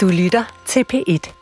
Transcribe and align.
Du 0.00 0.08
lytter 0.08 0.62
til 0.66 0.84
P1. 0.92 1.32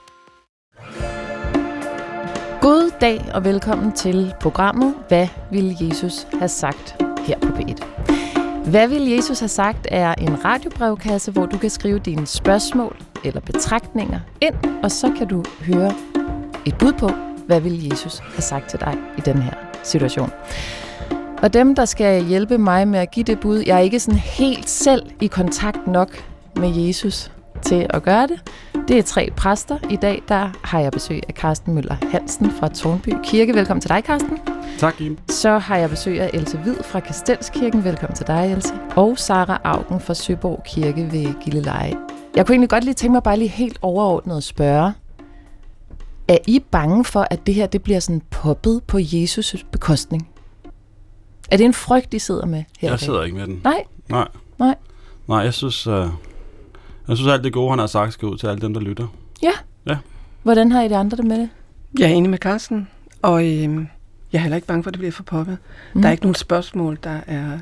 God 2.61 2.91
dag 3.01 3.31
og 3.35 3.45
velkommen 3.45 3.93
til 3.93 4.35
programmet 4.41 4.95
Hvad 5.09 5.29
vil 5.53 5.77
Jesus 5.81 6.27
have 6.39 6.49
sagt 6.49 7.03
her 7.27 7.39
på 7.39 7.49
P1. 7.49 7.85
Hvad 8.71 8.89
vil 8.89 9.03
Jesus 9.03 9.39
have 9.41 9.49
sagt 9.49 9.87
er 9.91 10.15
en 10.15 10.45
radiobrevkasse, 10.45 11.31
hvor 11.33 11.47
du 11.47 11.59
kan 11.59 11.71
skrive 11.71 11.99
dine 11.99 12.27
spørgsmål 12.27 12.97
eller 13.25 13.41
betragtninger 13.41 14.21
ind, 14.41 14.55
og 14.83 14.91
så 14.91 15.13
kan 15.19 15.29
du 15.29 15.45
høre 15.61 15.95
et 16.67 16.79
bud 16.79 16.93
på, 16.93 17.11
hvad 17.47 17.61
vil 17.61 17.89
Jesus 17.89 18.19
have 18.19 18.43
sagt 18.43 18.71
til 18.71 18.81
dig 18.81 18.99
i 19.19 19.21
den 19.21 19.43
her 19.43 19.55
situation. 19.83 20.31
Og 21.43 21.53
dem, 21.53 21.75
der 21.75 21.85
skal 21.85 22.25
hjælpe 22.25 22.59
mig 22.59 22.89
med 22.89 22.99
at 22.99 23.11
give 23.11 23.25
det 23.25 23.41
bud, 23.41 23.59
jeg 23.59 23.77
er 23.77 23.83
ikke 23.83 24.01
sådan 24.01 24.21
helt 24.21 24.71
selv 24.71 25.03
i 25.21 25.27
kontakt 25.27 25.87
nok 25.87 26.25
med 26.57 26.77
Jesus 26.77 27.31
til 27.61 27.87
at 27.91 28.03
gøre 28.03 28.27
det. 28.27 28.51
Det 28.89 28.99
er 28.99 29.03
tre 29.03 29.31
præster. 29.37 29.79
I 29.91 29.97
dag 29.97 30.23
der 30.29 30.51
har 30.65 30.81
jeg 30.81 30.93
besøg 30.93 31.23
af 31.29 31.35
Carsten 31.35 31.75
Møller 31.75 31.97
Hansen 32.11 32.51
fra 32.51 32.69
Tornby 32.69 33.09
Kirke. 33.25 33.55
Velkommen 33.55 33.81
til 33.81 33.91
dig, 33.91 34.03
Carsten. 34.07 34.39
Tak, 34.79 34.95
Kim. 34.95 35.19
Så 35.29 35.59
har 35.59 35.77
jeg 35.77 35.91
besøg 35.91 36.21
af 36.21 36.31
Else 36.35 36.59
Hvid 36.59 36.77
fra 36.85 37.01
Kastelskirken. 37.01 37.85
Velkommen 37.85 38.17
til 38.17 38.27
dig, 38.27 38.53
Else. 38.53 38.75
Og 38.97 39.19
Sara 39.19 39.61
Augen 39.65 40.01
fra 40.01 40.15
Søborg 40.15 40.63
Kirke 40.67 41.13
ved 41.13 41.43
Gilleleje. 41.45 41.97
Jeg 42.37 42.47
kunne 42.47 42.55
egentlig 42.55 42.71
godt 42.71 42.85
lige 42.85 42.95
tænke 42.95 43.13
mig 43.13 43.23
bare 43.23 43.37
lige 43.39 43.49
helt 43.49 43.79
overordnet 43.83 44.37
at 44.37 44.45
spørge. 44.45 44.93
Er 46.29 46.39
I 46.47 46.61
bange 46.71 47.05
for, 47.05 47.27
at 47.31 47.47
det 47.47 47.55
her 47.55 47.67
det 47.67 47.83
bliver 47.83 48.01
sådan 48.01 48.23
poppet 48.31 48.83
på 48.87 48.99
Jesus' 48.99 49.65
bekostning? 49.73 50.29
Er 51.51 51.57
det 51.57 51.65
en 51.67 51.75
frygt, 51.75 52.15
I 52.15 52.19
sidder 52.19 52.47
med 52.47 52.65
her? 52.79 52.91
Jeg 52.91 53.01
sidder 53.01 53.23
ikke 53.23 53.37
med 53.37 53.47
den. 53.47 53.61
Nej? 53.65 53.85
Nej. 54.09 54.29
Nej. 54.59 54.75
Nej, 55.29 55.39
jeg 55.39 55.55
synes, 55.55 55.87
uh, 55.87 56.07
jeg 57.09 57.17
synes 57.17 57.33
alt 57.33 57.45
det 57.45 57.53
gode, 57.53 57.71
han 57.71 57.79
har 57.79 57.87
sagt, 57.87 58.13
skal 58.13 58.29
ud 58.29 58.39
til 58.39 58.47
alle 58.47 58.61
dem, 58.61 58.75
der 58.75 58.81
lytter. 58.81 59.07
Ja. 59.43 59.51
Ja. 59.89 59.97
Hvordan 60.43 60.73
har 60.73 60.83
I 60.83 60.89
det 60.89 60.95
andre 60.95 61.17
det 61.17 61.25
med 61.25 61.39
det? 61.39 61.49
Jeg 61.99 62.11
er 62.11 62.15
enig 62.15 62.31
med 62.31 62.39
Carsten, 62.39 62.89
og 63.23 63.41
øh, 63.45 63.49
jeg 63.49 63.79
er 64.33 64.39
heller 64.39 64.57
ikke 64.57 64.67
bange 64.69 64.83
for, 64.83 64.91
at 64.91 64.95
det 64.95 64.99
bliver 64.99 65.13
for 65.13 65.23
poppet. 65.23 65.59
Mm. 65.95 66.01
Der 66.03 66.09
er 66.09 66.13
ikke 66.13 66.25
nogen 66.25 66.35
spørgsmål, 66.35 66.99
der 67.05 67.19
er, 67.27 67.59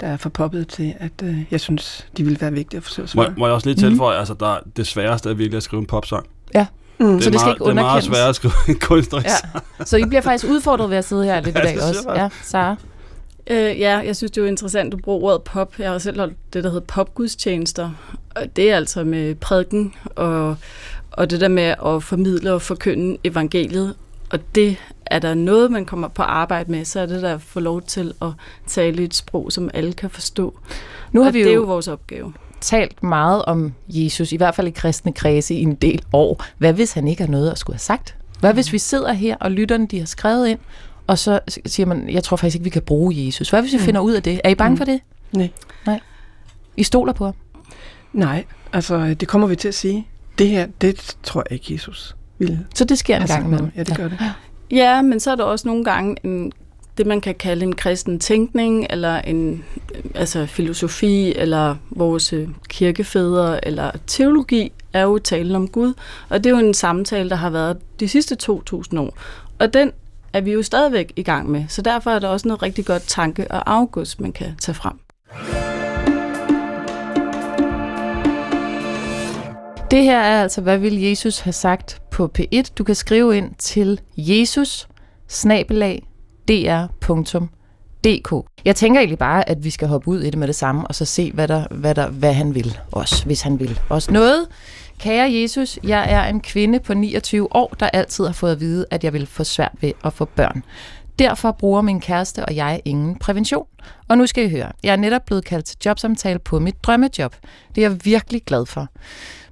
der 0.00 0.06
er 0.06 0.16
for 0.16 0.28
poppet 0.28 0.68
til, 0.68 0.94
at 0.98 1.12
øh, 1.24 1.36
jeg 1.50 1.60
synes, 1.60 2.06
de 2.16 2.24
vil 2.24 2.40
være 2.40 2.52
vigtige 2.52 2.76
at 2.78 2.82
forsøge 2.84 3.04
at 3.04 3.14
Må, 3.14 3.22
svare. 3.22 3.34
må 3.38 3.46
jeg 3.46 3.54
også 3.54 3.66
lige 3.68 3.76
tilføje, 3.76 4.16
mm. 4.16 4.18
altså 4.18 4.34
der, 4.40 4.56
det 4.76 4.86
sværeste 4.86 5.30
er 5.30 5.34
virkelig 5.34 5.56
at 5.56 5.62
skrive 5.62 5.80
en 5.80 5.86
popsang. 5.86 6.26
Ja. 6.54 6.66
Mm. 7.00 7.06
Det 7.14 7.22
Så 7.22 7.28
er 7.28 7.32
det 7.32 7.40
skal 7.40 7.46
meget, 7.46 7.54
ikke 7.54 7.64
Det 7.64 7.70
er 7.70 7.74
meget 7.74 7.84
underkendes. 7.86 8.04
sværere 8.04 8.28
at 8.28 8.36
skrive 8.36 8.52
en 8.68 8.78
kunstnerisk 8.78 9.26
Ja. 9.78 9.84
Så 9.84 9.96
I 9.96 10.04
bliver 10.04 10.20
faktisk 10.20 10.44
udfordret 10.52 10.90
ved 10.90 10.96
at 10.96 11.04
sidde 11.04 11.24
her 11.24 11.40
lidt 11.40 11.56
i 11.56 11.58
Ja, 11.58 11.64
dag 11.64 11.74
det 11.74 11.82
synes 11.82 11.96
også. 12.06 12.12
Ja, 12.22 12.28
Sara. 12.42 12.76
Øh, 13.50 13.80
ja, 13.80 13.98
jeg 13.98 14.16
synes, 14.16 14.30
det 14.30 14.38
er 14.40 14.42
jo 14.44 14.48
interessant, 14.48 14.92
du 14.92 14.96
bruger 14.96 15.24
ordet 15.24 15.42
pop. 15.42 15.78
Jeg 15.78 15.90
har 15.90 15.98
selv 15.98 16.18
holdt 16.18 16.36
det, 16.52 16.64
der 16.64 16.70
hedder 16.70 16.86
popgudstjenester. 16.86 17.90
Og 18.36 18.56
det 18.56 18.70
er 18.70 18.76
altså 18.76 19.04
med 19.04 19.34
prædiken 19.34 19.94
og, 20.16 20.56
og 21.10 21.30
det 21.30 21.40
der 21.40 21.48
med 21.48 21.74
at 21.86 22.02
formidle 22.02 22.52
og 22.52 22.62
forkynde 22.62 23.16
evangeliet. 23.24 23.94
Og 24.30 24.54
det 24.54 24.76
er 25.06 25.18
der 25.18 25.34
noget, 25.34 25.70
man 25.70 25.84
kommer 25.84 26.08
på 26.08 26.22
arbejde 26.22 26.70
med, 26.70 26.84
så 26.84 27.00
er 27.00 27.06
det 27.06 27.22
der 27.22 27.34
at 27.34 27.42
få 27.42 27.60
lov 27.60 27.82
til 27.82 28.12
at 28.22 28.28
tale 28.66 29.02
et 29.02 29.14
sprog, 29.14 29.52
som 29.52 29.70
alle 29.74 29.92
kan 29.92 30.10
forstå. 30.10 30.58
Nu 31.12 31.20
har 31.20 31.28
og 31.28 31.34
vi 31.34 31.38
det 31.38 31.48
er 31.48 31.54
jo 31.54 31.60
jo 31.60 31.66
vores 31.66 31.88
opgave. 31.88 32.32
talt 32.60 33.02
meget 33.02 33.44
om 33.44 33.74
Jesus, 33.88 34.32
i 34.32 34.36
hvert 34.36 34.54
fald 34.54 34.66
i 34.66 34.70
kristne 34.70 35.12
kredse 35.12 35.54
i 35.54 35.62
en 35.62 35.74
del 35.74 36.02
år. 36.12 36.44
Hvad 36.58 36.72
hvis 36.72 36.92
han 36.92 37.08
ikke 37.08 37.22
har 37.22 37.30
noget 37.30 37.50
at 37.50 37.58
skulle 37.58 37.74
have 37.74 37.80
sagt? 37.80 38.16
Hvad 38.40 38.54
hvis 38.54 38.72
vi 38.72 38.78
sidder 38.78 39.12
her, 39.12 39.36
og 39.40 39.50
lytterne 39.50 39.86
de 39.86 39.98
har 39.98 40.06
skrevet 40.06 40.48
ind, 40.48 40.58
og 41.06 41.18
så 41.18 41.40
siger 41.66 41.86
man, 41.86 42.08
jeg 42.10 42.24
tror 42.24 42.36
faktisk 42.36 42.54
ikke, 42.54 42.64
vi 42.64 42.70
kan 42.70 42.82
bruge 42.82 43.26
Jesus. 43.26 43.50
Hvad 43.50 43.60
hvis 43.62 43.72
vi 43.72 43.78
Mm. 43.78 43.84
finder 43.84 44.00
ud 44.00 44.12
af 44.12 44.22
det? 44.22 44.40
Er 44.44 44.48
I 44.50 44.54
bange 44.54 44.70
Mm. 44.70 44.76
for 44.76 44.84
det? 44.84 45.00
Nej. 45.86 46.00
I 46.76 46.82
stoler 46.82 47.12
på 47.12 47.24
ham? 47.24 47.34
Nej, 48.12 48.44
altså 48.72 49.14
det 49.20 49.28
kommer 49.28 49.46
vi 49.48 49.56
til 49.56 49.68
at 49.68 49.74
sige. 49.74 50.08
Det 50.38 50.48
her, 50.48 50.66
det 50.80 51.16
tror 51.22 51.42
jeg 51.50 51.52
ikke, 51.60 51.74
Jesus 51.74 52.16
ville 52.38 52.66
Så 52.74 52.84
det 52.84 52.98
sker 52.98 53.16
en 53.16 53.22
have 53.22 53.28
gang 53.28 53.46
imellem? 53.46 53.70
Ja, 53.76 53.82
det 53.82 53.96
gør 53.96 54.08
det. 54.08 54.18
Ja, 54.70 55.02
men 55.02 55.20
så 55.20 55.30
er 55.30 55.34
der 55.36 55.44
også 55.44 55.68
nogle 55.68 55.84
gange 55.84 56.16
en, 56.24 56.52
det, 56.98 57.06
man 57.06 57.20
kan 57.20 57.34
kalde 57.34 57.62
en 57.64 57.74
kristen 57.74 58.18
tænkning, 58.20 58.86
eller 58.90 59.16
en 59.20 59.64
altså 60.14 60.46
filosofi, 60.46 61.32
eller 61.36 61.76
vores 61.90 62.32
øh, 62.32 62.48
kirkefædre, 62.68 63.66
eller 63.66 63.90
teologi, 64.06 64.72
er 64.92 65.02
jo 65.02 65.18
talen 65.18 65.54
om 65.56 65.68
Gud. 65.68 65.94
Og 66.28 66.44
det 66.44 66.50
er 66.52 66.54
jo 66.60 66.66
en 66.66 66.74
samtale, 66.74 67.30
der 67.30 67.36
har 67.36 67.50
været 67.50 67.76
de 68.00 68.08
sidste 68.08 68.36
2.000 68.42 68.98
år. 68.98 69.18
Og 69.58 69.74
den 69.74 69.92
er 70.36 70.40
vi 70.40 70.52
jo 70.52 70.62
stadigvæk 70.62 71.12
i 71.16 71.22
gang 71.22 71.50
med. 71.50 71.64
Så 71.68 71.82
derfor 71.82 72.10
er 72.10 72.18
der 72.18 72.28
også 72.28 72.48
noget 72.48 72.62
rigtig 72.62 72.86
godt 72.86 73.02
tanke- 73.02 73.50
og 73.50 73.72
afgods, 73.72 74.20
man 74.20 74.32
kan 74.32 74.56
tage 74.60 74.74
frem. 74.74 75.00
Det 79.90 80.04
her 80.04 80.18
er 80.18 80.42
altså, 80.42 80.60
hvad 80.60 80.78
vil 80.78 81.02
Jesus 81.02 81.38
have 81.38 81.52
sagt 81.52 82.02
på 82.10 82.30
P1? 82.38 82.62
Du 82.78 82.84
kan 82.84 82.94
skrive 82.94 83.36
ind 83.36 83.54
til 83.58 84.00
jesus 84.16 84.88
dr.dk. 86.48 88.46
Jeg 88.64 88.76
tænker 88.76 89.00
egentlig 89.00 89.18
bare, 89.18 89.48
at 89.48 89.64
vi 89.64 89.70
skal 89.70 89.88
hoppe 89.88 90.08
ud 90.08 90.20
i 90.20 90.30
det 90.30 90.38
med 90.38 90.46
det 90.46 90.56
samme, 90.56 90.86
og 90.86 90.94
så 90.94 91.04
se, 91.04 91.32
hvad, 91.32 91.48
der, 91.48 91.66
hvad, 91.70 91.94
der, 91.94 92.08
hvad 92.08 92.32
han 92.32 92.54
vil 92.54 92.78
os, 92.92 93.20
hvis 93.20 93.42
han 93.42 93.60
vil 93.60 93.80
os 93.90 94.10
noget. 94.10 94.46
Kære 94.98 95.32
Jesus, 95.32 95.78
jeg 95.84 96.12
er 96.12 96.24
en 96.24 96.40
kvinde 96.40 96.80
på 96.80 96.94
29 96.94 97.56
år, 97.56 97.74
der 97.80 97.88
altid 97.92 98.26
har 98.26 98.32
fået 98.32 98.52
at 98.52 98.60
vide, 98.60 98.86
at 98.90 99.04
jeg 99.04 99.12
vil 99.12 99.26
få 99.26 99.44
svært 99.44 99.72
ved 99.80 99.92
at 100.04 100.12
få 100.12 100.24
børn. 100.24 100.62
Derfor 101.18 101.52
bruger 101.52 101.80
min 101.80 102.00
kæreste 102.00 102.44
og 102.44 102.56
jeg 102.56 102.80
ingen 102.84 103.16
prævention. 103.18 103.66
Og 104.08 104.18
nu 104.18 104.26
skal 104.26 104.44
I 104.44 104.48
høre, 104.48 104.72
jeg 104.82 104.92
er 104.92 104.96
netop 104.96 105.24
blevet 105.26 105.44
kaldt 105.44 105.66
til 105.66 105.76
jobsamtale 105.84 106.38
på 106.38 106.58
mit 106.58 106.74
drømmejob. 106.82 107.34
Det 107.74 107.84
er 107.84 107.88
jeg 107.88 108.04
virkelig 108.04 108.42
glad 108.46 108.66
for. 108.66 108.88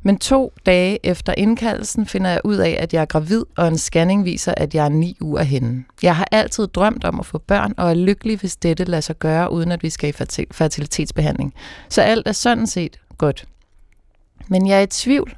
Men 0.02 0.18
to 0.18 0.52
dage 0.66 1.06
efter 1.06 1.34
indkaldelsen 1.36 2.06
finder 2.06 2.30
jeg 2.30 2.40
ud 2.44 2.56
af, 2.56 2.76
at 2.80 2.94
jeg 2.94 3.00
er 3.00 3.04
gravid, 3.06 3.44
og 3.56 3.68
en 3.68 3.78
scanning 3.78 4.24
viser, 4.24 4.54
at 4.56 4.74
jeg 4.74 4.84
er 4.84 4.88
ni 4.88 5.16
uger 5.20 5.42
henne. 5.42 5.84
Jeg 6.02 6.16
har 6.16 6.28
altid 6.32 6.66
drømt 6.66 7.04
om 7.04 7.20
at 7.20 7.26
få 7.26 7.38
børn, 7.38 7.74
og 7.76 7.90
er 7.90 7.94
lykkelig, 7.94 8.38
hvis 8.38 8.56
dette 8.56 8.84
lader 8.84 9.00
sig 9.00 9.18
gøre, 9.18 9.52
uden 9.52 9.72
at 9.72 9.82
vi 9.82 9.90
skal 9.90 10.08
i 10.08 10.12
fertilitetsbehandling. 10.52 11.54
Så 11.88 12.02
alt 12.02 12.28
er 12.28 12.32
sådan 12.32 12.66
set 12.66 13.00
godt. 13.18 13.44
Men 14.48 14.66
jeg 14.66 14.78
er 14.78 14.82
i 14.82 14.86
tvivl, 14.86 15.36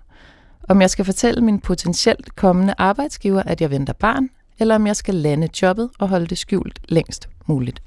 om 0.68 0.80
jeg 0.80 0.90
skal 0.90 1.04
fortælle 1.04 1.40
min 1.40 1.60
potentielt 1.60 2.36
kommende 2.36 2.74
arbejdsgiver, 2.78 3.42
at 3.42 3.60
jeg 3.60 3.70
venter 3.70 3.92
barn, 3.92 4.28
eller 4.58 4.74
om 4.74 4.86
jeg 4.86 4.96
skal 4.96 5.14
lande 5.14 5.48
jobbet 5.62 5.90
og 5.98 6.08
holde 6.08 6.26
det 6.26 6.38
skjult 6.38 6.78
længst 6.88 7.28
muligt. 7.46 7.82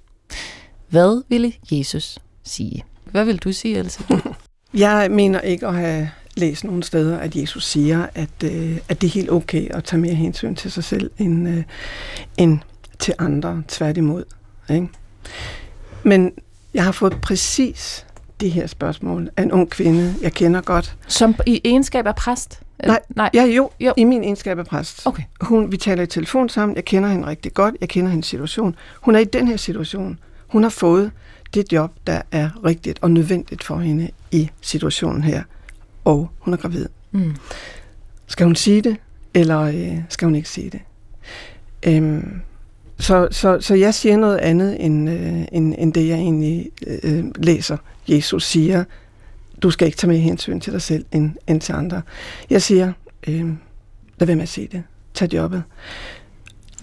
Hvad 0.90 1.24
ville 1.30 1.54
Jesus 1.72 2.20
sige? 2.44 2.84
Hvad 3.06 3.26
vil 3.26 3.38
du 3.38 3.52
sige, 3.52 3.78
Else? 3.78 4.04
Jeg 4.74 5.12
mener 5.12 5.42
ikke 5.42 5.68
at 5.68 5.76
have 5.76 6.10
læst 6.36 6.64
nogen 6.64 6.84
steder, 6.84 7.18
at 7.18 7.36
Jesus 7.36 7.66
siger, 7.66 8.08
at, 8.16 8.44
øh, 8.44 8.78
at 8.90 9.02
det 9.02 9.08
er 9.08 9.12
helt 9.12 9.32
okay 9.32 9.70
at 9.70 9.84
tage 9.84 10.00
mere 10.00 10.14
hensyn 10.14 10.56
til 10.56 10.72
sig 10.72 10.84
selv 10.84 11.12
end, 11.18 11.50
øh, 11.50 11.64
end 12.38 12.60
til 13.00 13.14
andre, 13.20 13.64
tværtimod. 13.68 14.24
Ikke? 14.70 14.88
Men 16.04 16.32
jeg 16.74 16.84
har 16.84 16.92
fået 16.92 17.22
præcis 17.22 18.06
det 18.40 18.52
her 18.52 18.68
spørgsmål 18.68 19.30
af 19.38 19.44
en 19.44 19.52
ung 19.52 19.70
kvinde, 19.70 20.16
jeg 20.22 20.34
kender 20.34 20.62
godt. 20.62 20.96
Som 21.08 21.36
i 21.46 21.62
egenskab 21.64 22.08
af 22.08 22.16
præst? 22.16 22.60
Nej, 22.86 23.00
Nej. 23.16 23.30
Ja, 23.34 23.44
jo, 23.46 23.70
Jo. 23.80 23.94
i 23.98 24.04
min 24.04 24.24
egenskab 24.24 24.60
af 24.60 24.66
præst. 24.66 25.02
Okay. 25.08 25.24
Hun, 25.42 25.72
vi 25.72 25.78
taler 25.78 26.04
i 26.04 26.08
telefon 26.08 26.50
sammen, 26.50 26.76
jeg 26.76 26.86
kender 26.86 27.10
hende 27.10 27.28
rigtig 27.28 27.54
godt, 27.54 27.76
jeg 27.82 27.90
kender 27.90 28.10
hendes 28.12 28.28
situation. 28.28 28.76
Hun 29.02 29.16
er 29.16 29.20
i 29.20 29.24
den 29.24 29.48
her 29.48 29.58
situation. 29.58 30.20
Hun 30.48 30.64
har 30.64 30.70
fået 30.70 31.12
det 31.54 31.74
job, 31.74 31.92
der 32.08 32.22
er 32.32 32.50
rigtigt 32.66 33.00
og 33.02 33.12
nødvendigt 33.12 33.64
for 33.64 33.78
hende 33.78 34.10
i 34.32 34.50
situationen 34.62 35.24
her. 35.24 35.44
Og 36.06 36.30
hun 36.40 36.54
er 36.54 36.58
gravid. 36.58 36.86
Mm. 37.12 37.36
Skal 38.28 38.46
hun 38.46 38.56
sige 38.56 38.82
det, 38.82 38.98
eller 39.34 39.60
øh, 39.62 39.98
skal 40.10 40.26
hun 40.26 40.36
ikke 40.36 40.50
sige 40.50 40.70
det? 40.70 40.80
Øhm, 41.84 42.42
så, 43.00 43.28
så, 43.32 43.58
så 43.62 43.76
jeg 43.76 43.94
siger 43.94 44.18
noget 44.18 44.38
andet, 44.38 44.86
end, 44.86 45.10
øh, 45.10 45.46
end, 45.52 45.76
end 45.78 45.94
det 45.94 46.08
jeg 46.08 46.18
egentlig 46.18 46.70
øh, 46.88 47.00
øh, 47.04 47.26
læser. 47.38 47.78
Jesus 48.08 48.46
siger, 48.46 48.84
du 49.62 49.72
skal 49.72 49.86
ikke 49.86 49.98
tage 49.98 50.12
mere 50.12 50.20
hensyn 50.20 50.60
til 50.60 50.74
dig 50.74 50.82
selv, 50.82 51.06
end, 51.12 51.32
end 51.48 51.62
til 51.62 51.74
andre. 51.74 52.02
Jeg 52.50 52.62
siger, 52.62 52.94
øh, 53.28 53.48
lad 54.20 54.26
være 54.26 54.36
med 54.36 54.44
at 54.44 54.50
se 54.50 54.68
det. 54.68 54.84
Tag 55.14 55.34
jobbet. 55.34 55.64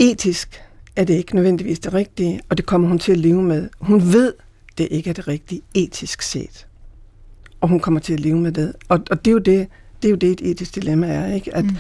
Etisk 0.01 0.63
er 0.97 1.05
det 1.05 1.15
ikke 1.15 1.35
nødvendigvis 1.35 1.79
det 1.79 1.95
rigtige, 1.95 2.41
og 2.49 2.57
det 2.57 2.67
kommer 2.67 2.89
hun 2.89 2.99
til 2.99 3.13
at 3.13 3.19
leve 3.19 3.43
med. 3.43 3.69
Hun 3.81 4.13
ved, 4.13 4.33
det 4.79 4.89
ikke 4.91 5.11
er 5.11 5.15
det 5.15 5.29
rigtige 5.29 5.61
etisk 5.75 6.23
set. 6.23 6.67
Og 7.61 7.69
hun 7.69 7.81
kommer 7.81 8.01
til 8.01 8.13
at 8.13 8.21
leve 8.21 8.39
med 8.39 8.53
det. 8.53 8.73
Og, 8.89 9.01
og 9.11 9.25
det 9.25 9.31
er 9.31 9.33
jo 9.33 9.39
det, 9.39 9.69
det 10.03 10.09
er 10.09 10.11
jo 10.11 10.17
det, 10.17 10.31
et 10.31 10.51
etisk 10.51 10.75
dilemma 10.75 11.07
er, 11.07 11.35
ikke? 11.35 11.57
At, 11.57 11.65
mm. 11.65 11.77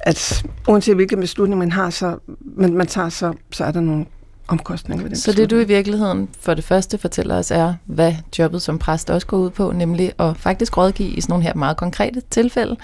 at 0.00 0.44
uanset 0.68 0.94
hvilken 0.94 1.20
beslutning 1.20 1.58
man 1.58 1.72
har, 1.72 1.90
så, 1.90 2.18
man, 2.56 2.74
man 2.74 2.86
tager, 2.86 3.08
så, 3.08 3.32
så 3.50 3.64
er 3.64 3.70
der 3.70 3.80
nogle 3.80 4.06
omkostninger 4.48 5.02
ved 5.02 5.10
den 5.10 5.18
Så 5.18 5.32
det 5.32 5.50
du 5.50 5.56
i 5.56 5.64
virkeligheden 5.64 6.28
for 6.40 6.54
det 6.54 6.64
første 6.64 6.98
fortæller 6.98 7.38
os 7.38 7.50
er, 7.50 7.74
hvad 7.84 8.14
jobbet 8.38 8.62
som 8.62 8.78
præst 8.78 9.10
også 9.10 9.26
går 9.26 9.36
ud 9.36 9.50
på, 9.50 9.72
nemlig 9.72 10.12
at 10.18 10.36
faktisk 10.36 10.76
rådgive 10.76 11.08
i 11.08 11.20
sådan 11.20 11.32
nogle 11.32 11.44
her 11.44 11.54
meget 11.54 11.76
konkrete 11.76 12.22
tilfælde. 12.30 12.76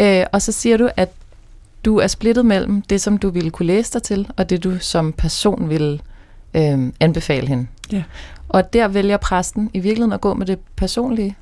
Øh, 0.00 0.24
og 0.32 0.42
så 0.42 0.52
siger 0.52 0.76
du, 0.76 0.90
at 0.96 1.12
du 1.84 1.96
er 1.96 2.06
splittet 2.06 2.46
mellem 2.46 2.82
det, 2.82 3.00
som 3.00 3.18
du 3.18 3.30
ville 3.30 3.50
kunne 3.50 3.66
læse 3.66 3.92
dig 3.92 4.02
til, 4.02 4.30
og 4.36 4.50
det 4.50 4.64
du 4.64 4.78
som 4.78 5.12
person 5.12 5.68
ville 5.68 6.00
øh, 6.54 6.92
anbefale 7.00 7.46
hende. 7.46 7.66
Ja. 7.92 8.02
Og 8.48 8.72
der 8.72 8.88
vælger 8.88 9.16
præsten 9.16 9.70
i 9.74 9.78
virkeligheden 9.78 10.12
at 10.12 10.20
gå 10.20 10.34
med 10.34 10.46
det 10.46 10.58
personlige. 10.76 11.36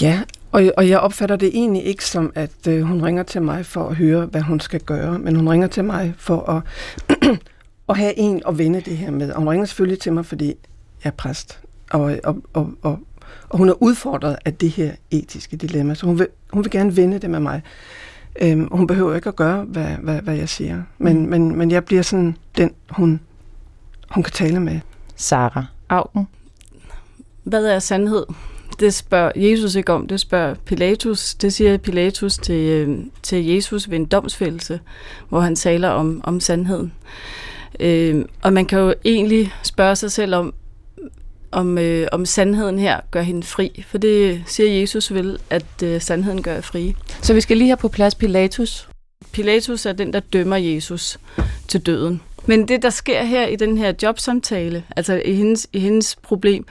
Ja, 0.00 0.20
Og, 0.52 0.72
og 0.76 0.88
jeg 0.88 0.98
opfatter 1.00 1.36
det 1.36 1.48
egentlig 1.48 1.84
ikke 1.84 2.04
som, 2.04 2.32
at 2.34 2.66
øh, 2.68 2.82
hun 2.82 3.02
ringer 3.02 3.22
til 3.22 3.42
mig 3.42 3.66
for 3.66 3.88
at 3.88 3.96
høre, 3.96 4.26
hvad 4.26 4.40
hun 4.40 4.60
skal 4.60 4.80
gøre, 4.80 5.18
men 5.18 5.36
hun 5.36 5.48
ringer 5.48 5.66
til 5.66 5.84
mig 5.84 6.14
for 6.18 6.50
at, 6.50 6.62
at 7.88 7.96
have 7.96 8.18
en 8.18 8.42
at 8.48 8.58
vende 8.58 8.80
det 8.80 8.96
her 8.96 9.10
med. 9.10 9.30
Og 9.32 9.38
hun 9.38 9.48
ringer 9.48 9.66
selvfølgelig 9.66 9.98
til 9.98 10.12
mig, 10.12 10.26
fordi 10.26 10.46
jeg 11.04 11.10
er 11.10 11.10
præst, 11.10 11.60
og, 11.90 12.18
og, 12.24 12.36
og, 12.52 12.70
og, 12.82 12.98
og 13.48 13.58
hun 13.58 13.68
er 13.68 13.82
udfordret 13.82 14.36
af 14.44 14.54
det 14.54 14.70
her 14.70 14.92
etiske 15.10 15.56
dilemma, 15.56 15.94
så 15.94 16.06
hun 16.06 16.18
vil, 16.18 16.28
hun 16.52 16.64
vil 16.64 16.70
gerne 16.70 16.96
vende 16.96 17.18
det 17.18 17.30
med 17.30 17.40
mig. 17.40 17.62
Øhm, 18.42 18.68
hun 18.72 18.86
behøver 18.86 19.14
ikke 19.14 19.28
at 19.28 19.36
gøre, 19.36 19.64
hvad, 19.64 19.86
hvad, 20.02 20.22
hvad 20.22 20.36
jeg 20.36 20.48
siger, 20.48 20.82
men, 20.98 21.22
mm. 21.22 21.28
men, 21.28 21.56
men 21.56 21.70
jeg 21.70 21.84
bliver 21.84 22.02
sådan 22.02 22.36
den, 22.56 22.70
hun, 22.90 23.20
hun 24.10 24.22
kan 24.22 24.32
tale 24.32 24.60
med. 24.60 24.80
Sara 25.16 25.64
Augen. 25.88 26.28
Hvad 27.44 27.66
er 27.66 27.78
sandhed? 27.78 28.24
Det 28.80 28.94
spørger 28.94 29.32
Jesus 29.36 29.74
ikke 29.74 29.92
om, 29.92 30.06
det 30.06 30.20
spørger 30.20 30.54
Pilatus. 30.54 31.34
Det 31.34 31.52
siger 31.52 31.76
Pilatus 31.76 32.36
til, 32.36 32.54
øh, 32.54 32.98
til 33.22 33.46
Jesus 33.46 33.90
ved 33.90 33.96
en 33.96 34.06
domsfældelse, 34.06 34.80
hvor 35.28 35.40
han 35.40 35.56
taler 35.56 35.88
om, 35.88 36.20
om 36.24 36.40
sandheden. 36.40 36.92
Øh, 37.80 38.24
og 38.42 38.52
man 38.52 38.66
kan 38.66 38.78
jo 38.78 38.94
egentlig 39.04 39.52
spørge 39.62 39.96
sig 39.96 40.12
selv 40.12 40.34
om, 40.34 40.54
om, 41.50 41.78
øh, 41.78 42.08
om 42.12 42.26
sandheden 42.26 42.78
her 42.78 43.00
gør 43.10 43.22
hende 43.22 43.42
fri. 43.42 43.84
For 43.88 43.98
det 43.98 44.42
siger 44.46 44.80
Jesus 44.80 45.14
vel, 45.14 45.38
at 45.50 45.82
øh, 45.84 46.00
sandheden 46.00 46.42
gør 46.42 46.60
fri. 46.60 46.94
Så 47.22 47.34
vi 47.34 47.40
skal 47.40 47.56
lige 47.56 47.68
have 47.68 47.76
på 47.76 47.88
plads 47.88 48.14
Pilatus. 48.14 48.88
Pilatus 49.32 49.86
er 49.86 49.92
den, 49.92 50.12
der 50.12 50.20
dømmer 50.20 50.56
Jesus 50.56 51.18
til 51.68 51.80
døden. 51.80 52.20
Men 52.46 52.68
det, 52.68 52.82
der 52.82 52.90
sker 52.90 53.24
her 53.24 53.46
i 53.46 53.56
den 53.56 53.78
her 53.78 53.92
jobsamtale, 54.02 54.84
altså 54.96 55.22
i 55.24 55.34
hendes, 55.34 55.68
i 55.72 55.78
hendes 55.78 56.16
problem, 56.22 56.66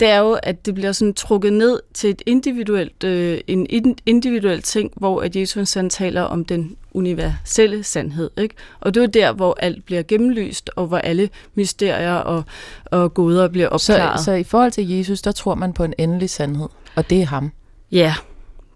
det 0.00 0.08
er 0.08 0.18
jo, 0.18 0.38
at 0.42 0.66
det 0.66 0.74
bliver 0.74 0.92
sådan 0.92 1.14
trukket 1.14 1.52
ned 1.52 1.80
til 1.94 2.10
et 2.10 2.22
individuelt, 2.26 3.04
øh, 3.04 3.40
en 3.46 3.66
individuel 4.06 4.62
ting, 4.62 4.92
hvor 4.96 5.22
at 5.22 5.36
Jesus 5.36 5.74
han 5.74 5.90
taler 5.90 6.22
om 6.22 6.44
den 6.44 6.76
universelle 6.92 7.82
sandhed. 7.82 8.30
Ikke? 8.38 8.54
Og 8.80 8.94
det 8.94 9.02
er 9.02 9.06
der, 9.06 9.32
hvor 9.32 9.56
alt 9.60 9.84
bliver 9.84 10.02
gennemlyst, 10.02 10.70
og 10.76 10.86
hvor 10.86 10.98
alle 10.98 11.28
mysterier 11.54 12.14
og, 12.14 12.44
og 12.84 13.14
gåder 13.14 13.48
bliver 13.48 13.68
opklaret. 13.68 14.20
Så, 14.20 14.24
så 14.24 14.32
i 14.32 14.44
forhold 14.44 14.70
til 14.70 14.88
Jesus, 14.88 15.22
der 15.22 15.32
tror 15.32 15.54
man 15.54 15.72
på 15.72 15.84
en 15.84 15.94
endelig 15.98 16.30
sandhed, 16.30 16.68
og 16.94 17.10
det 17.10 17.20
er 17.20 17.26
ham? 17.26 17.52
Ja, 17.92 18.14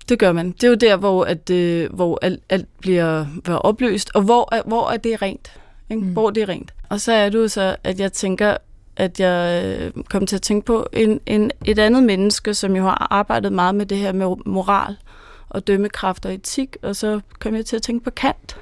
det 0.08 0.18
gør 0.18 0.32
man. 0.32 0.52
Det 0.52 0.64
er 0.64 0.68
jo 0.68 0.74
der, 0.74 0.96
hvor, 0.96 1.24
at, 1.24 1.50
øh, 1.50 1.92
hvor 1.94 2.18
alt, 2.22 2.40
alt 2.48 2.68
bliver, 2.80 3.26
bliver 3.44 3.58
opløst, 3.58 4.10
og 4.14 4.22
hvor, 4.22 4.62
hvor 4.66 4.90
er 4.90 4.96
det 4.96 5.22
rent. 5.22 5.52
Ikke? 5.90 6.02
Mm. 6.02 6.12
Hvor 6.12 6.30
det 6.30 6.42
er 6.42 6.48
rent. 6.48 6.74
Og 6.88 7.00
så 7.00 7.12
er 7.12 7.28
det 7.28 7.38
jo 7.38 7.48
så, 7.48 7.76
at 7.84 8.00
jeg 8.00 8.12
tænker, 8.12 8.56
at 8.96 9.20
jeg 9.20 9.64
øh, 9.80 10.04
kom 10.10 10.26
til 10.26 10.36
at 10.36 10.42
tænke 10.42 10.66
på. 10.66 10.86
En, 10.92 11.20
en, 11.26 11.50
et 11.64 11.78
andet 11.78 12.02
menneske, 12.02 12.54
som 12.54 12.76
jo 12.76 12.82
har 12.82 13.06
arbejdet 13.10 13.52
meget 13.52 13.74
med 13.74 13.86
det 13.86 13.98
her 13.98 14.12
med 14.12 14.26
moral 14.46 14.96
og 15.48 15.66
dømmekraft 15.66 16.26
og 16.26 16.34
etik, 16.34 16.76
og 16.82 16.96
så 16.96 17.20
kom 17.38 17.54
jeg 17.54 17.66
til 17.66 17.76
at 17.76 17.82
tænke 17.82 18.04
på 18.04 18.10
Kant, 18.10 18.56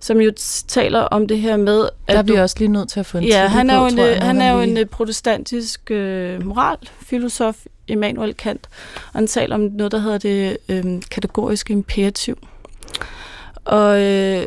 som 0.00 0.20
jo 0.20 0.32
taler 0.68 1.00
om 1.00 1.28
det 1.28 1.38
her 1.38 1.56
med... 1.56 1.88
At 2.06 2.16
Der 2.16 2.22
bliver 2.22 2.38
du, 2.38 2.42
også 2.42 2.56
lige 2.58 2.68
nødt 2.68 2.88
til 2.88 3.00
at 3.00 3.06
få 3.06 3.18
en 3.18 3.24
Ja, 3.24 3.46
han 3.46 3.70
er, 3.70 3.78
på, 3.78 3.82
jo 3.84 3.86
en, 3.90 3.98
jeg, 3.98 4.22
han 4.22 4.40
er 4.40 4.52
jo 4.52 4.60
en 4.60 4.88
protestantisk 4.88 5.90
øh, 5.90 6.46
moralfilosof, 6.46 7.56
Immanuel 7.88 8.34
Kant, 8.34 8.68
og 8.94 9.18
han 9.18 9.26
taler 9.26 9.54
om 9.54 9.60
noget, 9.60 9.92
der 9.92 9.98
hedder 9.98 10.18
det 10.18 10.56
øh, 10.68 11.02
kategoriske 11.10 11.72
imperativ. 11.72 12.38
Og 13.64 14.02
øh, 14.02 14.44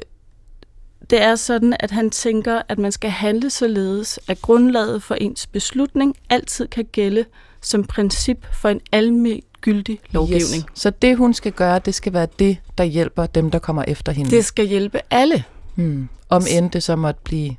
det 1.11 1.21
er 1.21 1.35
sådan, 1.35 1.75
at 1.79 1.91
han 1.91 2.09
tænker, 2.09 2.61
at 2.69 2.79
man 2.79 2.91
skal 2.91 3.09
handle 3.09 3.49
således, 3.49 4.19
at 4.27 4.41
grundlaget 4.41 5.03
for 5.03 5.15
ens 5.15 5.47
beslutning 5.47 6.15
altid 6.29 6.67
kan 6.67 6.85
gælde 6.91 7.25
som 7.61 7.83
princip 7.83 8.47
for 8.53 8.69
en 8.69 8.81
almindelig 8.91 9.43
gyldig 9.61 9.99
lovgivning. 10.11 10.55
Yes. 10.55 10.65
Så 10.73 10.89
det, 10.89 11.17
hun 11.17 11.33
skal 11.33 11.51
gøre, 11.51 11.79
det 11.79 11.95
skal 11.95 12.13
være 12.13 12.27
det, 12.39 12.57
der 12.77 12.83
hjælper 12.83 13.25
dem, 13.25 13.51
der 13.51 13.59
kommer 13.59 13.83
efter 13.87 14.11
hende. 14.11 14.31
Det 14.31 14.45
skal 14.45 14.67
hjælpe 14.67 14.99
alle. 15.09 15.43
Hmm. 15.75 16.09
Om 16.29 16.43
end 16.49 16.71
det 16.71 16.83
så 16.83 16.95
måtte 16.95 17.21
blive 17.23 17.55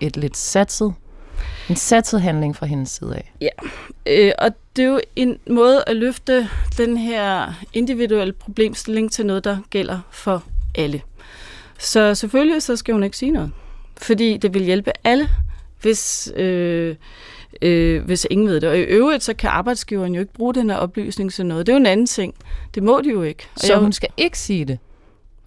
et 0.00 0.16
lidt 0.16 0.36
satset, 0.36 0.94
en 1.70 1.76
satset 1.76 2.22
handling 2.22 2.56
fra 2.56 2.66
hendes 2.66 2.90
side 2.90 3.14
af. 3.14 3.32
Ja, 3.40 3.48
øh, 4.06 4.32
og 4.38 4.50
det 4.76 4.84
er 4.84 4.88
jo 4.88 5.00
en 5.16 5.38
måde 5.50 5.84
at 5.86 5.96
løfte 5.96 6.48
den 6.78 6.96
her 6.96 7.52
individuelle 7.72 8.32
problemstilling 8.32 9.12
til 9.12 9.26
noget, 9.26 9.44
der 9.44 9.58
gælder 9.70 10.00
for 10.10 10.44
alle. 10.74 11.02
Så 11.78 12.14
selvfølgelig 12.14 12.62
så 12.62 12.76
skal 12.76 12.92
hun 12.94 13.02
ikke 13.02 13.16
sige 13.16 13.30
noget. 13.30 13.50
Fordi 13.96 14.36
det 14.36 14.54
vil 14.54 14.62
hjælpe 14.62 14.92
alle, 15.04 15.28
hvis, 15.82 16.32
øh, 16.36 16.96
øh, 17.62 18.04
hvis 18.04 18.26
ingen 18.30 18.48
ved 18.48 18.60
det. 18.60 18.68
Og 18.68 18.78
i 18.78 18.80
øvrigt, 18.80 19.24
så 19.24 19.34
kan 19.34 19.50
arbejdsgiveren 19.50 20.14
jo 20.14 20.20
ikke 20.20 20.32
bruge 20.32 20.54
den 20.54 20.70
her 20.70 20.76
oplysning 20.76 21.32
til 21.32 21.46
noget. 21.46 21.66
Det 21.66 21.72
er 21.72 21.76
jo 21.76 21.80
en 21.80 21.86
anden 21.86 22.06
ting. 22.06 22.34
Det 22.74 22.82
må 22.82 23.00
de 23.00 23.10
jo 23.10 23.22
ikke. 23.22 23.48
Og 23.54 23.60
så 23.60 23.72
jeg, 23.72 23.80
hun 23.80 23.92
skal 23.92 24.08
ikke 24.16 24.38
sige 24.38 24.64
det? 24.64 24.78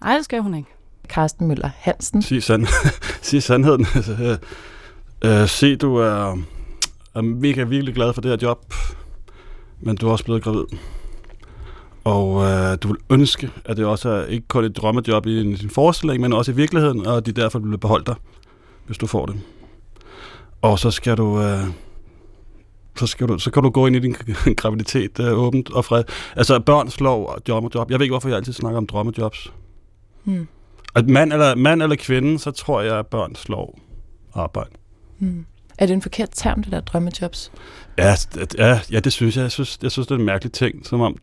Nej, 0.04 0.16
det 0.16 0.24
skal 0.24 0.40
hun 0.40 0.54
ikke. 0.54 0.68
Carsten 1.08 1.48
Møller 1.48 1.70
Hansen. 1.78 2.22
Sig, 2.22 2.42
sand 2.42 2.66
sig 3.22 3.42
sandheden. 3.42 3.86
Øh, 5.24 5.48
se, 5.48 5.76
du 5.76 5.96
er, 5.96 6.38
er 7.14 7.20
mega 7.20 7.62
virkelig 7.62 7.94
glad 7.94 8.12
for 8.12 8.20
det 8.20 8.30
her 8.30 8.38
job, 8.42 8.74
men 9.80 9.96
du 9.96 10.08
er 10.08 10.12
også 10.12 10.24
blevet 10.24 10.42
gravid. 10.42 10.64
Og 12.04 12.44
øh, 12.44 12.78
du 12.82 12.88
vil 12.88 12.96
ønske, 13.10 13.50
at 13.64 13.76
det 13.76 13.86
også 13.86 14.08
er 14.08 14.26
ikke 14.26 14.48
kun 14.48 14.64
et 14.64 14.76
drømmejob 14.76 15.26
i 15.26 15.54
din 15.54 15.70
forestilling, 15.70 16.20
men 16.20 16.32
også 16.32 16.52
i 16.52 16.54
virkeligheden, 16.54 17.06
og 17.06 17.26
de 17.26 17.32
derfor 17.32 17.58
vil 17.58 17.78
beholde 17.78 18.04
dig, 18.04 18.14
hvis 18.86 18.98
du 18.98 19.06
får 19.06 19.26
det. 19.26 19.40
Og 20.62 20.78
så 20.78 20.90
skal 20.90 21.16
du... 21.16 21.42
Øh, 21.42 21.64
så, 22.96 23.06
skal 23.06 23.28
du, 23.28 23.38
så 23.38 23.50
kan 23.50 23.62
du 23.62 23.70
gå 23.70 23.86
ind 23.86 23.96
i 23.96 23.98
din 23.98 24.16
graviditet 24.60 25.20
øh, 25.20 25.32
åbent 25.32 25.72
og 25.72 25.84
fred. 25.84 26.04
Altså 26.36 26.60
børn 26.60 26.90
slår 26.90 27.38
drømmejob. 27.46 27.90
Jeg 27.90 27.98
ved 27.98 28.04
ikke, 28.04 28.12
hvorfor 28.12 28.28
jeg 28.28 28.36
altid 28.36 28.52
snakker 28.52 28.78
om 28.78 28.86
drømmejobs. 28.86 29.52
Hmm. 30.24 30.48
At 30.94 31.08
mand 31.08 31.32
eller, 31.32 31.54
mand 31.54 31.82
eller 31.82 31.96
kvinde, 31.96 32.38
så 32.38 32.50
tror 32.50 32.80
jeg, 32.80 32.98
at 32.98 33.06
børn 33.06 33.34
slår 33.34 33.78
arbejde. 34.34 34.70
Hmm. 35.18 35.46
Er 35.78 35.86
det 35.86 35.94
en 35.94 36.02
forkert 36.02 36.28
term, 36.32 36.62
det 36.62 36.72
der 36.72 36.80
drømmejobs? 36.80 37.52
Ja, 37.98 38.14
ja, 38.58 38.80
ja, 38.92 39.00
det 39.00 39.12
synes 39.12 39.36
jeg. 39.36 39.42
Jeg 39.42 39.50
synes, 39.50 39.78
jeg 39.82 39.90
synes, 39.90 40.06
det 40.06 40.14
er 40.14 40.18
en 40.18 40.24
mærkelig 40.24 40.52
ting, 40.52 40.86
som 40.86 41.00
om 41.00 41.16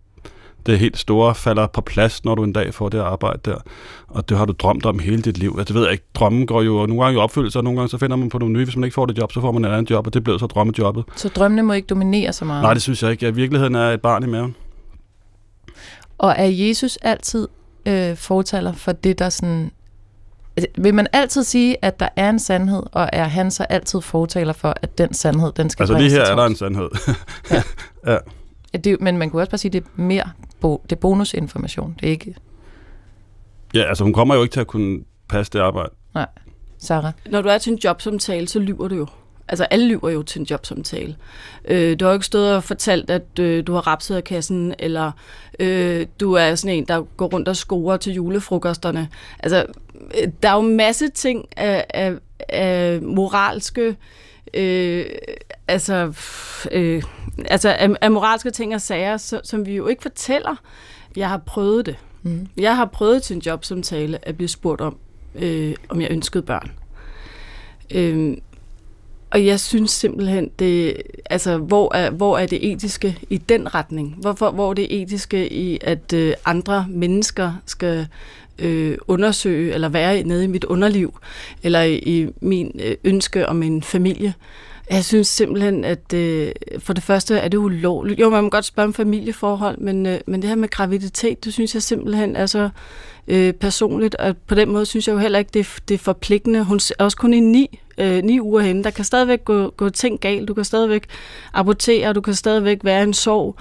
det 0.67 0.79
helt 0.79 0.97
store 0.97 1.35
falder 1.35 1.67
på 1.67 1.81
plads, 1.81 2.25
når 2.25 2.35
du 2.35 2.43
en 2.43 2.53
dag 2.53 2.73
får 2.73 2.89
det 2.89 2.99
arbejde 2.99 3.39
der. 3.45 3.57
Og 4.07 4.29
det 4.29 4.37
har 4.37 4.45
du 4.45 4.53
drømt 4.59 4.85
om 4.85 4.99
hele 4.99 5.21
dit 5.21 5.37
liv. 5.37 5.55
Altså, 5.57 5.73
det 5.73 5.79
ved 5.79 5.83
jeg 5.83 5.91
ikke. 5.91 6.03
Drømmen 6.13 6.47
går 6.47 6.61
jo 6.61 6.71
nogle 6.71 7.03
gange 7.03 7.19
i 7.19 7.21
opfyldelse, 7.21 7.59
og 7.59 7.63
nogle 7.63 7.79
gange 7.79 7.89
så 7.89 7.97
finder 7.97 8.15
man 8.15 8.29
på 8.29 8.37
nogle 8.37 8.53
nye. 8.53 8.63
Hvis 8.63 8.75
man 8.75 8.83
ikke 8.83 8.93
får 8.93 9.05
det 9.05 9.17
job, 9.17 9.31
så 9.31 9.41
får 9.41 9.51
man 9.51 9.65
et 9.65 9.69
andet 9.69 9.91
job, 9.91 10.07
og 10.07 10.13
det 10.13 10.23
blev 10.23 10.39
så 10.39 10.45
drømmejobbet. 10.45 11.03
Så 11.15 11.29
drømmene 11.29 11.63
må 11.63 11.73
ikke 11.73 11.85
dominere 11.85 12.33
så 12.33 12.45
meget? 12.45 12.61
Nej, 12.63 12.73
det 12.73 12.81
synes 12.81 13.03
jeg 13.03 13.11
ikke. 13.11 13.25
Ja, 13.25 13.31
virkeligheden 13.31 13.75
er 13.75 13.89
et 13.91 14.01
barn 14.01 14.23
i 14.23 14.27
maven. 14.27 14.55
Og 16.17 16.35
er 16.37 16.45
Jesus 16.45 16.97
altid 17.01 17.47
øh, 17.85 18.17
fortaler 18.17 18.73
for 18.73 18.91
det, 18.91 19.19
der 19.19 19.29
sådan... 19.29 19.71
Altså, 20.57 20.67
vil 20.77 20.93
man 20.93 21.07
altid 21.13 21.43
sige, 21.43 21.85
at 21.85 21.99
der 21.99 22.09
er 22.15 22.29
en 22.29 22.39
sandhed, 22.39 22.83
og 22.91 23.09
er 23.13 23.23
han 23.25 23.51
så 23.51 23.63
altid 23.63 24.01
fortaler 24.01 24.53
for, 24.53 24.73
at 24.81 24.97
den 24.97 25.13
sandhed, 25.13 25.51
den 25.51 25.69
skal 25.69 25.83
Altså 25.83 25.97
lige 25.97 26.09
her 26.09 26.21
er 26.21 26.35
der 26.35 26.45
en 26.45 26.55
sandhed. 26.55 26.89
ja. 27.51 27.61
ja. 28.11 28.17
Det, 28.83 29.01
men 29.01 29.17
man 29.17 29.29
kunne 29.29 29.41
også 29.41 29.51
bare 29.51 29.57
sige, 29.57 29.69
at 29.69 29.73
det 29.73 29.83
er 29.83 30.01
mere 30.01 30.29
bo, 30.59 30.81
det 30.83 30.91
er 30.91 30.99
bonusinformation. 30.99 31.95
Det 31.99 32.07
er 32.07 32.11
ikke... 32.11 32.35
Ja, 33.73 33.83
altså 33.83 34.03
hun 34.03 34.13
kommer 34.13 34.35
jo 34.35 34.43
ikke 34.43 34.53
til 34.53 34.59
at 34.59 34.67
kunne 34.67 34.99
passe 35.29 35.53
det 35.53 35.59
arbejde. 35.59 35.89
Nej. 36.13 36.27
Sarah? 36.77 37.11
Når 37.29 37.41
du 37.41 37.49
er 37.49 37.57
til 37.57 37.71
en 37.71 37.79
jobsamtale, 37.83 38.47
så 38.47 38.59
lyver 38.59 38.87
du 38.87 38.95
jo. 38.95 39.07
Altså 39.47 39.63
alle 39.63 39.87
lyver 39.87 40.09
jo 40.09 40.23
til 40.23 40.39
en 40.39 40.47
jobsamtale. 40.49 41.15
Øh, 41.65 41.99
du 41.99 42.05
har 42.05 42.11
jo 42.11 42.13
ikke 42.13 42.25
stået 42.25 42.55
og 42.55 42.63
fortalt, 42.63 43.09
at 43.09 43.39
øh, 43.39 43.67
du 43.67 43.73
har 43.73 43.87
rapset 43.87 44.15
af 44.15 44.23
kassen, 44.23 44.73
eller 44.79 45.11
øh, 45.59 46.07
du 46.19 46.33
er 46.33 46.55
sådan 46.55 46.75
en, 46.75 46.85
der 46.85 47.01
går 47.01 47.27
rundt 47.27 47.47
og 47.47 47.55
scorer 47.55 47.97
til 47.97 48.13
julefrokosterne. 48.13 49.09
Altså, 49.39 49.65
øh, 50.21 50.27
der 50.43 50.49
er 50.49 50.53
jo 50.53 50.61
en 50.61 50.77
masse 50.77 51.09
ting 51.09 51.45
af, 51.57 51.85
af, 51.89 52.13
af 52.49 53.01
moralske 53.01 53.81
øh, 53.81 53.95
altså, 55.67 56.13
øh, 56.71 57.03
altså 57.45 57.69
af, 57.69 57.89
af 58.01 58.11
moralske 58.11 58.51
ting 58.51 58.75
og 58.75 58.81
sager, 58.81 59.17
så, 59.17 59.41
som 59.43 59.65
vi 59.65 59.75
jo 59.75 59.87
ikke 59.87 60.01
fortæller. 60.01 60.55
Jeg 61.15 61.29
har 61.29 61.37
prøvet 61.37 61.85
det. 61.85 61.95
Mm. 62.23 62.47
Jeg 62.57 62.75
har 62.75 62.85
prøvet 62.85 63.23
til 63.23 63.35
en 63.35 63.41
jobsamtale 63.45 64.27
at 64.27 64.37
blive 64.37 64.47
spurgt 64.47 64.81
om, 64.81 64.97
øh, 65.35 65.75
om 65.89 66.01
jeg 66.01 66.11
ønskede 66.11 66.43
børn. 66.43 66.71
Øh, 67.91 68.37
og 69.31 69.45
jeg 69.45 69.59
synes 69.59 69.91
simpelthen, 69.91 70.49
det, 70.59 71.01
altså, 71.29 71.57
hvor, 71.57 71.95
er, 71.95 72.09
hvor 72.09 72.37
er 72.37 72.45
det 72.45 72.71
etiske 72.71 73.19
i 73.29 73.37
den 73.37 73.75
retning? 73.75 74.15
Hvorfor, 74.21 74.51
hvor 74.51 74.69
er 74.69 74.73
det 74.73 75.01
etiske 75.01 75.53
i, 75.53 75.79
at 75.81 76.13
øh, 76.13 76.33
andre 76.45 76.85
mennesker 76.89 77.53
skal 77.65 78.07
øh, 78.59 78.97
undersøge 79.07 79.73
eller 79.73 79.89
være 79.89 80.23
nede 80.23 80.43
i 80.43 80.47
mit 80.47 80.63
underliv, 80.63 81.19
eller 81.63 81.81
i, 81.81 81.95
i 81.95 82.27
min 82.41 82.79
øh, 82.83 82.95
ønske 83.03 83.49
om 83.49 83.63
en 83.63 83.83
familie? 83.83 84.33
Jeg 84.89 85.05
synes 85.05 85.27
simpelthen, 85.27 85.85
at 85.85 86.13
øh, 86.13 86.51
for 86.79 86.93
det 86.93 87.03
første 87.03 87.37
er 87.37 87.47
det 87.47 87.57
ulovligt. 87.57 88.19
Jo, 88.19 88.29
man 88.29 88.43
må 88.43 88.49
godt 88.49 88.65
spørge 88.65 88.87
om 88.87 88.93
familieforhold, 88.93 89.77
men, 89.77 90.05
øh, 90.05 90.19
men 90.27 90.41
det 90.41 90.49
her 90.49 90.55
med 90.55 90.69
graviditet, 90.69 91.45
det 91.45 91.53
synes 91.53 91.73
jeg 91.73 91.83
simpelthen 91.83 92.35
er 92.35 92.45
så 92.45 92.69
øh, 93.27 93.53
personligt, 93.53 94.15
og 94.15 94.37
på 94.37 94.55
den 94.55 94.69
måde 94.69 94.85
synes 94.85 95.07
jeg 95.07 95.13
jo 95.13 95.19
heller 95.19 95.39
ikke, 95.39 95.51
det 95.53 95.59
er, 95.59 95.79
det 95.87 95.93
er 95.93 95.99
forpligtende. 95.99 96.63
Hun 96.63 96.75
er 96.77 97.03
også 97.03 97.17
kun 97.17 97.33
i 97.33 97.39
ni, 97.39 97.79
øh, 97.97 98.23
ni 98.23 98.39
uger 98.39 98.61
henne. 98.61 98.83
Der 98.83 98.89
kan 98.89 99.05
stadigvæk 99.05 99.45
gå, 99.45 99.69
gå 99.69 99.89
ting 99.89 100.19
galt. 100.19 100.47
Du 100.47 100.53
kan 100.53 100.63
stadigvæk 100.63 101.03
abortere, 101.53 102.13
du 102.13 102.21
kan 102.21 102.33
stadigvæk 102.33 102.79
være 102.83 103.03
en 103.03 103.13
sorg. 103.13 103.55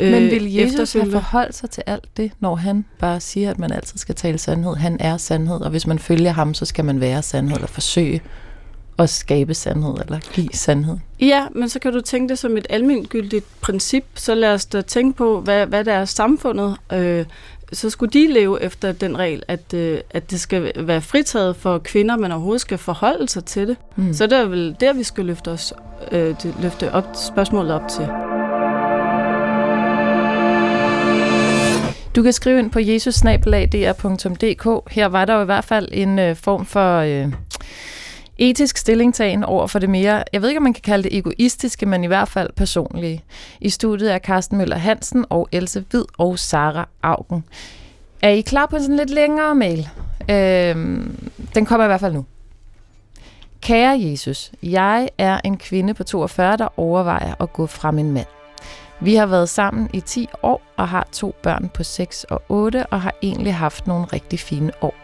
Øh, 0.00 0.12
men 0.12 0.30
vil 0.30 0.54
Jesus 0.54 0.92
have 0.92 1.10
forholdt 1.10 1.54
sig 1.54 1.70
til 1.70 1.82
alt 1.86 2.08
det, 2.16 2.32
når 2.40 2.54
han 2.54 2.84
bare 2.98 3.20
siger, 3.20 3.50
at 3.50 3.58
man 3.58 3.72
altid 3.72 3.98
skal 3.98 4.14
tale 4.14 4.38
sandhed? 4.38 4.74
Han 4.74 4.96
er 5.00 5.16
sandhed, 5.16 5.60
og 5.60 5.70
hvis 5.70 5.86
man 5.86 5.98
følger 5.98 6.30
ham, 6.30 6.54
så 6.54 6.64
skal 6.64 6.84
man 6.84 7.00
være 7.00 7.22
sandhed, 7.22 7.56
eller 7.56 7.68
forsøge 7.68 8.22
at 8.98 9.10
skabe 9.10 9.54
sandhed, 9.54 9.94
eller 10.00 10.18
give 10.32 10.48
sandhed. 10.52 10.96
Ja, 11.20 11.46
men 11.54 11.68
så 11.68 11.78
kan 11.78 11.92
du 11.92 12.00
tænke 12.00 12.28
det 12.28 12.38
som 12.38 12.56
et 12.56 12.66
almindeligt 12.70 13.60
princip, 13.60 14.04
så 14.14 14.34
lad 14.34 14.54
os 14.54 14.66
da 14.66 14.80
tænke 14.80 15.16
på, 15.16 15.40
hvad, 15.40 15.66
hvad 15.66 15.84
der 15.84 15.92
er 15.92 16.04
samfundet. 16.04 16.76
Øh, 16.92 17.24
så 17.74 17.90
skulle 17.90 18.10
de 18.10 18.32
leve 18.32 18.62
efter 18.62 18.92
den 18.92 19.18
regel, 19.18 19.42
at, 19.48 19.74
øh, 19.74 20.00
at 20.10 20.30
det 20.30 20.40
skal 20.40 20.72
være 20.76 21.00
fritaget 21.00 21.56
for 21.56 21.78
kvinder, 21.78 22.16
men 22.16 22.32
overhovedet 22.32 22.60
skal 22.60 22.78
forholde 22.78 23.28
sig 23.28 23.44
til 23.44 23.68
det. 23.68 23.76
Mm. 23.96 24.12
Så 24.12 24.26
det 24.26 24.38
er 24.38 24.44
vel 24.44 24.76
der, 24.80 24.92
vi 24.92 25.02
skal 25.02 25.24
løfte, 25.24 25.48
os, 25.48 25.72
øh, 26.12 26.34
løfte 26.62 26.92
op, 26.92 27.06
spørgsmålet 27.14 27.74
op 27.74 27.88
til. 27.88 28.08
Du 32.16 32.22
kan 32.22 32.32
skrive 32.32 32.58
ind 32.58 32.70
på 32.70 32.78
jesusnabelag.dr.dk. 32.78 34.94
Her 34.94 35.06
var 35.06 35.24
der 35.24 35.34
jo 35.34 35.42
i 35.42 35.44
hvert 35.44 35.64
fald 35.64 35.88
en 35.92 36.18
øh, 36.18 36.36
form 36.36 36.66
for 36.66 36.98
øh, 36.98 37.32
etisk 38.38 38.76
stillingtagen 38.76 39.44
over 39.44 39.66
for 39.66 39.78
det 39.78 39.90
mere, 39.90 40.24
jeg 40.32 40.42
ved 40.42 40.48
ikke, 40.48 40.58
om 40.58 40.62
man 40.62 40.72
kan 40.72 40.82
kalde 40.82 41.02
det 41.02 41.18
egoistiske, 41.18 41.86
men 41.86 42.04
i 42.04 42.06
hvert 42.06 42.28
fald 42.28 42.50
personlige. 42.56 43.24
I 43.60 43.70
studiet 43.70 44.14
er 44.14 44.18
Carsten 44.18 44.58
Møller 44.58 44.76
Hansen 44.76 45.24
og 45.30 45.48
Else 45.52 45.84
Hvid 45.90 46.04
og 46.18 46.38
Sara 46.38 46.88
Augen. 47.02 47.44
Er 48.22 48.28
I 48.28 48.40
klar 48.40 48.66
på 48.66 48.78
sådan 48.78 48.96
lidt 48.96 49.10
længere 49.10 49.54
mail? 49.54 49.88
Øhm, 50.30 51.30
den 51.54 51.66
kommer 51.66 51.84
i 51.84 51.88
hvert 51.88 52.00
fald 52.00 52.14
nu. 52.14 52.24
Kære 53.60 54.00
Jesus, 54.00 54.52
jeg 54.62 55.08
er 55.18 55.40
en 55.44 55.56
kvinde 55.56 55.94
på 55.94 56.04
42, 56.04 56.56
der 56.56 56.78
overvejer 56.80 57.34
at 57.40 57.52
gå 57.52 57.66
fra 57.66 57.90
min 57.90 58.12
mand. 58.12 58.26
Vi 59.00 59.14
har 59.14 59.26
været 59.26 59.48
sammen 59.48 59.90
i 59.92 60.00
10 60.00 60.28
år 60.42 60.62
og 60.76 60.88
har 60.88 61.08
to 61.12 61.34
børn 61.42 61.70
på 61.74 61.82
6 61.82 62.24
og 62.24 62.42
8 62.48 62.86
og 62.86 63.00
har 63.00 63.14
egentlig 63.22 63.54
haft 63.54 63.86
nogle 63.86 64.04
rigtig 64.04 64.40
fine 64.40 64.72
år. 64.80 65.03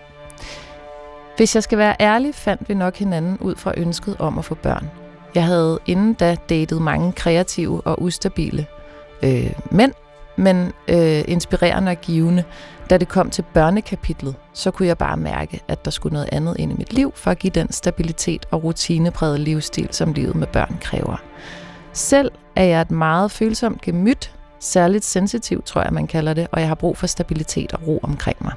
Hvis 1.40 1.54
jeg 1.54 1.62
skal 1.62 1.78
være 1.78 1.96
ærlig, 2.00 2.34
fandt 2.34 2.68
vi 2.68 2.74
nok 2.74 2.96
hinanden 2.96 3.38
ud 3.38 3.56
fra 3.56 3.72
ønsket 3.76 4.16
om 4.18 4.38
at 4.38 4.44
få 4.44 4.54
børn. 4.54 4.90
Jeg 5.34 5.44
havde 5.44 5.78
inden 5.86 6.14
da 6.14 6.36
datet 6.48 6.82
mange 6.82 7.12
kreative 7.12 7.80
og 7.80 8.02
ustabile 8.02 8.66
øh, 9.22 9.52
mænd, 9.70 9.92
men 10.36 10.72
øh, 10.88 11.24
inspirerende 11.28 11.90
og 11.90 11.96
givende. 12.00 12.44
Da 12.90 12.96
det 12.96 13.08
kom 13.08 13.30
til 13.30 13.44
børnekapitlet, 13.54 14.34
så 14.52 14.70
kunne 14.70 14.88
jeg 14.88 14.98
bare 14.98 15.16
mærke, 15.16 15.60
at 15.68 15.84
der 15.84 15.90
skulle 15.90 16.12
noget 16.12 16.28
andet 16.32 16.56
ind 16.58 16.72
i 16.72 16.74
mit 16.74 16.92
liv 16.92 17.12
for 17.16 17.30
at 17.30 17.38
give 17.38 17.50
den 17.50 17.72
stabilitet 17.72 18.46
og 18.50 18.64
rutinepræget 18.64 19.40
livsstil, 19.40 19.88
som 19.90 20.12
livet 20.12 20.36
med 20.36 20.46
børn 20.46 20.78
kræver. 20.80 21.22
Selv 21.92 22.30
er 22.56 22.64
jeg 22.64 22.80
et 22.80 22.90
meget 22.90 23.30
følsomt 23.30 23.80
gemyt, 23.80 24.34
særligt 24.58 25.04
sensitiv, 25.04 25.62
tror 25.62 25.82
jeg, 25.82 25.92
man 25.92 26.06
kalder 26.06 26.34
det, 26.34 26.46
og 26.52 26.60
jeg 26.60 26.68
har 26.68 26.74
brug 26.74 26.96
for 26.96 27.06
stabilitet 27.06 27.72
og 27.72 27.86
ro 27.86 28.00
omkring 28.02 28.36
mig. 28.40 28.52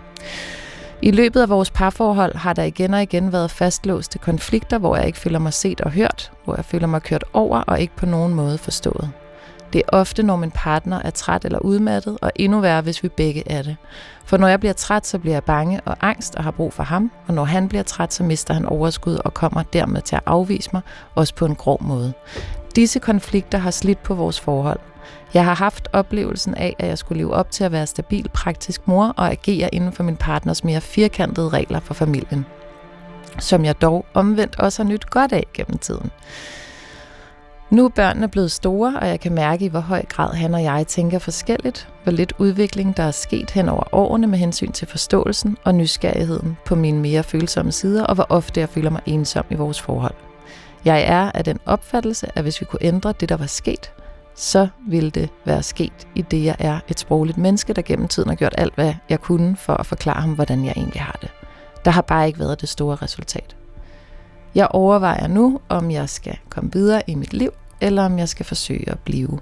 I 1.04 1.12
løbet 1.12 1.42
af 1.42 1.50
vores 1.50 1.72
parforhold 1.72 2.36
har 2.36 2.54
der 2.54 2.64
igen 2.64 2.94
og 2.94 3.02
igen 3.02 3.32
været 3.32 3.52
fastlåste 3.52 4.20
konflikter, 4.20 4.78
hvor 4.78 4.96
jeg 4.96 5.08
ikke 5.08 5.20
føler 5.20 5.40
mig 5.40 5.54
set 5.54 5.82
og 5.82 5.92
hørt, 5.92 6.32
hvor 6.46 6.56
jeg 6.56 6.66
føler 6.66 6.88
mig 6.88 7.02
kørt 7.02 7.24
over 7.34 7.60
og 7.60 7.82
ikke 7.82 7.96
på 7.96 8.06
nogen 8.06 8.34
måde 8.34 8.58
forstået. 8.58 9.10
Det 9.74 9.80
er 9.80 9.98
ofte, 9.98 10.24
når 10.24 10.36
min 10.36 10.52
partner 10.52 11.02
er 11.02 11.10
træt 11.10 11.46
eller 11.46 11.60
udmattet, 11.60 12.18
og 12.22 12.32
endnu 12.36 12.60
værre, 12.60 12.82
hvis 12.82 13.04
vi 13.04 13.10
begge 13.10 13.44
er 13.46 13.62
det. 13.62 13.76
For 14.26 14.38
når 14.38 14.48
jeg 14.48 14.60
bliver 14.60 14.74
træt, 14.74 15.08
så 15.08 15.20
bliver 15.20 15.36
jeg 15.36 15.44
bange 15.44 15.82
og 15.86 15.98
angst 16.02 16.36
og 16.36 16.44
har 16.44 16.52
brug 16.52 16.74
for 16.74 16.84
ham, 16.84 17.12
og 17.28 17.34
når 17.34 17.44
han 17.44 17.70
bliver 17.70 17.84
træt, 17.84 18.14
så 18.14 18.24
mister 18.24 18.54
han 18.54 18.66
overskud 18.66 19.18
og 19.26 19.34
kommer 19.34 19.64
dermed 19.64 20.02
til 20.02 20.16
at 20.16 20.24
afvise 20.26 20.70
mig, 20.74 20.82
også 21.16 21.36
på 21.36 21.46
en 21.46 21.56
grov 21.56 21.84
måde. 21.84 22.14
Disse 22.76 23.00
konflikter 23.00 23.58
har 23.58 23.72
slidt 23.72 24.04
på 24.04 24.14
vores 24.14 24.40
forhold, 24.40 24.80
jeg 25.34 25.46
har 25.46 25.56
haft 25.56 25.88
oplevelsen 25.94 26.56
af, 26.56 26.76
at 26.80 26.88
jeg 26.88 26.98
skulle 26.98 27.18
leve 27.18 27.34
op 27.34 27.52
til 27.52 27.64
at 27.64 27.72
være 27.72 27.88
stabil, 27.88 28.30
praktisk 28.34 28.88
mor 28.88 29.14
og 29.18 29.32
agere 29.32 29.76
inden 29.76 29.92
for 29.92 30.04
min 30.04 30.16
partners 30.16 30.64
mere 30.64 30.82
firkantede 30.82 31.50
regler 31.50 31.80
for 31.80 31.94
familien. 31.94 32.46
Som 33.40 33.66
jeg 33.66 33.82
dog 33.82 34.06
omvendt 34.14 34.60
også 34.60 34.84
har 34.84 34.90
nyt 34.90 35.10
godt 35.10 35.34
af 35.34 35.46
gennem 35.54 35.78
tiden. 35.78 36.12
Nu 37.70 37.86
er 37.86 37.90
børnene 37.90 38.28
blevet 38.28 38.52
store, 38.52 39.00
og 39.02 39.08
jeg 39.08 39.20
kan 39.20 39.34
mærke 39.34 39.66
i 39.66 39.68
hvor 39.68 39.80
høj 39.80 40.06
grad 40.06 40.34
han 40.34 40.54
og 40.54 40.64
jeg 40.64 40.88
tænker 40.88 41.20
forskelligt, 41.20 41.88
hvor 42.04 42.12
lidt 42.12 42.34
udvikling 42.38 42.98
der 42.98 43.04
er 43.04 43.12
sket 43.12 43.52
hen 43.52 43.70
over 43.70 43.84
årene 43.92 44.28
med 44.28 44.40
hensyn 44.40 44.72
til 44.72 44.88
forståelsen 44.88 45.58
og 45.64 45.76
nysgerrigheden 45.76 46.58
på 46.66 46.76
mine 46.76 47.00
mere 47.00 47.24
følsomme 47.24 47.72
sider, 47.72 48.04
og 48.04 48.16
hvor 48.16 48.26
ofte 48.30 48.60
jeg 48.60 48.70
føler 48.70 48.90
mig 48.90 49.02
ensom 49.06 49.46
i 49.50 49.56
vores 49.56 49.82
forhold. 49.82 50.14
Jeg 50.86 51.04
er 51.08 51.32
af 51.32 51.44
den 51.44 51.60
opfattelse, 51.66 52.28
at 52.36 52.44
hvis 52.44 52.62
vi 52.62 52.66
kunne 52.66 52.84
ændre 52.84 53.14
det, 53.20 53.30
der 53.30 53.38
var 53.38 53.46
sket, 53.46 53.92
så 54.36 54.68
ville 54.88 55.10
det 55.10 55.30
være 55.46 55.64
sket 55.64 56.08
i 56.16 56.22
det, 56.22 56.44
jeg 56.44 56.56
er 56.60 56.80
et 56.88 57.00
sprogligt 57.00 57.38
menneske, 57.38 57.74
der 57.74 57.82
gennem 57.82 58.08
tiden 58.08 58.30
har 58.30 58.36
gjort 58.36 58.56
alt, 58.58 58.76
hvad 58.76 58.94
jeg 59.10 59.22
kunne 59.22 59.58
for 59.58 59.74
at 59.74 59.86
forklare 59.86 60.22
ham, 60.22 60.34
hvordan 60.34 60.66
jeg 60.66 60.74
egentlig 60.76 61.02
har 61.02 61.18
det. 61.22 61.30
Der 61.86 61.92
har 61.92 62.02
bare 62.02 62.28
ikke 62.28 62.40
været 62.40 62.62
det 62.62 62.70
store 62.70 62.96
resultat. 62.96 63.56
Jeg 64.56 64.68
overvejer 64.68 65.28
nu, 65.28 65.60
om 65.70 65.92
jeg 65.92 66.10
skal 66.10 66.38
komme 66.50 66.74
videre 66.74 67.02
i 67.08 67.16
mit 67.16 67.34
liv, 67.34 67.52
eller 67.82 68.06
om 68.06 68.20
jeg 68.20 68.30
skal 68.30 68.46
forsøge 68.46 68.90
at 68.90 69.00
blive. 69.00 69.40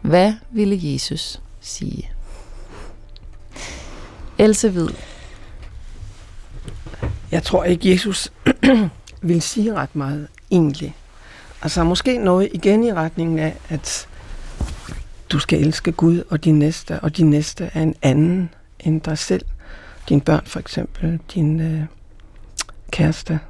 Hvad 0.00 0.34
ville 0.50 0.78
Jesus 0.82 1.40
sige? 1.60 2.10
Else 4.38 4.70
Hvid. 4.70 4.88
Jeg 7.30 7.42
tror 7.42 7.64
ikke, 7.64 7.92
Jesus 7.92 8.32
vil 9.22 9.42
sige 9.42 9.74
ret 9.74 9.96
meget, 9.96 10.28
egentlig. 10.50 10.96
Altså 11.62 11.84
måske 11.84 12.18
noget 12.18 12.48
igen 12.54 12.84
i 12.84 12.92
retningen 12.92 13.38
af, 13.38 13.56
at 13.68 14.08
du 15.32 15.38
skal 15.38 15.60
elske 15.60 15.92
Gud 15.92 16.22
og 16.30 16.44
din 16.44 16.58
næste, 16.58 17.00
og 17.00 17.16
din 17.16 17.30
næste 17.30 17.70
er 17.74 17.82
en 17.82 17.94
anden 18.02 18.50
end 18.80 19.00
dig 19.00 19.18
selv. 19.18 19.44
Dine 20.08 20.20
børn 20.20 20.46
for 20.46 20.60
eksempel, 20.60 21.18
din 21.34 21.60
øh, 21.60 21.84
kæreste. 22.90 23.40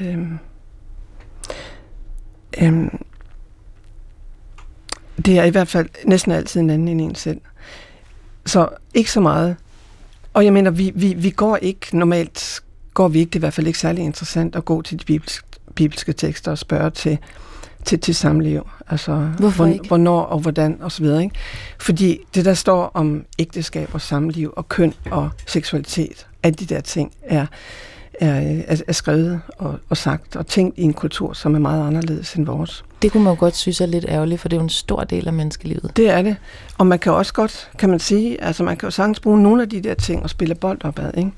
Øhm, 0.00 0.38
øhm, 2.62 3.04
det 5.26 5.38
er 5.38 5.44
i 5.44 5.50
hvert 5.50 5.68
fald 5.68 5.88
næsten 6.04 6.32
altid 6.32 6.60
en 6.60 6.70
anden 6.70 6.88
end 6.88 7.00
en 7.00 7.14
selv. 7.14 7.40
Så 8.46 8.68
ikke 8.94 9.12
så 9.12 9.20
meget. 9.20 9.56
Og 10.32 10.44
jeg 10.44 10.52
mener, 10.52 10.70
vi, 10.70 10.92
vi, 10.94 11.14
vi 11.14 11.30
går 11.30 11.56
ikke, 11.56 11.98
normalt 11.98 12.62
går 12.94 13.08
vi 13.08 13.18
ikke, 13.18 13.30
det 13.30 13.36
er 13.36 13.40
i 13.40 13.46
hvert 13.46 13.54
fald 13.54 13.66
ikke 13.66 13.78
særlig 13.78 14.04
interessant 14.04 14.56
at 14.56 14.64
gå 14.64 14.82
til 14.82 15.00
de 15.00 15.04
bibelske, 15.04 15.48
bibelske 15.74 16.12
tekster 16.12 16.50
og 16.50 16.58
spørge 16.58 16.90
til, 16.90 17.18
til, 17.86 18.00
til 18.00 18.14
samliv. 18.14 18.68
Altså, 18.88 19.30
Hvorfor 19.38 19.64
hvor, 19.64 19.72
ikke? 19.72 19.88
hvornår 19.88 20.20
og 20.20 20.38
hvordan 20.38 20.78
og 20.80 20.92
så 20.92 21.02
videre. 21.02 21.22
Ikke? 21.22 21.34
Fordi 21.78 22.18
det, 22.34 22.44
der 22.44 22.54
står 22.54 22.90
om 22.94 23.24
ægteskab 23.38 23.88
og 23.92 24.00
samliv 24.00 24.52
og 24.56 24.68
køn 24.68 24.94
og 25.10 25.30
seksualitet, 25.46 26.26
alle 26.42 26.56
de 26.56 26.66
der 26.66 26.80
ting, 26.80 27.12
er, 27.22 27.46
er, 28.20 28.62
er, 28.66 28.76
er 28.86 28.92
skrevet 28.92 29.40
og, 29.58 29.78
og 29.88 29.96
sagt 29.96 30.36
og 30.36 30.46
tænkt 30.46 30.78
i 30.78 30.82
en 30.82 30.92
kultur, 30.92 31.32
som 31.32 31.54
er 31.54 31.58
meget 31.58 31.86
anderledes 31.86 32.34
end 32.34 32.46
vores. 32.46 32.84
Det 33.02 33.12
kunne 33.12 33.22
man 33.22 33.32
jo 33.32 33.40
godt 33.40 33.56
synes 33.56 33.80
er 33.80 33.86
lidt 33.86 34.04
ærgerligt, 34.08 34.40
for 34.40 34.48
det 34.48 34.56
er 34.56 34.60
jo 34.60 34.64
en 34.64 34.68
stor 34.68 35.04
del 35.04 35.26
af 35.26 35.32
menneskelivet. 35.32 35.96
Det 35.96 36.10
er 36.10 36.22
det. 36.22 36.36
Og 36.78 36.86
man 36.86 36.98
kan 36.98 37.12
også 37.12 37.32
godt, 37.32 37.70
kan 37.78 37.90
man 37.90 37.98
sige, 37.98 38.44
altså 38.44 38.62
man 38.62 38.76
kan 38.76 38.86
jo 38.86 38.90
sagtens 38.90 39.20
bruge 39.20 39.42
nogle 39.42 39.62
af 39.62 39.68
de 39.68 39.80
der 39.80 39.94
ting 39.94 40.22
og 40.22 40.30
spille 40.30 40.54
bold 40.54 40.84
opad, 40.84 41.10
ikke? 41.16 41.30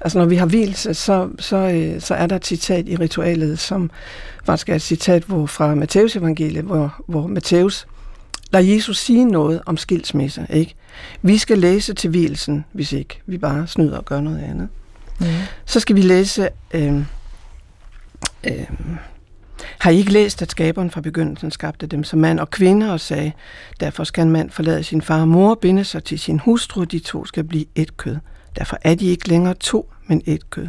Altså 0.00 0.18
når 0.18 0.26
vi 0.26 0.36
har 0.36 0.46
hvilelse, 0.46 0.94
så, 0.94 1.28
så, 1.38 1.56
øh, 1.56 2.00
så 2.00 2.14
er 2.14 2.26
der 2.26 2.36
et 2.36 2.46
citat 2.46 2.88
i 2.88 2.96
ritualet, 2.96 3.58
som 3.58 3.90
faktisk 4.44 4.68
er 4.68 4.74
et 4.74 4.82
citat 4.82 5.22
hvor, 5.22 5.46
fra 5.46 5.74
Matteus 5.74 6.16
evangeliet, 6.16 6.64
hvor, 6.64 7.02
hvor 7.06 7.26
Matthæus 7.26 7.86
lader 8.52 8.74
Jesus 8.74 8.98
sige 8.98 9.24
noget 9.24 9.60
om 9.66 9.76
skilsmisse. 9.76 10.46
Ikke? 10.50 10.74
Vi 11.22 11.38
skal 11.38 11.58
læse 11.58 11.94
til 11.94 12.10
hvilelsen, 12.10 12.64
hvis 12.72 12.92
ikke 12.92 13.20
vi 13.26 13.38
bare 13.38 13.66
snyder 13.66 13.98
og 13.98 14.04
gør 14.04 14.20
noget 14.20 14.42
andet. 14.42 14.68
Mm. 15.22 15.26
Så 15.64 15.80
skal 15.80 15.96
vi 15.96 16.02
læse... 16.02 16.48
Øh, 16.74 16.96
øh, 18.44 18.66
har 19.78 19.90
I 19.90 19.96
ikke 19.96 20.12
læst, 20.12 20.42
at 20.42 20.50
skaberen 20.50 20.90
fra 20.90 21.00
begyndelsen 21.00 21.50
skabte 21.50 21.86
dem 21.86 22.04
som 22.04 22.18
mand 22.18 22.40
og 22.40 22.50
kvinde 22.50 22.92
og 22.92 23.00
sagde, 23.00 23.32
derfor 23.80 24.04
skal 24.04 24.22
en 24.22 24.30
mand 24.30 24.50
forlade 24.50 24.84
sin 24.84 25.02
far 25.02 25.20
og 25.20 25.28
mor, 25.28 25.54
binde 25.54 25.84
sig 25.84 26.04
til 26.04 26.18
sin 26.18 26.38
hustru, 26.38 26.84
de 26.84 26.98
to 26.98 27.24
skal 27.24 27.44
blive 27.44 27.64
et 27.74 27.96
kød. 27.96 28.16
Derfor 28.58 28.78
er 28.82 28.94
de 28.94 29.06
ikke 29.06 29.28
længere 29.28 29.54
to, 29.54 29.92
men 30.06 30.22
et 30.26 30.50
kød. 30.50 30.68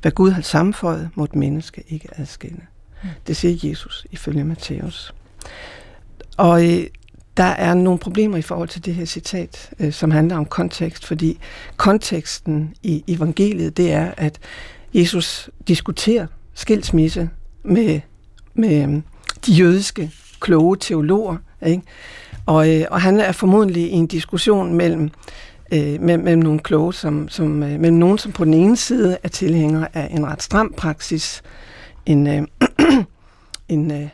Hvad 0.00 0.12
Gud 0.12 0.30
har 0.30 0.42
sammenføjet, 0.42 1.10
må 1.14 1.24
et 1.24 1.36
menneske 1.36 1.84
ikke 1.88 2.08
adskille. 2.12 2.60
Mm. 3.02 3.08
Det 3.26 3.36
siger 3.36 3.70
Jesus 3.70 4.06
ifølge 4.10 4.44
Matthæus. 4.44 5.14
Og 6.36 6.70
øh, 6.70 6.86
der 7.40 7.46
er 7.46 7.74
nogle 7.74 7.98
problemer 7.98 8.36
i 8.36 8.42
forhold 8.42 8.68
til 8.68 8.84
det 8.84 8.94
her 8.94 9.04
citat, 9.04 9.70
øh, 9.78 9.92
som 9.92 10.10
handler 10.10 10.36
om 10.36 10.44
kontekst, 10.44 11.06
fordi 11.06 11.38
konteksten 11.76 12.74
i 12.82 13.04
evangeliet, 13.08 13.76
det 13.76 13.92
er, 13.92 14.10
at 14.16 14.38
Jesus 14.94 15.50
diskuterer 15.68 16.26
skilsmisse 16.54 17.30
med, 17.62 18.00
med 18.54 18.88
øh, 18.88 19.02
de 19.46 19.52
jødiske 19.52 20.10
kloge 20.40 20.76
teologer. 20.76 21.36
Ikke? 21.66 21.82
Og, 22.46 22.76
øh, 22.76 22.86
og 22.90 23.00
han 23.00 23.20
er 23.20 23.32
formodentlig 23.32 23.82
i 23.82 23.90
en 23.90 24.06
diskussion 24.06 24.74
mellem, 24.74 25.10
øh, 25.72 26.00
mellem, 26.00 26.24
mellem 26.24 26.42
nogle 26.42 26.60
kloge, 26.60 26.94
som, 26.94 27.28
som, 27.28 27.62
øh, 27.62 27.80
mellem 27.80 27.98
nogen, 27.98 28.18
som 28.18 28.32
på 28.32 28.44
den 28.44 28.54
ene 28.54 28.76
side 28.76 29.18
er 29.22 29.28
tilhængere 29.28 29.96
af 29.96 30.08
en 30.10 30.26
ret 30.26 30.42
stram 30.42 30.74
praksis, 30.76 31.42
en, 32.06 32.26
øh, 32.26 32.42
en 33.68 33.90
øh, 33.90 34.08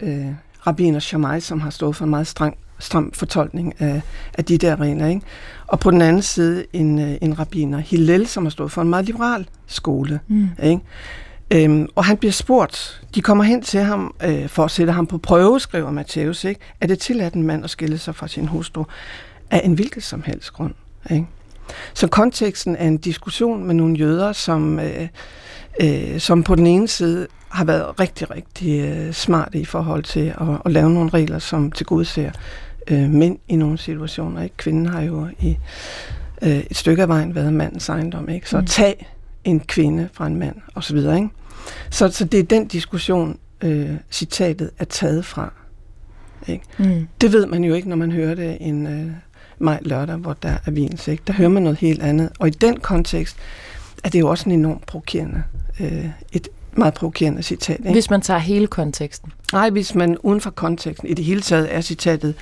øh, 0.00 0.26
rabbiner 0.66 0.98
Shammai, 0.98 1.40
som 1.40 1.60
har 1.60 1.70
stået 1.70 1.96
for 1.96 2.04
en 2.04 2.10
meget 2.10 2.26
streng, 2.26 2.56
stram 2.78 3.12
fortolkning 3.12 3.80
af, 3.80 4.02
af 4.38 4.44
de 4.44 4.58
der 4.58 4.80
regler. 4.80 5.06
Ikke? 5.06 5.20
Og 5.66 5.80
på 5.80 5.90
den 5.90 6.02
anden 6.02 6.22
side 6.22 6.64
en, 6.72 6.98
øh, 6.98 7.16
en 7.20 7.38
rabbiner 7.38 7.78
Hillel, 7.78 8.26
som 8.26 8.44
har 8.44 8.50
stået 8.50 8.72
for 8.72 8.82
en 8.82 8.88
meget 8.88 9.04
liberal 9.04 9.48
skole. 9.66 10.20
Mm. 10.28 10.48
Ikke? 10.62 10.82
Øhm, 11.50 11.88
og 11.94 12.04
han 12.04 12.16
bliver 12.16 12.32
spurgt, 12.32 13.02
de 13.14 13.22
kommer 13.22 13.44
hen 13.44 13.62
til 13.62 13.80
ham 13.80 14.14
øh, 14.24 14.48
for 14.48 14.64
at 14.64 14.70
sætte 14.70 14.92
ham 14.92 15.06
på 15.06 15.18
prøve, 15.18 15.60
skriver 15.60 15.90
Matthæus, 15.90 16.44
ikke? 16.44 16.60
er 16.80 16.86
det 16.86 16.98
tilladt 16.98 17.34
en 17.34 17.42
mand 17.42 17.64
at 17.64 17.70
skille 17.70 17.98
sig 17.98 18.14
fra 18.14 18.28
sin 18.28 18.46
hustru 18.46 18.84
af 19.50 19.60
en 19.64 19.74
hvilket 19.74 20.02
som 20.02 20.22
helst 20.26 20.52
grund. 20.52 20.74
Ikke? 21.10 21.26
Så 21.94 22.06
konteksten 22.06 22.76
er 22.76 22.86
en 22.86 22.96
diskussion 22.96 23.64
med 23.64 23.74
nogle 23.74 23.96
jøder, 23.96 24.32
som, 24.32 24.78
øh, 24.78 25.08
øh, 25.80 26.20
som 26.20 26.42
på 26.42 26.54
den 26.54 26.66
ene 26.66 26.88
side 26.88 27.26
har 27.48 27.64
været 27.64 28.00
rigtig, 28.00 28.30
rigtig 28.30 28.80
øh, 28.80 29.12
smarte 29.12 29.58
i 29.58 29.64
forhold 29.64 30.02
til 30.02 30.34
at, 30.40 30.60
at 30.64 30.72
lave 30.72 30.90
nogle 30.90 31.10
regler, 31.10 31.38
som 31.38 31.72
til 31.72 31.86
gode 31.86 32.04
ser 32.04 32.30
øh, 32.90 33.10
mænd 33.10 33.38
i 33.48 33.56
nogle 33.56 33.78
situationer. 33.78 34.42
Ikke? 34.42 34.56
Kvinden 34.56 34.86
har 34.86 35.00
jo 35.00 35.28
i 35.40 35.56
øh, 36.42 36.58
et 36.58 36.76
stykke 36.76 37.02
af 37.02 37.08
vejen 37.08 37.34
været 37.34 37.52
mandens 37.52 37.88
ejendom. 37.88 38.28
Ikke? 38.28 38.50
Så 38.50 38.60
mm. 38.60 38.66
tag 38.66 39.08
en 39.44 39.60
kvinde 39.60 40.08
fra 40.12 40.26
en 40.26 40.36
mand 40.36 40.56
osv. 40.74 40.96
Ikke? 40.96 41.28
Så, 41.90 42.08
så 42.08 42.24
det 42.24 42.40
er 42.40 42.44
den 42.44 42.66
diskussion, 42.66 43.38
øh, 43.60 43.90
citatet 44.10 44.70
er 44.78 44.84
taget 44.84 45.24
fra. 45.24 45.52
Ikke? 46.46 46.64
Mm. 46.78 47.08
Det 47.20 47.32
ved 47.32 47.46
man 47.46 47.64
jo 47.64 47.74
ikke, 47.74 47.88
når 47.88 47.96
man 47.96 48.12
hører 48.12 48.34
det 48.34 48.56
en 48.60 48.86
øh, 48.86 49.10
maj 49.58 49.78
lørdag, 49.82 50.16
hvor 50.16 50.32
der 50.32 50.56
er 50.66 50.70
vins. 50.70 51.08
Ikke? 51.08 51.22
Der 51.26 51.32
hører 51.32 51.48
man 51.48 51.62
noget 51.62 51.78
helt 51.78 52.02
andet. 52.02 52.30
Og 52.38 52.48
i 52.48 52.50
den 52.50 52.80
kontekst 52.80 53.36
er 54.04 54.08
det 54.08 54.20
jo 54.20 54.28
også 54.28 54.48
en 54.48 54.52
enormt 54.52 54.86
provokerende, 54.86 55.42
øh, 55.80 56.06
et 56.32 56.48
meget 56.78 56.94
provokerende 56.94 57.42
citat. 57.42 57.78
Ikke? 57.78 57.92
Hvis 57.92 58.10
man 58.10 58.20
tager 58.20 58.40
hele 58.40 58.66
konteksten. 58.66 59.32
Nej, 59.52 59.70
hvis 59.70 59.94
man 59.94 60.18
uden 60.18 60.40
for 60.40 60.50
konteksten 60.50 61.08
i 61.08 61.14
det 61.14 61.24
hele 61.24 61.40
taget 61.40 61.74
er 61.74 61.80
citatet 61.80 62.34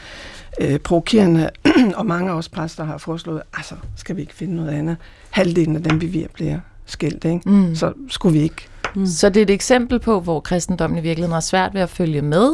øh, 0.60 0.78
provokerende, 0.78 1.50
og 1.96 2.06
mange 2.06 2.30
af 2.30 2.34
os 2.34 2.48
præster 2.48 2.84
har 2.84 2.98
foreslået, 2.98 3.42
altså 3.56 3.74
skal 3.96 4.16
vi 4.16 4.20
ikke 4.20 4.34
finde 4.34 4.56
noget 4.56 4.70
andet. 4.70 4.96
Halvdelen 5.30 5.76
af 5.76 5.82
dem, 5.82 6.00
vi 6.00 6.12
ved, 6.12 6.26
bliver 6.34 6.58
skilt, 6.86 7.24
ikke? 7.24 7.50
Mm. 7.50 7.74
så 7.74 7.92
skulle 8.08 8.38
vi 8.38 8.42
ikke. 8.42 8.68
Mm. 8.94 9.06
Så 9.06 9.28
det 9.28 9.40
er 9.40 9.42
et 9.42 9.50
eksempel 9.50 9.98
på, 9.98 10.20
hvor 10.20 10.40
kristendommen 10.40 10.98
i 10.98 11.02
virkeligheden 11.02 11.32
har 11.32 11.40
svært 11.40 11.74
ved 11.74 11.80
at 11.80 11.90
følge 11.90 12.22
med 12.22 12.50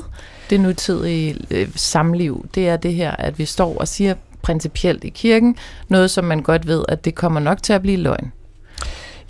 det 0.51 0.61
nutidige 0.61 1.37
øh, 1.51 1.69
samliv. 1.77 2.47
Det 2.55 2.69
er 2.69 2.77
det 2.77 2.95
her, 2.95 3.11
at 3.11 3.39
vi 3.39 3.45
står 3.45 3.79
og 3.79 3.89
siger 3.89 4.15
principielt 4.43 5.05
i 5.05 5.09
kirken, 5.09 5.57
noget 5.89 6.11
som 6.11 6.25
man 6.25 6.43
godt 6.43 6.67
ved, 6.67 6.85
at 6.89 7.05
det 7.05 7.15
kommer 7.15 7.41
nok 7.41 7.63
til 7.63 7.73
at 7.73 7.83
blive 7.83 7.97
løgn. 7.97 8.33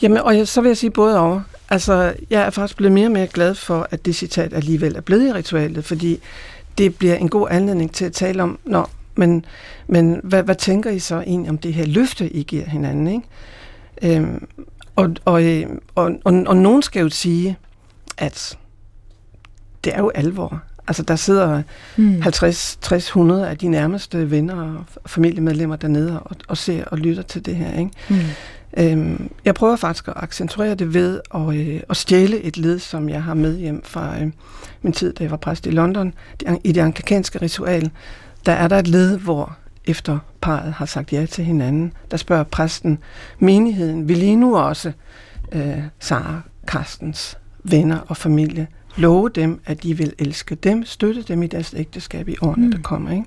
Jamen, 0.02 0.18
og 0.18 0.48
så 0.48 0.60
vil 0.60 0.68
jeg 0.68 0.76
sige 0.76 0.90
både 0.90 1.20
over. 1.20 1.40
Altså, 1.70 2.14
jeg 2.30 2.42
er 2.42 2.50
faktisk 2.50 2.76
blevet 2.76 2.92
mere 2.92 3.06
og 3.06 3.12
mere 3.12 3.26
glad 3.26 3.54
for, 3.54 3.88
at 3.90 4.04
det 4.04 4.14
citat 4.16 4.54
alligevel 4.54 4.96
er 4.96 5.00
blevet 5.00 5.28
i 5.28 5.32
ritualet, 5.32 5.84
fordi 5.84 6.20
det 6.78 6.94
bliver 6.94 7.14
en 7.14 7.28
god 7.28 7.48
anledning 7.50 7.92
til 7.92 8.04
at 8.04 8.12
tale 8.12 8.42
om, 8.42 8.58
nå, 8.64 8.86
men, 9.14 9.44
men 9.86 10.20
hvad, 10.24 10.42
hvad 10.42 10.54
tænker 10.54 10.90
I 10.90 10.98
så 10.98 11.20
egentlig 11.20 11.50
om 11.50 11.58
det 11.58 11.74
her 11.74 11.86
løfte, 11.86 12.30
I 12.30 12.42
giver 12.42 12.64
hinanden, 12.64 13.06
ikke? 13.06 14.16
Øhm, 14.16 14.46
og, 14.96 15.10
og, 15.24 15.44
øh, 15.44 15.66
og, 15.94 16.12
og, 16.24 16.44
og 16.46 16.56
nogen 16.56 16.82
skal 16.82 17.02
jo 17.02 17.08
sige, 17.08 17.58
at 18.18 18.58
det 19.84 19.94
er 19.94 19.98
jo 19.98 20.10
alvor. 20.14 20.62
Altså, 20.88 21.02
der 21.02 21.16
sidder 21.16 21.62
mm. 21.96 22.22
50, 22.22 22.78
60, 22.82 23.06
100 23.06 23.48
af 23.48 23.58
de 23.58 23.68
nærmeste 23.68 24.30
venner 24.30 24.54
og 24.54 25.10
familiemedlemmer 25.10 25.76
dernede 25.76 26.20
og, 26.22 26.36
og 26.48 26.56
ser 26.56 26.84
og 26.84 26.98
lytter 26.98 27.22
til 27.22 27.46
det 27.46 27.56
her, 27.56 27.78
ikke? 27.78 27.90
Mm. 28.08 28.16
Øhm, 28.78 29.30
jeg 29.44 29.54
prøver 29.54 29.76
faktisk 29.76 30.08
at 30.08 30.14
accentuere 30.16 30.74
det 30.74 30.94
ved 30.94 31.20
at, 31.34 31.54
øh, 31.54 31.80
at 31.90 31.96
stjæle 31.96 32.40
et 32.40 32.56
led, 32.56 32.78
som 32.78 33.08
jeg 33.08 33.22
har 33.22 33.34
med 33.34 33.58
hjem 33.58 33.82
fra 33.84 34.20
øh, 34.20 34.32
min 34.82 34.92
tid, 34.92 35.12
da 35.12 35.24
jeg 35.24 35.30
var 35.30 35.36
præst 35.36 35.66
i 35.66 35.70
London. 35.70 36.14
I 36.64 36.72
det 36.72 36.80
anglikanske 36.80 37.42
ritual, 37.42 37.90
der 38.46 38.52
er 38.52 38.68
der 38.68 38.78
et 38.78 38.88
led, 38.88 39.18
hvor 39.18 39.56
efter 39.84 40.18
parret 40.40 40.72
har 40.72 40.86
sagt 40.86 41.12
ja 41.12 41.26
til 41.26 41.44
hinanden, 41.44 41.92
der 42.10 42.16
spørger 42.16 42.44
præsten, 42.44 42.98
menigheden, 43.38 44.08
vil 44.08 44.22
I 44.22 44.34
nu 44.34 44.56
også, 44.58 44.92
øh, 45.52 45.78
Sara 45.98 46.40
Karstens 46.66 47.38
venner 47.64 47.98
og 47.98 48.16
familie, 48.16 48.66
love 48.96 49.28
dem, 49.28 49.60
at 49.66 49.82
de 49.82 49.96
vil 49.96 50.12
elske 50.18 50.54
dem, 50.54 50.84
støtte 50.84 51.22
dem 51.22 51.42
i 51.42 51.46
deres 51.46 51.74
ægteskab 51.76 52.28
i 52.28 52.36
årene, 52.42 52.66
mm. 52.66 52.72
der 52.72 52.82
kommer. 52.82 53.10
Ikke? 53.10 53.24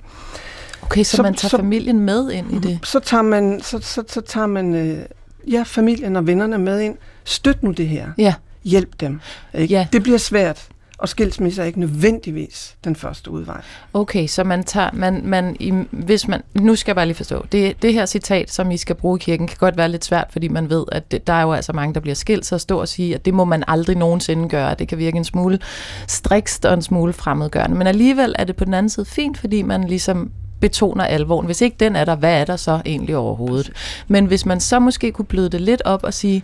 Okay, 0.81 1.03
så, 1.03 1.17
så 1.17 1.23
man 1.23 1.33
tager 1.33 1.49
så, 1.49 1.57
familien 1.57 1.99
med 1.99 2.31
ind 2.31 2.53
i 2.53 2.59
det? 2.67 2.79
Så 2.83 2.99
tager 2.99 3.21
man, 3.21 3.61
så, 3.61 3.79
så, 3.79 4.03
så 4.07 4.21
tager 4.21 4.47
man 4.47 4.75
øh, 4.75 5.05
ja, 5.51 5.63
familien 5.65 6.15
og 6.15 6.27
vennerne 6.27 6.57
med 6.57 6.81
ind. 6.81 6.95
Støt 7.23 7.63
nu 7.63 7.71
det 7.71 7.87
her. 7.87 8.11
Ja. 8.17 8.33
Hjælp 8.63 8.99
dem. 8.99 9.19
Ikke? 9.53 9.73
Ja. 9.73 9.87
Det 9.93 10.03
bliver 10.03 10.17
svært 10.17 10.67
og 11.03 11.09
skilsmisse 11.09 11.61
er 11.61 11.65
ikke 11.65 11.79
nødvendigvis 11.79 12.75
den 12.83 12.95
første 12.95 13.31
udvej. 13.31 13.61
Okay, 13.93 14.27
så 14.27 14.43
man 14.43 14.63
tager, 14.63 14.89
man, 14.93 15.21
man, 15.23 15.55
i, 15.59 15.73
hvis 15.91 16.27
man, 16.27 16.41
nu 16.53 16.75
skal 16.75 16.91
jeg 16.91 16.95
bare 16.95 17.05
lige 17.05 17.15
forstå, 17.15 17.45
det, 17.51 17.81
det 17.81 17.93
her 17.93 18.05
citat, 18.05 18.51
som 18.51 18.71
I 18.71 18.77
skal 18.77 18.95
bruge 18.95 19.17
i 19.17 19.23
kirken, 19.23 19.47
kan 19.47 19.57
godt 19.59 19.77
være 19.77 19.89
lidt 19.89 20.05
svært, 20.05 20.27
fordi 20.29 20.47
man 20.47 20.69
ved, 20.69 20.85
at 20.91 21.11
det, 21.11 21.27
der 21.27 21.33
er 21.33 21.41
jo 21.41 21.53
altså 21.53 21.73
mange, 21.73 21.93
der 21.93 21.99
bliver 21.99 22.15
skilt, 22.15 22.45
så 22.45 22.57
stå 22.57 22.79
og 22.79 22.87
sige, 22.87 23.15
at 23.15 23.25
det 23.25 23.33
må 23.33 23.45
man 23.45 23.63
aldrig 23.67 23.95
nogensinde 23.95 24.49
gøre. 24.49 24.75
Det 24.79 24.87
kan 24.87 24.97
virke 24.97 25.17
en 25.17 25.23
smule 25.23 25.59
strikst 26.07 26.65
og 26.65 26.73
en 26.73 26.81
smule 26.81 27.13
fremmedgørende. 27.13 27.77
Men 27.77 27.87
alligevel 27.87 28.35
er 28.39 28.43
det 28.43 28.55
på 28.55 28.65
den 28.65 28.73
anden 28.73 28.89
side 28.89 29.05
fint, 29.05 29.37
fordi 29.37 29.61
man 29.61 29.83
ligesom 29.83 30.31
betoner 30.59 31.03
alvoren. 31.03 31.45
Hvis 31.45 31.61
ikke 31.61 31.75
den 31.79 31.95
er 31.95 32.05
der, 32.05 32.15
hvad 32.15 32.41
er 32.41 32.45
der 32.45 32.55
så 32.55 32.81
egentlig 32.85 33.17
overhovedet? 33.17 33.71
Men 34.07 34.25
hvis 34.25 34.45
man 34.45 34.59
så 34.59 34.79
måske 34.79 35.11
kunne 35.11 35.25
bløde 35.25 35.49
det 35.49 35.61
lidt 35.61 35.81
op 35.85 36.03
og 36.03 36.13
sige, 36.13 36.43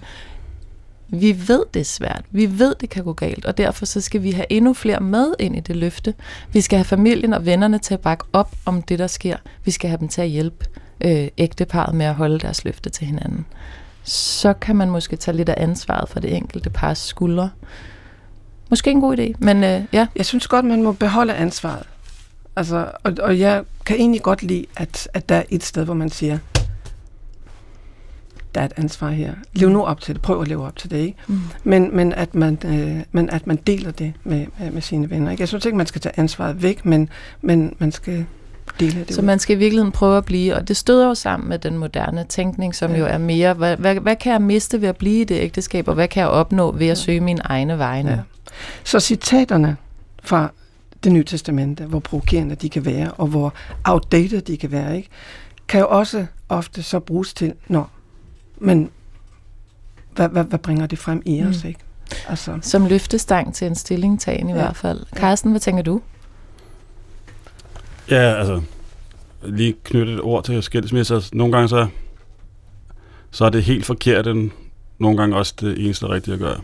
vi 1.07 1.47
ved, 1.47 1.63
det 1.73 1.79
er 1.79 1.85
svært. 1.85 2.25
Vi 2.31 2.59
ved, 2.59 2.75
det 2.81 2.89
kan 2.89 3.03
gå 3.03 3.13
galt, 3.13 3.45
og 3.45 3.57
derfor 3.57 3.85
så 3.85 4.01
skal 4.01 4.23
vi 4.23 4.31
have 4.31 4.45
endnu 4.49 4.73
flere 4.73 4.99
med 4.99 5.33
ind 5.39 5.55
i 5.55 5.59
det 5.59 5.75
løfte. 5.75 6.13
Vi 6.53 6.61
skal 6.61 6.77
have 6.77 6.85
familien 6.85 7.33
og 7.33 7.45
vennerne 7.45 7.79
til 7.79 7.93
at 7.93 7.99
bakke 7.99 8.25
op 8.33 8.55
om 8.65 8.81
det, 8.81 8.99
der 8.99 9.07
sker. 9.07 9.37
Vi 9.65 9.71
skal 9.71 9.89
have 9.89 9.99
dem 9.99 10.07
til 10.07 10.21
at 10.21 10.27
hjælpe 10.27 10.65
øh, 11.01 11.27
ægteparet 11.37 11.95
med 11.95 12.05
at 12.05 12.15
holde 12.15 12.39
deres 12.39 12.65
løfte 12.65 12.89
til 12.89 13.07
hinanden. 13.07 13.45
Så 14.03 14.53
kan 14.53 14.75
man 14.75 14.89
måske 14.89 15.15
tage 15.15 15.37
lidt 15.37 15.49
af 15.49 15.63
ansvaret 15.63 16.09
for 16.09 16.19
det 16.19 16.35
enkelte 16.35 16.69
pars 16.69 16.97
skuldre. 16.97 17.49
Måske 18.69 18.91
en 18.91 19.01
god 19.01 19.17
idé, 19.17 19.33
men 19.39 19.63
øh, 19.63 19.81
ja. 19.93 20.07
Jeg 20.15 20.25
synes 20.25 20.47
godt, 20.47 20.65
man 20.65 20.83
må 20.83 20.91
beholde 20.91 21.33
ansvaret. 21.33 21.87
Altså, 22.59 22.91
og, 23.03 23.13
og 23.21 23.39
jeg 23.39 23.63
kan 23.85 23.95
egentlig 23.95 24.21
godt 24.21 24.43
lide, 24.43 24.65
at, 24.77 25.07
at 25.13 25.29
der 25.29 25.35
er 25.35 25.43
et 25.49 25.63
sted, 25.63 25.85
hvor 25.85 25.93
man 25.93 26.09
siger, 26.09 26.37
der 28.55 28.61
er 28.61 28.65
et 28.65 28.73
ansvar 28.77 29.09
her. 29.09 29.33
Lev 29.53 29.69
nu 29.69 29.83
op 29.83 30.01
til 30.01 30.15
det. 30.15 30.21
Prøv 30.21 30.41
at 30.41 30.47
leve 30.47 30.65
op 30.65 30.75
til 30.75 30.91
det. 30.91 30.97
Ikke? 30.97 31.17
Mm. 31.27 31.39
Men, 31.63 31.95
men, 31.95 32.13
at 32.13 32.35
man, 32.35 32.57
øh, 32.65 33.03
men 33.11 33.29
at 33.29 33.47
man 33.47 33.55
deler 33.55 33.91
det 33.91 34.13
med, 34.23 34.45
med, 34.59 34.71
med 34.71 34.81
sine 34.81 35.09
venner. 35.09 35.31
Ikke? 35.31 35.41
Jeg 35.41 35.47
synes 35.47 35.65
ikke, 35.65 35.77
man 35.77 35.85
skal 35.85 36.01
tage 36.01 36.19
ansvaret 36.19 36.63
væk, 36.63 36.85
men, 36.85 37.09
men 37.41 37.75
man 37.77 37.91
skal 37.91 38.25
dele 38.79 38.99
det 38.99 39.15
Så 39.15 39.21
ud. 39.21 39.25
man 39.25 39.39
skal 39.39 39.55
i 39.55 39.59
virkeligheden 39.59 39.91
prøve 39.91 40.17
at 40.17 40.25
blive, 40.25 40.55
og 40.55 40.67
det 40.67 40.77
støder 40.77 41.07
jo 41.07 41.15
sammen 41.15 41.49
med 41.49 41.59
den 41.59 41.77
moderne 41.77 42.25
tænkning, 42.29 42.75
som 42.75 42.91
ja. 42.91 42.97
jo 42.97 43.05
er 43.05 43.17
mere, 43.17 43.53
hvad, 43.53 43.77
hvad, 43.77 43.95
hvad 43.95 44.15
kan 44.15 44.31
jeg 44.31 44.41
miste 44.41 44.81
ved 44.81 44.89
at 44.89 44.97
blive 44.97 45.21
i 45.21 45.23
det 45.23 45.35
ægteskab, 45.35 45.87
og 45.87 45.93
hvad 45.93 46.07
kan 46.07 46.21
jeg 46.21 46.29
opnå 46.29 46.71
ved 46.71 46.87
at 46.87 46.97
søge 46.97 47.19
mine 47.19 47.41
egne 47.41 47.77
vegne? 47.77 48.11
Ja. 48.11 48.19
Så 48.83 48.99
citaterne 48.99 49.77
fra 50.23 50.51
det 51.03 51.11
nye 51.11 51.23
testamente, 51.23 51.85
hvor 51.85 51.99
provokerende 51.99 52.55
de 52.55 52.69
kan 52.69 52.85
være, 52.85 53.11
og 53.11 53.27
hvor 53.27 53.53
outdated 53.83 54.41
de 54.41 54.57
kan 54.57 54.71
være, 54.71 54.97
ikke? 54.97 55.09
kan 55.67 55.79
jo 55.79 55.87
også 55.89 56.25
ofte 56.49 56.83
så 56.83 56.99
bruges 56.99 57.33
til, 57.33 57.53
når 57.67 57.91
men 58.57 58.89
hvad, 60.15 60.29
hvad, 60.29 60.43
hvad 60.43 60.59
bringer 60.59 60.87
det 60.87 60.99
frem 60.99 61.21
i 61.25 61.43
os, 61.43 61.63
mm. 61.63 61.69
ikke? 61.69 61.79
Altså. 62.27 62.59
Som 62.61 62.85
løftestang 62.85 63.53
til 63.55 63.67
en 63.67 63.75
stillingtagen 63.75 64.49
i 64.49 64.51
ja. 64.51 64.57
hvert 64.57 64.75
fald. 64.75 65.05
Carsten, 65.15 65.51
hvad 65.51 65.59
tænker 65.59 65.83
du? 65.83 66.01
Ja, 68.09 68.39
altså, 68.39 68.61
lige 69.43 69.75
knytte 69.83 70.13
et 70.13 70.21
ord 70.21 70.43
til 70.43 70.63
skilsmisse. 70.63 71.13
Altså, 71.13 71.29
nogle 71.33 71.53
gange 71.53 71.69
så, 71.69 71.87
så 73.31 73.45
er 73.45 73.49
det 73.49 73.63
helt 73.63 73.85
forkert, 73.85 74.27
end 74.27 74.51
nogle 74.97 75.17
gange 75.17 75.35
også 75.35 75.53
det 75.61 75.85
eneste 75.85 76.09
rigtige 76.09 76.33
at 76.33 76.39
gøre. 76.39 76.61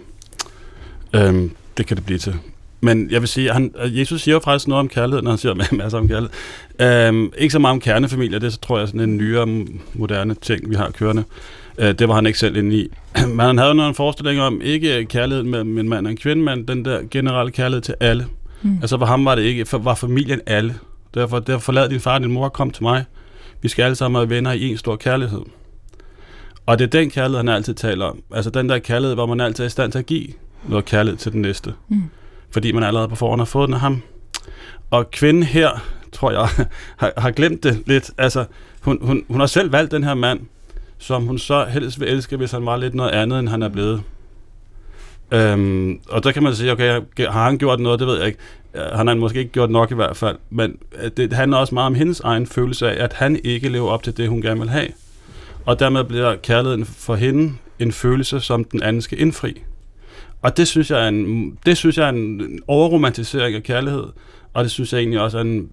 Øhm, 1.14 1.52
det 1.78 1.88
kan 1.88 1.98
det 1.98 2.06
blive 2.06 2.20
til. 2.20 2.40
Men 2.86 3.12
jeg 3.12 3.22
vil 3.22 3.28
sige, 3.28 3.52
han, 3.52 3.74
Jesus 3.86 4.22
siger 4.22 4.36
jo 4.36 4.40
faktisk 4.40 4.68
noget 4.68 4.80
om 4.80 4.90
kærlighed, 4.90 5.22
når 5.22 5.32
han 5.32 5.38
siger 5.38 5.54
masser 5.84 5.98
om 5.98 6.08
kærlighed. 6.08 6.30
Øhm, 6.82 7.34
ikke 7.38 7.52
så 7.52 7.60
meget 7.60 7.72
om 7.72 7.80
kernefamilie, 7.80 8.40
det 8.40 8.46
er, 8.46 8.50
så 8.50 8.60
tror 8.60 8.80
jeg 8.80 8.88
sådan 8.88 9.02
en 9.02 9.18
nyere, 9.18 9.66
moderne 9.94 10.34
ting, 10.34 10.70
vi 10.70 10.76
har 10.76 10.90
kørende. 10.90 11.24
Øh, 11.78 12.00
det 12.00 12.08
var 12.08 12.16
han 12.16 12.26
ikke 12.26 12.40
selv 12.40 12.56
inde 12.58 12.76
i. 12.76 12.88
Men 13.36 13.40
han 13.40 13.58
havde 13.58 13.76
noget 13.76 13.90
en 13.90 13.96
forestilling 13.96 14.42
om, 14.42 14.62
ikke 14.62 15.06
kærlighed 15.06 15.44
mellem 15.44 15.78
en 15.78 15.90
mand 15.90 16.08
og 16.08 16.12
en 16.12 16.18
kvinde, 16.18 16.44
men 16.44 16.68
den 16.68 16.86
der 16.86 17.00
generelle 17.12 17.52
kærlighed 17.52 17.82
til 17.82 17.96
alle. 18.00 18.28
Mm. 18.62 18.78
Altså 18.82 18.98
for 18.98 19.06
ham 19.06 19.26
var 19.26 19.36
det 19.36 19.42
ikke, 19.42 19.66
for, 19.66 19.78
var 19.78 19.96
familien 19.96 20.42
alle. 20.46 20.76
Derfor, 21.14 21.40
derfor 21.40 21.60
forlad 21.60 21.90
din 21.90 22.00
far 22.00 22.14
og 22.14 22.22
din 22.22 22.32
mor, 22.32 22.50
kom 22.50 22.72
til 22.72 22.84
mig. 22.84 23.06
Vi 23.62 23.70
skal 23.70 23.84
alle 23.84 23.96
sammen 23.96 24.20
være 24.20 24.30
venner 24.30 24.52
i 24.52 24.70
en 24.70 24.78
stor 24.78 24.96
kærlighed. 24.96 25.42
Og 26.66 26.80
det 26.80 26.86
er 26.86 26.90
den 26.90 27.10
kærlighed, 27.10 27.38
han 27.38 27.50
altid 27.50 27.74
taler 27.74 28.06
om. 28.06 28.22
Altså 28.34 28.50
den 28.50 28.70
der 28.70 28.80
kærlighed, 28.80 29.16
hvor 29.16 29.26
man 29.26 29.40
altid 29.42 29.64
er 29.64 29.68
i 29.68 29.70
stand 29.70 29.92
til 29.92 30.00
at 30.00 30.06
give 30.06 30.28
noget 30.68 30.86
kærlighed 30.86 31.18
til 31.18 31.32
den 31.32 31.42
næste. 31.42 31.74
Mm 31.90 32.04
fordi 32.56 32.72
man 32.72 32.84
allerede 32.84 33.08
på 33.08 33.16
forhånd 33.16 33.42
har 33.42 33.46
fået 33.46 33.68
den 33.68 33.74
af 33.74 33.80
ham. 33.80 34.02
Og 34.92 35.12
kvinden 35.12 35.44
her, 35.44 35.70
tror 36.12 36.32
jeg, 36.32 36.48
har, 37.02 37.14
har 37.18 37.32
glemt 37.32 37.64
det 37.64 37.84
lidt. 37.86 38.12
Altså, 38.18 38.46
hun, 38.82 38.98
hun, 39.02 39.24
hun 39.28 39.40
har 39.40 39.48
selv 39.48 39.72
valgt 39.72 39.92
den 39.92 40.04
her 40.04 40.14
mand, 40.14 40.40
som 40.98 41.26
hun 41.26 41.40
så 41.40 41.66
helst 41.66 42.00
vil 42.00 42.08
elske, 42.08 42.38
hvis 42.38 42.52
han 42.52 42.66
var 42.66 42.78
lidt 42.78 42.94
noget 42.94 43.12
andet, 43.12 43.40
end 43.40 43.50
han 43.50 43.62
er 43.62 43.70
blevet. 43.70 44.02
Øhm, 45.32 46.00
og 46.10 46.24
der 46.24 46.32
kan 46.32 46.44
man 46.44 46.56
sige, 46.56 46.72
okay, 46.72 47.02
har 47.20 47.44
han 47.44 47.58
gjort 47.58 47.80
noget, 47.80 48.00
det 48.00 48.08
ved 48.08 48.18
jeg 48.18 48.28
ikke. 48.28 48.40
Han 48.94 49.08
har 49.08 49.16
måske 49.16 49.40
ikke 49.40 49.52
gjort 49.52 49.70
nok 49.70 49.92
i 49.92 49.96
hvert 49.96 50.18
fald, 50.18 50.38
men 50.50 50.78
øh, 51.04 51.12
det 51.18 51.34
handler 51.34 51.58
også 51.58 51.76
meget 51.76 51.86
om 51.86 51.96
hendes 51.96 52.20
egen 52.20 52.48
følelse 52.48 52.92
af, 52.92 53.04
at 53.04 53.14
han 53.14 53.40
ikke 53.44 53.70
lever 53.70 53.90
op 53.90 54.04
til 54.04 54.18
det, 54.18 54.30
hun 54.30 54.42
gerne 54.42 54.60
vil 54.60 54.70
have. 54.70 54.88
Og 55.66 55.80
dermed 55.80 56.04
bliver 56.04 56.36
kærligheden 56.36 56.86
for 56.86 57.16
hende 57.16 57.54
en 57.80 57.92
følelse, 57.92 58.40
som 58.40 58.64
den 58.64 58.84
anden 58.84 59.02
skal 59.02 59.22
indfri. 59.22 59.62
Og 60.46 60.58
det 60.58 60.68
synes 60.68 60.92
jeg 60.92 61.04
er 61.04 61.08
en, 61.08 61.58
det 61.66 61.78
synes 61.78 61.98
jeg 61.98 62.06
er 62.06 62.10
en 62.10 62.60
overromantisering 62.68 63.56
af 63.56 63.64
kærlighed, 63.64 64.04
og 64.54 64.64
det 64.64 64.72
synes 64.72 64.94
jeg 64.94 65.00
egentlig 65.00 65.22
også 65.22 65.38
er 65.38 65.42
en 65.42 65.70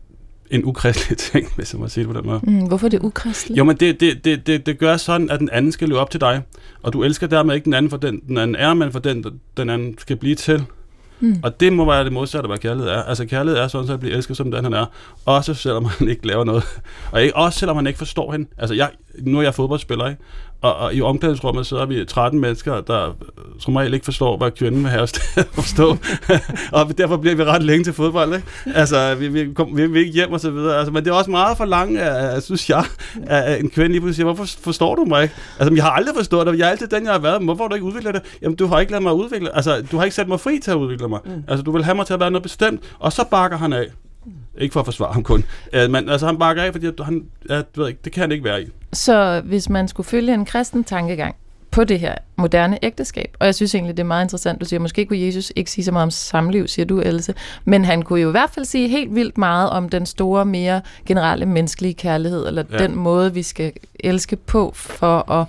en 0.50 0.64
ukristelig 0.64 1.18
ting, 1.32 1.48
hvis 1.56 1.72
jeg 1.72 1.80
må 1.80 1.88
sige 1.88 2.04
det 2.04 2.14
på 2.14 2.20
den 2.20 2.26
måde. 2.26 2.40
Mm, 2.42 2.66
hvorfor 2.68 2.86
er 2.86 2.90
det 2.90 3.00
ukristeligt? 3.00 3.58
Jo, 3.58 3.64
men 3.64 3.76
det, 3.76 4.00
det, 4.00 4.24
det, 4.24 4.46
det, 4.46 4.66
det 4.66 4.78
gør 4.78 4.96
sådan, 4.96 5.30
at 5.30 5.40
den 5.40 5.48
anden 5.52 5.72
skal 5.72 5.88
leve 5.88 5.98
op 5.98 6.10
til 6.10 6.20
dig. 6.20 6.42
Og 6.82 6.92
du 6.92 7.02
elsker 7.02 7.26
dermed 7.26 7.54
ikke 7.54 7.64
den 7.64 7.74
anden 7.74 7.90
for 7.90 7.96
den, 7.96 8.20
den 8.28 8.38
anden 8.38 8.56
er, 8.56 8.74
men 8.74 8.92
for 8.92 8.98
den, 8.98 9.24
den 9.56 9.70
anden 9.70 9.98
skal 9.98 10.16
blive 10.16 10.34
til. 10.34 10.64
Mm. 11.20 11.36
Og 11.42 11.60
det 11.60 11.72
må 11.72 11.84
være 11.84 12.04
det 12.04 12.12
modsatte, 12.12 12.46
hvad 12.46 12.58
kærlighed 12.58 12.90
er. 12.90 13.02
Altså 13.02 13.26
kærlighed 13.26 13.60
er 13.60 13.68
sådan, 13.68 13.90
at 13.90 14.00
blive 14.00 14.14
elsket, 14.14 14.36
som 14.36 14.50
den 14.50 14.64
han 14.64 14.72
er. 14.72 14.86
Også 15.24 15.54
selvom 15.54 15.84
han 15.84 16.08
ikke 16.08 16.26
laver 16.26 16.44
noget. 16.44 16.64
Og 17.12 17.22
ikke, 17.22 17.36
også 17.36 17.58
selvom 17.58 17.76
han 17.76 17.86
ikke 17.86 17.98
forstår 17.98 18.32
hende. 18.32 18.48
Altså 18.58 18.74
jeg, 18.74 18.90
nu 19.18 19.38
er 19.38 19.42
jeg 19.42 19.54
fodboldspiller, 19.54 20.08
ikke? 20.08 20.22
Og, 20.62 20.76
og 20.76 20.94
i 20.94 21.02
omklædningsrummet 21.02 21.66
sidder 21.66 21.86
vi 21.86 22.04
13 22.04 22.40
mennesker, 22.40 22.80
der 22.80 23.16
som 23.58 23.76
regel 23.76 23.94
ikke 23.94 24.04
forstår, 24.04 24.36
hvad 24.36 24.50
kvinden 24.50 24.82
vil 24.82 24.90
have 24.90 25.02
os 25.02 25.12
til 25.12 25.22
at 25.36 25.48
forstå. 25.52 25.96
og 26.72 26.98
derfor 26.98 27.16
bliver 27.16 27.36
vi 27.36 27.44
ret 27.44 27.62
længe 27.62 27.84
til 27.84 27.92
fodbold, 27.92 28.34
ikke? 28.34 28.46
Altså, 28.74 29.14
vi, 29.14 29.28
vi, 29.28 29.52
kom, 29.54 29.76
vi, 29.76 29.86
vi 29.86 29.98
ikke 29.98 30.12
hjem 30.12 30.32
og 30.32 30.40
så 30.40 30.50
videre. 30.50 30.76
Altså, 30.76 30.92
men 30.92 31.04
det 31.04 31.10
er 31.10 31.14
også 31.14 31.30
meget 31.30 31.56
for 31.56 31.64
langt, 31.64 32.00
synes 32.44 32.70
jeg, 32.70 32.84
at 33.26 33.60
en 33.60 33.70
kvinde 33.70 33.88
lige 33.88 34.00
pludselig 34.00 34.14
siger, 34.14 34.24
hvorfor 34.24 34.44
forstår 34.60 34.94
du 34.94 35.04
mig 35.04 35.22
ikke? 35.22 35.34
Altså, 35.58 35.74
jeg 35.74 35.84
har 35.84 35.90
aldrig 35.90 36.14
forstået 36.16 36.46
det. 36.46 36.58
Jeg 36.58 36.66
er 36.66 36.70
altid 36.70 36.86
den, 36.86 37.04
jeg 37.04 37.12
har 37.12 37.20
været. 37.20 37.42
Hvorfor 37.42 37.64
har 37.64 37.68
du 37.68 37.74
ikke 37.74 37.86
udviklet 37.86 38.14
det? 38.14 38.22
Jamen, 38.42 38.56
du 38.56 38.66
har 38.66 38.80
ikke 38.80 38.92
ladet 38.92 39.02
mig 39.02 39.14
udvikle. 39.14 39.56
Altså, 39.56 39.82
du 39.92 39.96
har 39.96 40.04
ikke 40.04 40.16
sat 40.16 40.28
mig 40.28 40.40
fri 40.40 40.58
til 40.58 40.70
at 40.70 40.76
udvikle 40.76 41.08
mig. 41.08 41.20
Mm. 41.24 41.44
Altså, 41.48 41.62
du 41.62 41.72
vil 41.72 41.84
have 41.84 41.94
mig 41.94 42.06
til 42.06 42.14
at 42.14 42.20
være 42.20 42.30
noget 42.30 42.42
bestemt. 42.42 42.80
Og 42.98 43.12
så 43.12 43.24
bakker 43.30 43.58
han 43.58 43.72
af. 43.72 43.86
Ikke 44.58 44.72
for 44.72 44.80
at 44.80 44.86
forsvare 44.86 45.12
ham 45.12 45.22
kun. 45.22 45.44
Uh, 45.76 45.90
men 45.90 46.08
altså, 46.08 46.26
han 46.26 46.38
bakker 46.38 46.62
af, 46.62 46.72
fordi 46.72 46.86
han, 47.02 47.24
du 47.48 47.80
ved 47.80 47.88
ikke, 47.88 48.00
det 48.04 48.12
kan 48.12 48.20
han 48.20 48.32
ikke 48.32 48.44
være 48.44 48.62
i. 48.62 48.66
Så 48.92 49.42
hvis 49.44 49.68
man 49.68 49.88
skulle 49.88 50.06
følge 50.06 50.34
en 50.34 50.44
kristen 50.44 50.84
tankegang 50.84 51.36
på 51.70 51.84
det 51.84 52.00
her 52.00 52.14
moderne 52.36 52.78
ægteskab, 52.82 53.36
og 53.40 53.46
jeg 53.46 53.54
synes 53.54 53.74
egentlig, 53.74 53.96
det 53.96 54.02
er 54.02 54.06
meget 54.06 54.24
interessant, 54.24 54.60
du 54.60 54.64
siger, 54.64 54.80
måske 54.80 55.06
kunne 55.06 55.20
Jesus 55.20 55.52
ikke 55.56 55.70
sige 55.70 55.84
så 55.84 55.92
meget 55.92 56.02
om 56.02 56.10
samliv, 56.10 56.68
siger 56.68 56.86
du, 56.86 57.00
Else, 57.00 57.34
men 57.64 57.84
han 57.84 58.02
kunne 58.02 58.20
jo 58.20 58.28
i 58.28 58.30
hvert 58.30 58.50
fald 58.50 58.64
sige 58.64 58.88
helt 58.88 59.14
vildt 59.14 59.38
meget 59.38 59.70
om 59.70 59.88
den 59.88 60.06
store, 60.06 60.44
mere 60.44 60.80
generelle 61.06 61.46
menneskelige 61.46 61.94
kærlighed, 61.94 62.46
eller 62.46 62.64
ja. 62.72 62.78
den 62.78 62.96
måde, 62.96 63.34
vi 63.34 63.42
skal 63.42 63.72
elske 64.00 64.36
på 64.36 64.72
for 64.74 65.30
at 65.30 65.46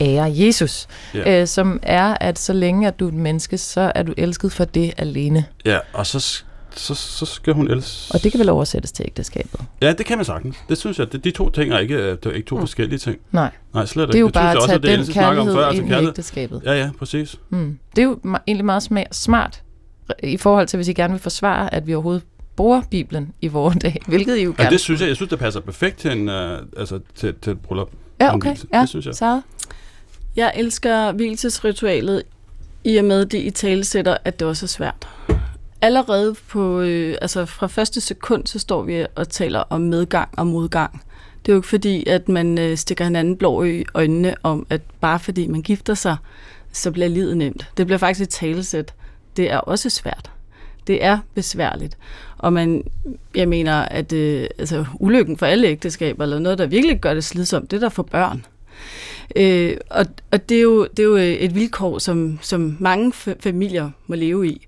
ære 0.00 0.32
Jesus, 0.34 0.86
ja. 1.14 1.40
øh, 1.40 1.46
som 1.46 1.80
er, 1.82 2.16
at 2.20 2.38
så 2.38 2.52
længe 2.52 2.88
at 2.88 3.00
du 3.00 3.04
er 3.04 3.08
et 3.08 3.14
menneske, 3.14 3.58
så 3.58 3.92
er 3.94 4.02
du 4.02 4.14
elsket 4.16 4.52
for 4.52 4.64
det 4.64 4.94
alene. 4.96 5.44
Ja, 5.64 5.78
og 5.92 6.06
så 6.06 6.44
så, 6.76 6.94
så 6.94 7.26
skal 7.26 7.54
hun 7.54 7.70
ellers... 7.70 8.10
Og 8.14 8.22
det 8.22 8.32
kan 8.32 8.40
vel 8.40 8.48
oversættes 8.48 8.92
til 8.92 9.04
ægteskabet? 9.06 9.60
Ja, 9.82 9.92
det 9.92 10.06
kan 10.06 10.18
man 10.18 10.24
sagtens. 10.24 10.56
Det 10.68 10.78
synes 10.78 10.98
jeg. 10.98 11.12
Det, 11.12 11.24
de 11.24 11.30
to 11.30 11.50
ting 11.50 11.72
er 11.72 11.78
ikke, 11.78 11.94
øh, 11.94 12.10
det 12.10 12.26
er 12.26 12.30
ikke 12.30 12.48
to 12.48 12.56
mm. 12.56 12.62
forskellige 12.62 12.98
ting. 12.98 13.18
Nej. 13.32 13.50
Nej, 13.74 13.86
slet 13.86 14.02
ikke. 14.02 14.12
Det 14.12 14.18
er 14.18 14.20
jo 14.20 14.26
det 14.26 14.34
bare 14.34 14.50
at 14.50 14.58
tage 14.68 14.78
også, 14.78 15.06
den 15.06 15.14
kærlighed 15.14 15.52
om 15.52 15.56
før, 15.56 15.66
altså 15.66 15.82
ind 15.82 15.92
altså, 15.92 16.06
i 16.06 16.08
ægteskabet. 16.08 16.62
Ja, 16.64 16.72
ja, 16.72 16.90
præcis. 16.98 17.36
Mm. 17.50 17.78
Det 17.96 18.02
er 18.02 18.06
jo 18.06 18.18
egentlig 18.46 18.64
meget 18.64 19.08
smart 19.12 19.62
i 20.22 20.36
forhold 20.36 20.66
til, 20.66 20.76
hvis 20.76 20.88
I 20.88 20.92
gerne 20.92 21.12
vil 21.12 21.20
forsvare, 21.20 21.74
at 21.74 21.86
vi 21.86 21.94
overhovedet 21.94 22.22
bruger 22.56 22.82
Bibelen 22.90 23.32
i 23.40 23.48
vores 23.48 23.76
dag, 23.82 24.02
hvilket 24.08 24.36
I 24.36 24.42
jo 24.42 24.50
gerne... 24.50 24.64
Ja, 24.64 24.70
det 24.70 24.80
synes 24.80 25.00
jeg. 25.00 25.08
Jeg 25.08 25.16
synes, 25.16 25.30
det 25.30 25.38
passer 25.38 25.60
perfekt 25.60 25.98
til, 25.98 26.12
en, 26.12 26.28
uh, 26.28 26.34
altså, 26.76 27.00
til, 27.14 27.34
til 27.42 27.52
et 27.52 27.60
bryllup. 27.60 27.90
Ja, 28.20 28.34
okay. 28.34 28.56
Ja, 28.72 28.80
det 28.80 28.88
synes 28.88 29.06
jeg. 29.06 29.14
Sarah? 29.14 29.42
Jeg 30.36 30.52
elsker 30.56 31.12
hvilesesritualet 31.12 32.22
i 32.84 32.96
og 32.96 33.04
med 33.04 33.26
det 33.26 33.38
i 33.38 33.50
tale 33.50 33.84
sætter, 33.84 34.16
at 34.24 34.40
det 34.40 34.48
også 34.48 34.66
er 34.66 34.68
svært 34.68 35.08
allerede 35.84 36.34
på, 36.48 36.80
øh, 36.80 37.16
altså 37.22 37.44
fra 37.44 37.66
første 37.66 38.00
sekund, 38.00 38.46
så 38.46 38.58
står 38.58 38.82
vi 38.82 39.06
og 39.14 39.28
taler 39.28 39.58
om 39.70 39.80
medgang 39.80 40.28
og 40.36 40.46
modgang. 40.46 41.02
Det 41.46 41.52
er 41.52 41.54
jo 41.54 41.58
ikke 41.58 41.68
fordi, 41.68 42.06
at 42.06 42.28
man 42.28 42.58
øh, 42.58 42.76
stikker 42.76 43.04
hinanden 43.04 43.36
blå 43.36 43.64
i 43.64 43.84
øjnene 43.94 44.34
om, 44.42 44.66
at 44.70 44.80
bare 45.00 45.18
fordi 45.18 45.46
man 45.46 45.62
gifter 45.62 45.94
sig, 45.94 46.16
så 46.72 46.90
bliver 46.90 47.08
livet 47.08 47.36
nemt. 47.36 47.66
Det 47.76 47.86
bliver 47.86 47.98
faktisk 47.98 48.22
et 48.22 48.28
talesæt. 48.28 48.94
Det 49.36 49.50
er 49.50 49.58
også 49.58 49.90
svært. 49.90 50.30
Det 50.86 51.04
er 51.04 51.18
besværligt. 51.34 51.98
Og 52.38 52.52
man, 52.52 52.84
jeg 53.34 53.48
mener, 53.48 53.74
at 53.74 54.12
øh, 54.12 54.46
altså, 54.58 54.84
ulykken 55.00 55.36
for 55.36 55.46
alle 55.46 55.68
ægteskaber, 55.68 56.24
eller 56.24 56.38
noget, 56.38 56.58
der 56.58 56.66
virkelig 56.66 57.00
gør 57.00 57.14
det 57.14 57.24
slidsomt, 57.24 57.70
det 57.70 57.76
er 57.76 57.80
der 57.80 57.88
for 57.88 58.02
børn. 58.02 58.44
Øh, 59.36 59.76
og 59.90 60.06
og 60.30 60.48
det, 60.48 60.58
er 60.58 60.62
jo, 60.62 60.84
det 60.84 60.98
er 60.98 61.04
jo 61.04 61.16
øh, 61.16 61.22
et 61.24 61.54
vilkår, 61.54 61.98
som, 61.98 62.38
som 62.42 62.76
mange 62.80 63.12
familier 63.40 63.90
må 64.06 64.14
leve 64.14 64.48
i 64.48 64.66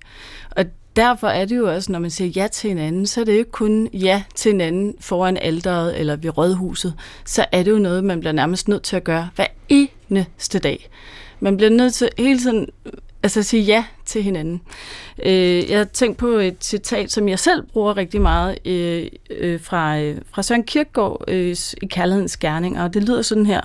derfor 0.97 1.27
er 1.27 1.45
det 1.45 1.57
jo 1.57 1.73
også, 1.73 1.91
når 1.91 1.99
man 1.99 2.09
siger 2.09 2.27
ja 2.27 2.47
til 2.47 2.67
hinanden, 2.67 3.07
så 3.07 3.21
er 3.21 3.25
det 3.25 3.31
ikke 3.31 3.51
kun 3.51 3.89
ja 3.93 4.23
til 4.35 4.51
hinanden 4.51 4.95
foran 4.99 5.37
alderet 5.37 5.99
eller 5.99 6.15
ved 6.15 6.37
rådhuset. 6.37 6.93
Så 7.25 7.45
er 7.51 7.63
det 7.63 7.71
jo 7.71 7.77
noget, 7.77 8.03
man 8.03 8.19
bliver 8.19 8.33
nærmest 8.33 8.67
nødt 8.67 8.83
til 8.83 8.95
at 8.95 9.03
gøre 9.03 9.29
hver 9.35 9.47
eneste 9.69 10.59
dag. 10.59 10.89
Man 11.39 11.57
bliver 11.57 11.69
nødt 11.69 11.93
til 11.93 12.09
hele 12.17 12.39
tiden 12.39 12.67
altså 13.23 13.39
at 13.39 13.45
sige 13.45 13.63
ja 13.63 13.85
til 14.05 14.23
hinanden. 14.23 14.61
Øh, 15.23 15.69
jeg 15.69 15.77
har 15.77 15.85
tænkt 15.85 16.17
på 16.17 16.27
et 16.27 16.55
citat, 16.61 17.11
som 17.11 17.29
jeg 17.29 17.39
selv 17.39 17.63
bruger 17.73 17.97
rigtig 17.97 18.21
meget 18.21 18.57
øh, 18.65 19.07
øh, 19.29 19.61
fra, 19.61 19.99
øh, 19.99 20.17
fra 20.31 20.43
Søren 20.43 20.63
Kierkegaard 20.63 21.23
øh, 21.27 21.55
i 21.81 21.85
Kærlighedens 21.85 22.37
Gerning, 22.37 22.81
og 22.81 22.93
det 22.93 23.03
lyder 23.03 23.21
sådan 23.21 23.45
her. 23.45 23.61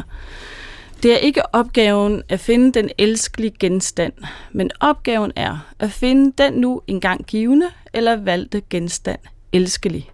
Det 1.02 1.12
er 1.12 1.16
ikke 1.16 1.54
opgaven 1.54 2.22
at 2.28 2.40
finde 2.40 2.72
den 2.72 2.90
elskelige 2.98 3.54
genstand, 3.60 4.12
men 4.52 4.70
opgaven 4.80 5.32
er 5.36 5.72
at 5.78 5.90
finde 5.90 6.32
den 6.38 6.52
nu 6.52 6.82
engang 6.86 7.26
givende 7.26 7.66
eller 7.92 8.16
valgte 8.16 8.62
genstand 8.70 9.18
elskelig. 9.52 10.10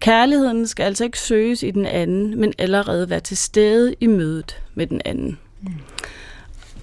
Kærligheden 0.00 0.66
skal 0.66 0.84
altså 0.84 1.04
ikke 1.04 1.18
søges 1.18 1.62
i 1.62 1.70
den 1.70 1.86
anden, 1.86 2.40
men 2.40 2.52
allerede 2.58 3.10
være 3.10 3.20
til 3.20 3.36
stede 3.36 3.94
i 4.00 4.06
mødet 4.06 4.62
med 4.74 4.86
den 4.86 5.00
anden. 5.04 5.38
Mm. 5.62 5.72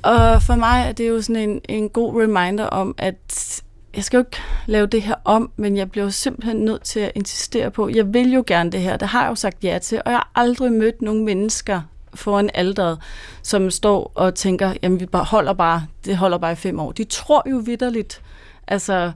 Og 0.02 0.42
for 0.42 0.56
mig 0.56 0.86
er 0.88 0.92
det 0.92 1.10
jo 1.10 1.22
sådan 1.22 1.50
en, 1.50 1.62
en 1.70 1.90
god 1.90 2.22
reminder 2.22 2.66
om, 2.66 2.96
at 2.98 3.62
jeg 3.96 4.04
skal 4.04 4.18
jo 4.18 4.22
ikke 4.22 4.38
lave 4.66 4.88
det 4.88 5.02
her 5.02 5.16
om, 5.26 5.52
men 5.56 5.78
jeg 5.78 5.92
bliver 5.92 6.06
jo 6.06 6.12
simpelthen 6.12 6.58
nødt 6.58 6.84
til 6.84 7.00
at 7.00 7.12
insistere 7.16 7.72
på, 7.72 7.90
jeg 7.90 8.14
vil 8.14 8.34
jo 8.34 8.44
gerne 8.48 8.72
det 8.72 8.82
her, 8.82 8.98
det 8.98 9.08
har 9.08 9.22
jeg 9.22 9.30
jo 9.30 9.36
sagt 9.36 9.64
ja 9.64 9.80
til, 9.80 10.02
og 10.06 10.12
jeg 10.12 10.18
har 10.18 10.32
aldrig 10.36 10.72
mødt 10.72 11.02
nogen 11.02 11.26
mennesker, 11.26 11.82
foran 12.14 12.50
alderet, 12.54 13.00
som 13.44 13.72
står 13.72 14.12
og 14.16 14.36
tænker, 14.36 14.74
jamen 14.84 15.00
vi 15.00 15.06
bare 15.06 15.24
holder 15.24 15.54
bare, 15.54 15.86
det 16.06 16.18
holder 16.18 16.38
bare 16.38 16.52
i 16.52 16.56
fem 16.56 16.80
år. 16.80 16.92
De 16.92 17.04
tror 17.04 17.50
jo 17.50 17.58
vidderligt, 17.58 18.22
altså 18.68 19.12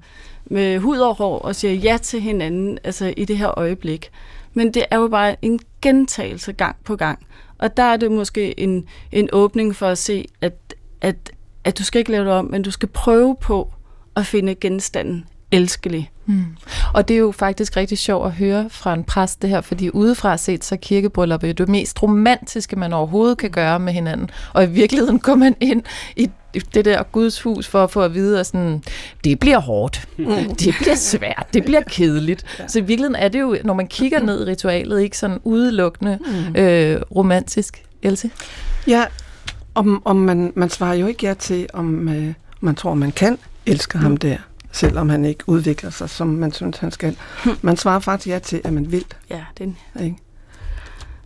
med 0.45 0.79
hud 0.79 0.97
og 0.97 1.15
hår, 1.15 1.39
og 1.39 1.55
siger 1.55 1.73
ja 1.73 1.97
til 2.01 2.21
hinanden, 2.21 2.79
altså 2.83 3.13
i 3.17 3.25
det 3.25 3.37
her 3.37 3.59
øjeblik. 3.59 4.11
Men 4.53 4.73
det 4.73 4.85
er 4.91 4.97
jo 4.97 5.07
bare 5.07 5.35
en 5.41 5.59
gentagelse 5.81 6.53
gang 6.53 6.75
på 6.83 6.95
gang. 6.95 7.19
Og 7.57 7.77
der 7.77 7.83
er 7.83 7.97
det 7.97 8.11
måske 8.11 8.59
en, 8.59 8.87
en 9.11 9.29
åbning 9.31 9.75
for 9.75 9.87
at 9.87 9.97
se, 9.97 10.27
at, 10.41 10.75
at, 11.01 11.31
at 11.63 11.77
du 11.77 11.83
skal 11.83 11.99
ikke 11.99 12.11
lave 12.11 12.25
det 12.25 12.33
om, 12.33 12.45
men 12.45 12.61
du 12.61 12.71
skal 12.71 12.89
prøve 12.89 13.35
på 13.41 13.73
at 14.15 14.25
finde 14.25 14.55
genstanden 14.55 15.25
elskelig. 15.51 16.11
Mm. 16.25 16.45
Og 16.93 17.07
det 17.07 17.13
er 17.13 17.19
jo 17.19 17.31
faktisk 17.31 17.77
rigtig 17.77 17.97
sjovt 17.97 18.25
at 18.25 18.31
høre 18.31 18.69
fra 18.69 18.93
en 18.93 19.03
præst 19.03 19.41
det 19.41 19.49
her, 19.49 19.61
fordi 19.61 19.89
udefra 19.89 20.37
set, 20.37 20.65
så 20.65 20.77
kirkebryllup 20.77 21.43
er 21.43 21.53
det 21.53 21.69
mest 21.69 22.03
romantiske, 22.03 22.75
man 22.75 22.93
overhovedet 22.93 23.37
kan 23.37 23.49
gøre 23.49 23.79
med 23.79 23.93
hinanden. 23.93 24.29
Og 24.53 24.63
i 24.63 24.67
virkeligheden 24.67 25.19
går 25.19 25.35
man 25.35 25.55
ind 25.59 25.83
i 26.15 26.29
det 26.73 26.85
der 26.85 27.03
Guds 27.03 27.41
hus 27.41 27.67
for 27.67 27.83
at 27.83 27.91
få 27.91 28.01
at 28.01 28.13
vide, 28.13 28.39
at 28.39 28.45
sådan, 28.45 28.83
det 29.23 29.39
bliver 29.39 29.59
hårdt, 29.59 30.07
mm. 30.17 30.55
det 30.55 30.75
bliver 30.81 30.95
svært, 30.95 31.47
det 31.53 31.65
bliver 31.65 31.81
kedeligt. 31.81 32.45
Ja. 32.59 32.67
Så 32.67 32.79
i 32.79 32.81
virkeligheden 32.81 33.15
er 33.15 33.27
det 33.27 33.39
jo, 33.39 33.57
når 33.63 33.73
man 33.73 33.87
kigger 33.87 34.19
ned 34.19 34.47
i 34.47 34.51
ritualet, 34.51 35.01
ikke 35.01 35.17
sådan 35.17 35.39
udelukkende 35.43 36.19
mm. 36.25 36.55
øh, 36.55 37.01
romantisk. 37.15 37.83
Else? 38.03 38.29
Ja, 38.87 39.05
om, 39.75 40.01
om 40.05 40.15
man, 40.15 40.53
man 40.55 40.69
svarer 40.69 40.93
jo 40.93 41.07
ikke 41.07 41.27
ja 41.27 41.33
til, 41.33 41.67
om 41.73 42.09
øh, 42.09 42.33
man 42.61 42.75
tror, 42.75 42.93
man 42.93 43.11
kan 43.11 43.37
elske 43.65 43.97
mm. 43.97 44.03
ham 44.03 44.17
der 44.17 44.37
selvom 44.71 45.09
han 45.09 45.25
ikke 45.25 45.43
udvikler 45.47 45.89
sig, 45.89 46.09
som 46.09 46.27
man 46.27 46.51
synes, 46.51 46.77
han 46.77 46.91
skal. 46.91 47.17
Man 47.61 47.77
svarer 47.77 47.99
faktisk 47.99 48.27
ja 48.27 48.39
til, 48.39 48.61
at 48.63 48.73
man 48.73 48.91
vil. 48.91 49.05
Ja, 49.29 49.43
det 49.57 49.75
er 49.95 50.03
ikke? 50.03 50.17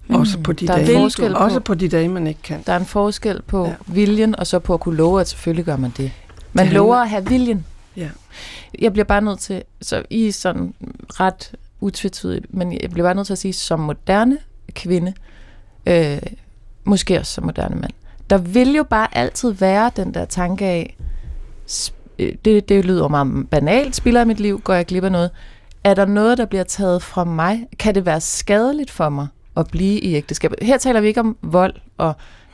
Også 0.10 0.39
på 0.39 0.53
de 0.53 0.67
der 0.67 0.75
dage, 0.75 0.97
forskel 0.97 1.34
på, 1.34 1.38
også 1.38 1.60
på 1.60 1.73
de 1.73 1.89
dage, 1.89 2.10
man 2.10 2.27
ikke 2.27 2.41
kan. 2.41 2.63
Der 2.65 2.73
er 2.73 2.77
en 2.77 2.86
forskel 2.86 3.41
på 3.41 3.65
ja. 3.65 3.73
viljen, 3.88 4.39
og 4.39 4.47
så 4.47 4.60
på 4.60 4.73
at 4.73 4.79
kunne 4.79 4.95
love, 4.95 5.21
at 5.21 5.27
selvfølgelig 5.27 5.65
gør 5.65 5.77
man 5.77 5.93
det. 5.97 6.12
Man 6.53 6.65
det 6.65 6.73
lover 6.73 6.95
at 6.95 7.10
have 7.10 7.27
viljen. 7.27 7.65
Ja. 7.97 8.10
Jeg 8.79 8.93
bliver 8.93 9.05
bare 9.05 9.21
nødt 9.21 9.39
til, 9.39 9.63
så 9.81 10.03
I 10.10 10.27
er 10.27 10.31
sådan 10.31 10.73
ret 11.10 11.51
utvetydigt, 11.81 12.53
men 12.53 12.71
jeg 12.81 12.91
bliver 12.91 13.08
bare 13.08 13.15
nødt 13.15 13.27
til 13.27 13.34
at 13.34 13.39
sige, 13.39 13.53
som 13.53 13.79
moderne 13.79 14.38
kvinde, 14.73 15.13
øh, 15.86 16.17
måske 16.84 17.19
også 17.19 17.34
som 17.34 17.43
moderne 17.43 17.75
mand, 17.75 17.91
der 18.29 18.38
vil 18.38 18.75
jo 18.75 18.84
bare 18.84 19.17
altid 19.17 19.51
være 19.51 19.91
den 19.95 20.13
der 20.13 20.25
tanke 20.25 20.65
af, 20.65 20.97
det, 22.17 22.69
det 22.69 22.86
lyder 22.86 23.08
meget 23.08 23.49
banalt, 23.49 23.95
spiller 23.95 24.19
jeg 24.19 24.28
mit 24.28 24.39
liv, 24.39 24.62
går 24.62 24.73
jeg 24.73 24.86
glip 24.86 25.04
af 25.04 25.12
noget. 25.12 25.32
Er 25.84 25.93
der 25.93 26.06
noget, 26.06 26.38
der 26.38 26.45
bliver 26.45 26.63
taget 26.63 27.01
fra 27.01 27.23
mig? 27.23 27.67
Kan 27.80 27.95
det 27.95 28.06
være 28.06 28.21
skadeligt 28.21 28.91
for 28.91 29.10
mig 29.10 29.28
at 29.58 29.67
blive 29.71 29.99
i 29.99 30.15
ægteskab? 30.15 30.51
Her 30.62 30.78
taler 30.78 31.01
vi 31.01 31.08
ikke 31.08 31.19
om 31.19 31.38
vold 31.41 31.73
og 31.97 32.13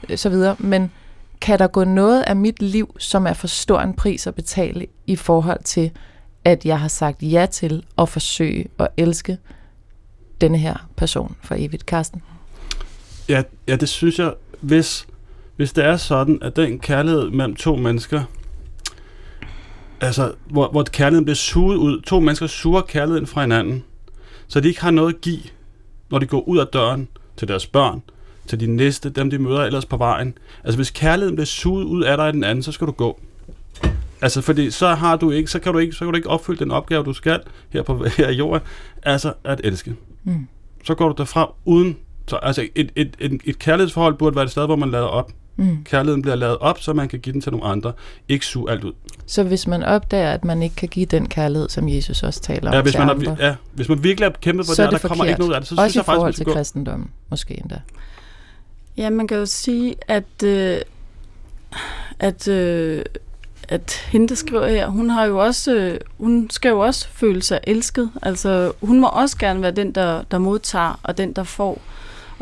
øh, 0.09 0.17
så 0.17 0.29
videre, 0.29 0.55
men 0.59 0.91
kan 1.41 1.59
der 1.59 1.67
gå 1.67 1.83
noget 1.83 2.23
af 2.27 2.35
mit 2.35 2.61
liv, 2.61 2.95
som 2.99 3.27
er 3.27 3.33
for 3.33 3.47
stor 3.47 3.79
en 3.79 3.93
pris 3.93 4.27
at 4.27 4.35
betale 4.35 4.87
i 5.07 5.15
forhold 5.15 5.63
til, 5.63 5.91
at 6.45 6.65
jeg 6.65 6.79
har 6.79 6.87
sagt 6.87 7.23
ja 7.23 7.45
til 7.51 7.85
at 7.97 8.09
forsøge 8.09 8.67
at 8.79 8.87
elske 8.97 9.37
denne 10.41 10.57
her 10.57 10.89
person 10.95 11.35
for 11.43 11.55
evigt? 11.57 11.85
Karsten? 11.85 12.21
Ja, 13.29 13.43
ja 13.67 13.75
det 13.75 13.89
synes 13.89 14.19
jeg, 14.19 14.33
hvis, 14.61 15.07
hvis 15.55 15.73
det 15.73 15.85
er 15.85 15.97
sådan, 15.97 16.39
at 16.41 16.55
den 16.55 16.79
kærlighed 16.79 17.29
mellem 17.29 17.55
to 17.55 17.75
mennesker, 17.75 18.23
altså, 20.01 20.33
hvor, 20.49 20.67
hvor 20.67 20.83
kærligheden 20.83 21.25
bliver 21.25 21.35
suget 21.35 21.77
ud, 21.77 22.01
to 22.01 22.19
mennesker 22.19 22.47
suger 22.47 22.81
kærligheden 22.81 23.27
fra 23.27 23.41
hinanden, 23.41 23.83
så 24.47 24.59
de 24.59 24.67
ikke 24.67 24.81
har 24.81 24.91
noget 24.91 25.13
at 25.13 25.21
give, 25.21 25.41
når 26.09 26.19
de 26.19 26.25
går 26.25 26.41
ud 26.47 26.57
af 26.57 26.67
døren 26.67 27.07
til 27.37 27.47
deres 27.47 27.67
børn, 27.67 28.01
til 28.47 28.59
de 28.59 28.67
næste, 28.67 29.09
dem 29.09 29.29
de 29.29 29.37
møder 29.37 29.63
ellers 29.63 29.85
på 29.85 29.97
vejen. 29.97 30.37
Altså 30.63 30.77
hvis 30.77 30.91
kærligheden 30.91 31.35
bliver 31.35 31.45
suget 31.45 31.83
ud 31.83 32.03
af 32.03 32.17
dig 32.17 32.29
i 32.29 32.31
den 32.31 32.43
anden, 32.43 32.63
så 32.63 32.71
skal 32.71 32.87
du 32.87 32.91
gå. 32.91 33.19
Altså 34.21 34.41
fordi 34.41 34.71
så 34.71 34.87
har 34.87 35.15
du 35.15 35.31
ikke, 35.31 35.51
så 35.51 35.59
kan 35.59 35.73
du 35.73 35.79
ikke, 35.79 35.93
så 35.93 35.99
kan 35.99 36.07
du 36.07 36.15
ikke 36.15 36.29
opfylde 36.29 36.59
den 36.59 36.71
opgave, 36.71 37.03
du 37.03 37.13
skal 37.13 37.39
her 37.69 37.83
på 37.83 38.05
her 38.17 38.29
i 38.29 38.33
jorden, 38.33 38.61
altså 39.03 39.33
at 39.43 39.61
elske. 39.63 39.95
Mm. 40.23 40.47
Så 40.83 40.95
går 40.95 41.09
du 41.09 41.15
derfra 41.17 41.53
uden, 41.65 41.97
så, 42.27 42.35
altså 42.35 42.67
et, 42.75 42.91
et, 42.95 43.15
et, 43.19 43.41
et 43.45 43.59
kærlighedsforhold 43.59 44.13
burde 44.13 44.35
være 44.35 44.45
et 44.45 44.51
sted, 44.51 44.65
hvor 44.65 44.75
man 44.75 44.91
lader 44.91 45.05
op. 45.05 45.31
Mm. 45.55 45.83
Kærligheden 45.83 46.21
bliver 46.21 46.35
lavet 46.35 46.57
op, 46.57 46.79
så 46.79 46.93
man 46.93 47.07
kan 47.07 47.19
give 47.19 47.33
den 47.33 47.41
til 47.41 47.51
nogle 47.51 47.65
andre. 47.65 47.93
Ikke 48.27 48.45
suge 48.45 48.71
alt 48.71 48.83
ud. 48.83 48.93
Så 49.25 49.43
hvis 49.43 49.67
man 49.67 49.83
opdager, 49.83 50.31
at 50.31 50.45
man 50.45 50.63
ikke 50.63 50.75
kan 50.75 50.89
give 50.89 51.05
den 51.05 51.29
kærlighed, 51.29 51.69
som 51.69 51.89
Jesus 51.89 52.23
også 52.23 52.41
taler 52.41 52.69
om 52.69 52.75
ja, 52.75 52.81
hvis 52.81 52.91
til 52.91 52.99
man 52.99 53.09
andre, 53.09 53.35
er, 53.39 53.47
ja, 53.47 53.55
hvis 53.73 53.89
man 53.89 54.03
virkelig 54.03 54.25
er 54.27 54.31
kæmpet 54.41 54.65
på 54.65 54.73
så 54.73 54.81
det, 54.81 54.93
og 54.93 55.01
der 55.01 55.07
kommer 55.07 55.25
ikke 55.25 55.39
noget 55.39 55.53
af 55.53 55.61
det, 55.61 55.67
så 55.67 55.75
også 55.75 55.91
synes 55.91 55.95
jeg 55.95 56.05
faktisk, 56.05 56.19
til 56.19 56.25
man 56.25 56.33
skal 56.33 56.45
gå. 56.45 56.53
kristendommen, 56.53 57.09
måske 57.29 57.59
endda. 57.59 57.79
Ja, 58.97 59.09
man 59.09 59.27
kan 59.27 59.37
jo 59.37 59.45
sige, 59.45 59.95
at, 60.07 60.43
øh, 60.43 60.77
at, 62.19 62.47
øh, 62.47 63.03
at 63.67 64.07
hende, 64.11 64.27
der 64.27 64.35
skriver 64.35 64.67
her, 64.67 64.87
hun 64.87 65.09
har 65.09 65.25
jo 65.25 65.37
også, 65.37 65.73
øh, 65.75 65.99
hun 66.17 66.49
skal 66.49 66.69
jo 66.69 66.79
også 66.79 67.07
føle 67.07 67.43
sig 67.43 67.59
elsket. 67.63 68.11
Altså, 68.21 68.71
hun 68.81 68.99
må 68.99 69.07
også 69.07 69.37
gerne 69.37 69.61
være 69.61 69.71
den, 69.71 69.91
der, 69.91 70.23
der 70.31 70.37
modtager, 70.37 70.99
og 71.03 71.17
den, 71.17 71.33
der 71.33 71.43
får. 71.43 71.81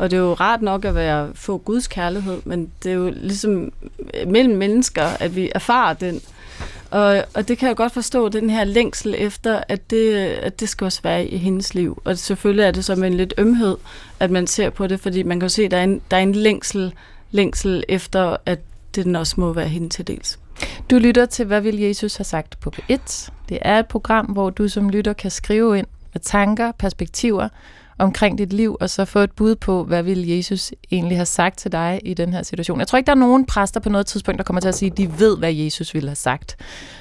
Og 0.00 0.10
det 0.10 0.16
er 0.16 0.20
jo 0.20 0.32
rart 0.32 0.62
nok 0.62 0.84
at 0.84 0.94
være 0.94 1.30
få 1.34 1.58
Guds 1.58 1.86
kærlighed, 1.86 2.40
men 2.44 2.70
det 2.82 2.90
er 2.90 2.94
jo 2.94 3.12
ligesom 3.16 3.72
øh, 4.14 4.28
mellem 4.28 4.56
mennesker, 4.56 5.04
at 5.04 5.36
vi 5.36 5.50
erfarer 5.54 5.94
den. 5.94 6.20
Og, 6.90 7.24
og 7.34 7.48
det 7.48 7.58
kan 7.58 7.68
jeg 7.68 7.76
godt 7.76 7.92
forstå, 7.92 8.28
den 8.28 8.50
her 8.50 8.64
længsel 8.64 9.14
efter, 9.18 9.60
at 9.68 9.90
det, 9.90 10.14
at 10.16 10.60
det 10.60 10.68
skal 10.68 10.84
også 10.84 11.00
være 11.02 11.26
i 11.26 11.36
hendes 11.36 11.74
liv. 11.74 12.02
Og 12.04 12.18
selvfølgelig 12.18 12.64
er 12.64 12.70
det 12.70 12.84
som 12.84 13.04
en 13.04 13.14
lidt 13.14 13.34
ømhed, 13.38 13.76
at 14.20 14.30
man 14.30 14.46
ser 14.46 14.70
på 14.70 14.86
det, 14.86 15.00
fordi 15.00 15.22
man 15.22 15.40
kan 15.40 15.50
se, 15.50 15.64
at 15.64 15.70
der 15.70 15.76
er 15.76 15.84
en, 15.84 16.00
der 16.10 16.16
er 16.16 16.22
en 16.22 16.34
længsel, 16.34 16.94
længsel 17.30 17.84
efter, 17.88 18.36
at 18.46 18.58
det 18.94 19.04
den 19.04 19.16
også 19.16 19.34
må 19.38 19.52
være 19.52 19.68
hende 19.68 19.88
til 19.88 20.06
dels. 20.06 20.38
Du 20.90 20.98
lytter 20.98 21.26
til, 21.26 21.44
hvad 21.44 21.60
vil 21.60 21.78
Jesus 21.78 22.16
have 22.16 22.24
sagt 22.24 22.60
på 22.60 22.72
P1. 22.76 23.30
Det 23.48 23.58
er 23.62 23.78
et 23.78 23.86
program, 23.86 24.26
hvor 24.26 24.50
du 24.50 24.68
som 24.68 24.90
lytter 24.90 25.12
kan 25.12 25.30
skrive 25.30 25.78
ind 25.78 25.86
med 26.14 26.20
tanker, 26.20 26.72
perspektiver 26.72 27.48
omkring 28.00 28.38
dit 28.38 28.52
liv, 28.52 28.76
og 28.80 28.90
så 28.90 29.04
få 29.04 29.18
et 29.18 29.32
bud 29.32 29.56
på, 29.56 29.84
hvad 29.84 30.02
vil 30.02 30.28
Jesus 30.28 30.72
egentlig 30.90 31.18
have 31.18 31.26
sagt 31.26 31.58
til 31.58 31.72
dig 31.72 32.00
i 32.04 32.14
den 32.14 32.32
her 32.32 32.42
situation. 32.42 32.78
Jeg 32.78 32.88
tror 32.88 32.96
ikke, 32.96 33.06
der 33.06 33.12
er 33.12 33.16
nogen 33.16 33.46
præster 33.46 33.80
på 33.80 33.88
noget 33.88 34.06
tidspunkt, 34.06 34.38
der 34.38 34.44
kommer 34.44 34.60
til 34.60 34.68
at 34.68 34.74
sige, 34.74 34.90
at 34.90 34.98
de 34.98 35.18
ved, 35.18 35.38
hvad 35.38 35.52
Jesus 35.52 35.94
ville 35.94 36.08
have 36.08 36.16
sagt. 36.16 36.56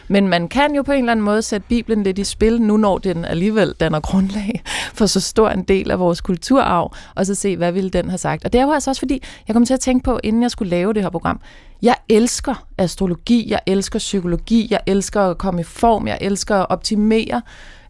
Men 0.08 0.28
man 0.28 0.48
kan 0.48 0.76
jo 0.76 0.82
på 0.82 0.92
en 0.92 1.00
eller 1.00 1.12
anden 1.12 1.26
måde 1.26 1.42
sætte 1.42 1.68
Bibelen 1.70 2.04
lidt 2.04 2.20
i 2.20 2.24
spil, 2.24 2.62
nu 2.62 2.78
når 2.78 2.98
den 2.98 3.26
alligevel 3.26 3.74
danner 3.80 4.00
grundlag 4.00 4.62
for 4.94 5.06
så 5.06 5.20
stor 5.20 5.50
en 5.50 5.64
del 5.64 5.92
af 5.92 6.00
vores 6.00 6.22
kulturarv, 6.22 6.94
og 7.16 7.26
så 7.26 7.36
se, 7.36 7.58
hvad 7.58 7.72
ville 7.72 7.90
den 7.90 8.10
have 8.10 8.18
sagt. 8.18 8.46
Og 8.46 8.54
det 8.54 8.62
er 8.62 8.66
jo 8.66 8.72
altså 8.72 8.90
også 8.90 9.00
fordi, 9.00 9.24
jeg 9.48 9.54
kom 9.54 9.66
til 9.66 9.74
at 9.74 9.80
tænke 9.80 10.04
på, 10.04 10.20
inden 10.24 10.42
jeg 10.42 10.52
skulle 10.52 10.70
lave 10.70 10.94
det 10.94 11.02
her 11.02 11.10
program, 11.10 11.42
jeg 11.82 11.96
elsker 12.10 12.66
astrologi, 12.78 13.52
jeg 13.52 13.60
elsker 13.66 14.00
psykologi, 14.00 14.68
jeg 14.72 14.80
elsker 14.86 15.22
at 15.22 15.38
komme 15.38 15.62
i 15.62 15.64
form, 15.64 16.08
jeg 16.08 16.18
elsker 16.22 16.56
at 16.56 16.66
optimere 16.70 17.42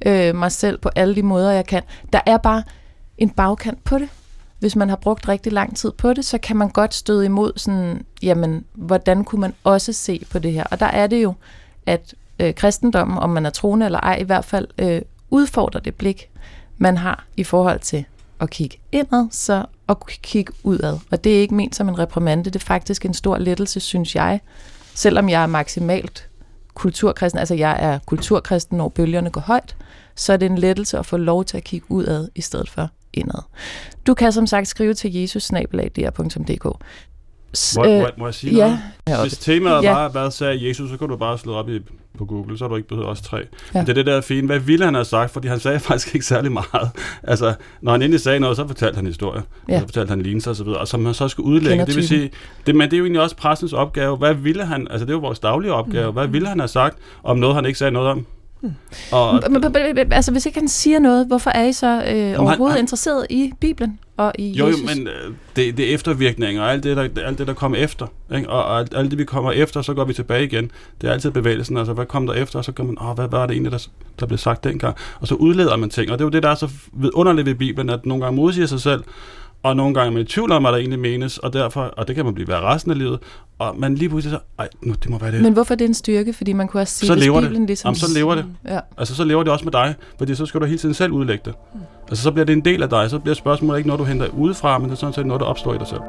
øh, 0.06 0.36
mig 0.36 0.52
selv 0.52 0.78
på 0.78 0.90
alle 0.96 1.16
de 1.16 1.24
måder, 1.24 1.52
jeg 1.52 1.66
kan. 1.66 1.84
Der 2.14 2.20
er 2.26 2.38
bare 2.38 2.64
en 3.20 3.30
bagkant 3.30 3.84
på 3.84 3.98
det. 3.98 4.10
Hvis 4.60 4.76
man 4.76 4.90
har 4.90 4.96
brugt 4.96 5.28
rigtig 5.28 5.54
lang 5.54 5.78
tid 5.78 5.92
på 5.92 6.14
det, 6.14 6.26
så 6.26 6.38
kan 6.38 6.58
man 6.58 6.70
godt 6.70 6.94
støde 6.94 7.26
imod 7.26 7.52
sådan, 7.56 8.06
jamen, 8.22 8.66
hvordan 8.74 9.24
kunne 9.24 9.42
man 9.42 9.54
også 9.64 9.94
se 9.94 10.26
på 10.32 10.40
det 10.40 10.54
her? 10.54 10.64
Og 10.64 10.80
der 10.80 10.86
er 10.86 11.08
det 11.08 11.24
jo, 11.24 11.34
at 11.86 12.14
øh, 12.40 12.54
kristendommen, 12.54 13.18
om 13.18 13.30
man 13.30 13.46
er 13.46 13.50
troende 13.50 13.86
eller 13.86 14.00
ej, 14.00 14.16
i 14.16 14.24
hvert 14.24 14.46
fald 14.46 14.68
øh, 14.78 15.02
udfordrer 15.30 15.82
det 15.82 15.96
blik, 15.96 16.30
man 16.78 16.98
har 16.98 17.26
i 17.38 17.44
forhold 17.44 17.80
til 17.80 18.06
at 18.40 18.50
kigge 18.50 18.78
indad, 18.92 19.28
så 19.32 19.66
at 19.90 19.98
kigge 20.08 20.54
udad. 20.64 20.98
Og 21.12 21.24
det 21.24 21.38
er 21.38 21.42
ikke 21.42 21.56
ment 21.56 21.76
som 21.76 21.90
en 21.90 22.00
reprimande, 22.00 22.44
det 22.44 22.56
er 22.56 22.60
faktisk 22.60 23.06
en 23.06 23.14
stor 23.14 23.38
lettelse, 23.38 23.80
synes 23.80 24.16
jeg, 24.16 24.40
selvom 24.96 25.30
jeg 25.30 25.44
er 25.44 25.48
maksimalt 25.48 26.30
kulturkristen, 26.74 27.40
altså 27.40 27.56
jeg 27.56 27.78
er 27.80 28.00
kulturkristen, 28.06 28.78
når 28.78 28.90
bølgerne 28.90 29.30
går 29.30 29.42
højt, 29.42 29.76
så 30.16 30.34
er 30.34 30.38
det 30.38 30.46
en 30.46 30.58
lettelse 30.58 30.98
at 30.98 31.06
få 31.06 31.18
lov 31.18 31.46
til 31.46 31.58
at 31.58 31.64
kigge 31.64 31.92
udad 31.92 32.30
i 32.36 32.42
stedet 32.42 32.70
for 32.70 32.90
indad. 33.14 33.44
Du 34.08 34.14
kan 34.14 34.32
som 34.32 34.48
sagt 34.48 34.68
skrive 34.68 34.94
til 34.94 35.14
jesus.dr.dk. 35.14 36.66
Må, 37.78 37.84
må, 37.84 38.08
må 38.18 38.28
jeg 38.28 38.34
sige 38.34 38.56
ja, 38.56 38.80
noget? 39.08 39.24
Hvis 39.24 39.38
temaet 39.38 39.84
Ja. 39.84 39.94
var, 39.94 40.10
hvad 40.10 40.32
sagde 40.32 40.68
Jesus, 40.68 40.90
så 40.90 40.98
kunne 40.98 41.10
du 41.10 41.18
bare 41.18 41.38
slå 41.38 41.54
op 41.54 41.70
i, 41.70 41.80
på 42.18 42.26
Google, 42.26 42.58
så 42.58 42.64
har 42.64 42.70
du 42.70 42.76
ikke 42.76 42.88
behøvet 42.90 43.10
også 43.10 43.24
tre. 43.24 43.38
Ja. 43.38 43.44
Ja. 43.74 43.82
Det 43.82 43.90
er 43.90 43.94
det 43.94 44.06
der 44.06 44.22
fine. 44.22 44.48
Hvad 44.48 44.60
ville 44.60 44.86
han 44.86 44.94
have 44.94 45.06
sagt? 45.06 45.32
Fordi 45.32 45.48
han 45.48 45.60
sagde 45.60 45.80
faktisk 45.90 46.16
ikke 46.16 46.26
særlig 46.26 46.52
meget. 46.52 46.90
Altså, 47.24 47.54
når 47.82 47.92
han 47.92 48.02
endelig 48.02 48.20
sagde 48.22 48.40
noget, 48.40 48.58
så 48.58 48.68
fortalte 48.68 48.96
han 48.96 49.06
historie. 49.06 49.42
Ja. 49.70 49.80
Så 49.80 49.86
fortalte 49.86 50.10
han 50.10 50.22
lignelser 50.22 50.52
og 50.52 50.56
så 50.58 50.64
videre. 50.64 50.80
Og 50.80 50.88
som 50.88 51.06
han 51.06 51.14
så 51.14 51.28
skulle 51.28 51.48
udlægge, 51.48 51.70
Kender 51.70 51.86
det 51.86 51.96
vil 51.96 52.08
sige, 52.08 52.32
det, 52.66 52.76
men 52.76 52.90
det 52.90 52.94
er 52.94 52.98
jo 52.98 53.04
egentlig 53.04 53.22
også 53.22 53.36
pressens 53.36 53.74
opgave. 53.74 54.18
Hvad 54.18 54.34
ville 54.34 54.66
han, 54.66 54.88
altså 54.92 55.06
det 55.06 55.12
er 55.12 55.16
jo 55.16 55.20
vores 55.20 55.40
daglige 55.40 55.74
opgave. 55.74 56.08
Mm. 56.08 56.14
Hvad 56.14 56.28
ville 56.28 56.48
han 56.48 56.60
have 56.60 56.68
sagt 56.68 56.98
om 57.24 57.38
noget, 57.38 57.56
han 57.56 57.66
ikke 57.66 57.80
sagde 57.80 57.92
noget 57.92 58.10
om? 58.10 58.26
Og, 59.12 59.44
Men, 59.50 60.14
altså, 60.14 60.32
hvis 60.32 60.46
ikke 60.46 60.60
han 60.60 60.68
siger 60.68 61.00
noget, 61.00 61.28
hvorfor 61.28 61.50
er 61.50 61.64
I 61.66 61.74
så 61.74 61.88
øh, 61.88 62.40
overhovedet 62.40 62.76
han- 62.76 62.84
interesseret 62.84 63.28
i 63.30 63.52
Bibelen 63.60 64.00
og 64.18 64.32
i 64.40 64.52
Jo, 64.52 64.66
jo, 64.66 64.72
Jesus? 64.72 64.96
men 64.96 65.08
øh, 65.08 65.14
det, 65.56 65.78
det 65.78 65.90
er 65.90 65.94
eftervirkninger 65.94 66.62
og 66.64 66.72
alt 66.72 66.84
det, 66.84 66.98
der, 66.98 67.08
alt 67.26 67.38
det, 67.38 67.48
der 67.48 67.54
kommer 67.54 67.78
efter. 67.78 68.08
Ikke? 68.36 68.50
Og, 68.50 68.64
og 68.66 68.80
alt, 68.80 68.94
alt 68.96 69.12
det, 69.12 69.20
vi 69.20 69.24
kommer 69.26 69.52
efter, 69.52 69.82
så 69.82 69.94
går 69.94 70.04
vi 70.06 70.14
tilbage 70.14 70.44
igen. 70.44 70.72
Det 71.02 71.10
er 71.10 71.14
altid 71.14 71.32
bevægelsen. 71.32 71.78
Altså, 71.78 71.94
hvad 71.94 72.06
kom 72.06 72.28
der 72.28 72.34
efter? 72.34 72.60
Og 72.60 72.66
så 72.66 72.72
går 72.72 72.84
man, 72.84 72.98
åh, 73.02 73.16
hvad 73.16 73.28
var 73.28 73.46
det 73.46 73.54
egentlig, 73.54 73.72
der, 73.72 73.88
der 74.20 74.26
blev 74.26 74.38
sagt 74.38 74.64
dengang? 74.64 74.96
Og 75.20 75.28
så 75.28 75.36
udleder 75.36 75.76
man 75.76 75.90
ting. 75.90 76.12
Og 76.12 76.18
det 76.20 76.24
er 76.24 76.26
jo 76.26 76.32
det, 76.32 76.44
der 76.44 76.50
er 76.50 76.56
så 76.56 76.70
underligt 77.14 77.46
ved 77.46 77.56
Bibelen, 77.56 77.90
at 77.90 78.06
nogle 78.06 78.24
gange 78.24 78.36
modsiger 78.36 78.68
sig 78.68 78.82
selv, 78.82 79.04
og 79.64 79.76
nogle 79.76 79.94
gange 79.94 80.08
er 80.08 80.12
man 80.12 80.22
i 80.22 80.26
tvivl 80.26 80.52
om, 80.52 80.64
hvad 80.64 80.72
der 80.72 80.78
egentlig 80.78 81.00
menes, 81.00 81.38
og 81.38 81.54
derfor, 81.54 81.82
og 81.82 82.08
det 82.08 82.16
kan 82.16 82.26
man 82.26 82.34
blive 82.34 82.48
ved 82.48 82.56
resten 82.56 82.92
af 82.92 82.98
livet, 82.98 83.20
og 83.60 83.76
man 83.78 83.96
lige 83.96 84.10
pludselig 84.10 84.38
så, 84.38 84.40
ej, 84.60 84.68
nu, 84.82 84.94
det 84.94 85.10
må 85.10 85.18
være 85.18 85.32
det. 85.32 85.42
Men 85.42 85.54
hvorfor 85.54 85.74
er 85.74 85.76
det 85.76 85.86
en 85.86 85.94
styrke? 85.94 86.34
Fordi 86.34 86.54
man 86.54 86.68
kunne 86.68 86.82
også 86.82 86.94
sige, 86.94 87.08
Så 87.08 87.14
hvis 87.14 87.24
lever 87.24 87.40
det. 87.40 87.50
Bibelen 87.50 87.66
ligesom... 87.66 87.88
Jamen, 87.88 87.96
så 87.96 88.14
lever 88.16 88.36
det. 88.36 88.46
Ja. 88.68 88.80
Altså, 88.98 89.16
så 89.16 89.24
lever 89.24 89.44
det 89.44 89.52
også 89.54 89.66
med 89.66 89.72
dig, 89.72 89.96
fordi 90.18 90.36
så 90.36 90.46
skal 90.46 90.62
du 90.62 90.66
hele 90.66 90.78
tiden 90.78 90.96
selv 90.96 91.12
udlægge 91.12 91.42
det. 91.46 91.54
Altså, 92.10 92.24
så 92.24 92.32
bliver 92.32 92.46
det 92.46 92.54
en 92.54 92.66
del 92.66 92.84
af 92.84 92.90
dig, 92.90 93.10
så 93.10 93.20
bliver 93.20 93.36
spørgsmålet 93.36 93.78
ikke 93.80 93.88
noget, 93.88 94.00
du 94.00 94.06
henter 94.06 94.28
udefra, 94.28 94.78
men 94.78 94.90
det 94.90 94.96
er 94.96 95.00
sådan 95.00 95.14
set 95.14 95.26
noget, 95.26 95.40
der 95.40 95.46
opstår 95.46 95.74
i 95.74 95.78
dig 95.78 95.88
selv. 95.88 96.02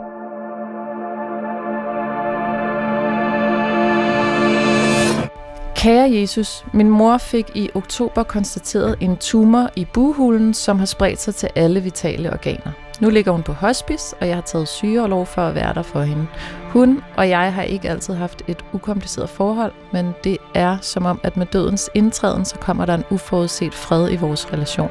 Kære 5.76 6.10
Jesus, 6.12 6.64
min 6.72 6.90
mor 6.90 7.18
fik 7.18 7.46
i 7.54 7.70
oktober 7.74 8.22
konstateret 8.22 8.96
en 9.00 9.16
tumor 9.16 9.70
i 9.76 9.86
buhulen, 9.94 10.54
som 10.54 10.78
har 10.78 10.86
spredt 10.86 11.20
sig 11.20 11.34
til 11.34 11.48
alle 11.56 11.80
vitale 11.82 12.32
organer. 12.32 12.72
Nu 13.00 13.10
ligger 13.10 13.32
hun 13.32 13.42
på 13.42 13.52
hospice, 13.52 14.16
og 14.20 14.28
jeg 14.28 14.36
har 14.36 14.42
taget 14.42 14.68
sygeorlov 14.68 15.26
for 15.26 15.42
at 15.42 15.54
være 15.54 15.74
der 15.74 15.82
for 15.82 16.02
hende. 16.02 16.26
Hun 16.68 17.02
og 17.16 17.28
jeg 17.28 17.54
har 17.54 17.62
ikke 17.62 17.90
altid 17.90 18.14
haft 18.14 18.42
et 18.48 18.64
ukompliceret 18.72 19.30
forhold, 19.30 19.72
men 19.92 20.14
det 20.24 20.38
er 20.54 20.78
som 20.80 21.06
om, 21.06 21.20
at 21.22 21.36
med 21.36 21.46
dødens 21.46 21.90
indtræden, 21.94 22.44
så 22.44 22.56
kommer 22.56 22.86
der 22.86 22.94
en 22.94 23.04
uforudset 23.10 23.74
fred 23.74 24.12
i 24.12 24.16
vores 24.16 24.52
relation. 24.52 24.90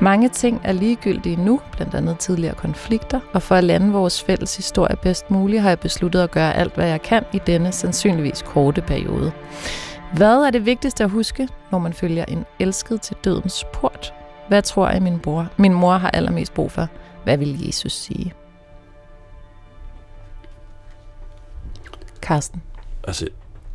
Mange 0.00 0.28
ting 0.28 0.60
er 0.64 0.72
ligegyldige 0.72 1.36
nu, 1.36 1.60
blandt 1.72 1.94
andet 1.94 2.18
tidligere 2.18 2.54
konflikter, 2.54 3.20
og 3.32 3.42
for 3.42 3.54
at 3.54 3.64
lande 3.64 3.92
vores 3.92 4.22
fælles 4.22 4.56
historie 4.56 4.96
bedst 4.96 5.30
muligt, 5.30 5.62
har 5.62 5.68
jeg 5.68 5.80
besluttet 5.80 6.20
at 6.20 6.30
gøre 6.30 6.54
alt, 6.54 6.74
hvad 6.74 6.88
jeg 6.88 7.02
kan 7.02 7.24
i 7.32 7.40
denne 7.46 7.72
sandsynligvis 7.72 8.42
korte 8.42 8.80
periode. 8.80 9.32
Hvad 10.12 10.36
er 10.36 10.50
det 10.50 10.66
vigtigste 10.66 11.04
at 11.04 11.10
huske, 11.10 11.48
når 11.70 11.78
man 11.78 11.92
følger 11.92 12.24
en 12.24 12.44
elsket 12.58 13.00
til 13.00 13.16
dødens 13.24 13.64
port? 13.72 14.14
Hvad 14.48 14.62
tror 14.62 14.88
jeg, 14.88 15.02
min 15.02 15.18
bror, 15.18 15.46
min 15.56 15.74
mor 15.74 15.92
har 15.92 16.10
allermest 16.10 16.54
brug 16.54 16.70
for? 16.70 16.88
Hvad 17.24 17.38
vil 17.38 17.66
Jesus 17.66 17.92
sige? 17.92 18.34
Karsten. 22.22 22.62
Altså, 23.04 23.28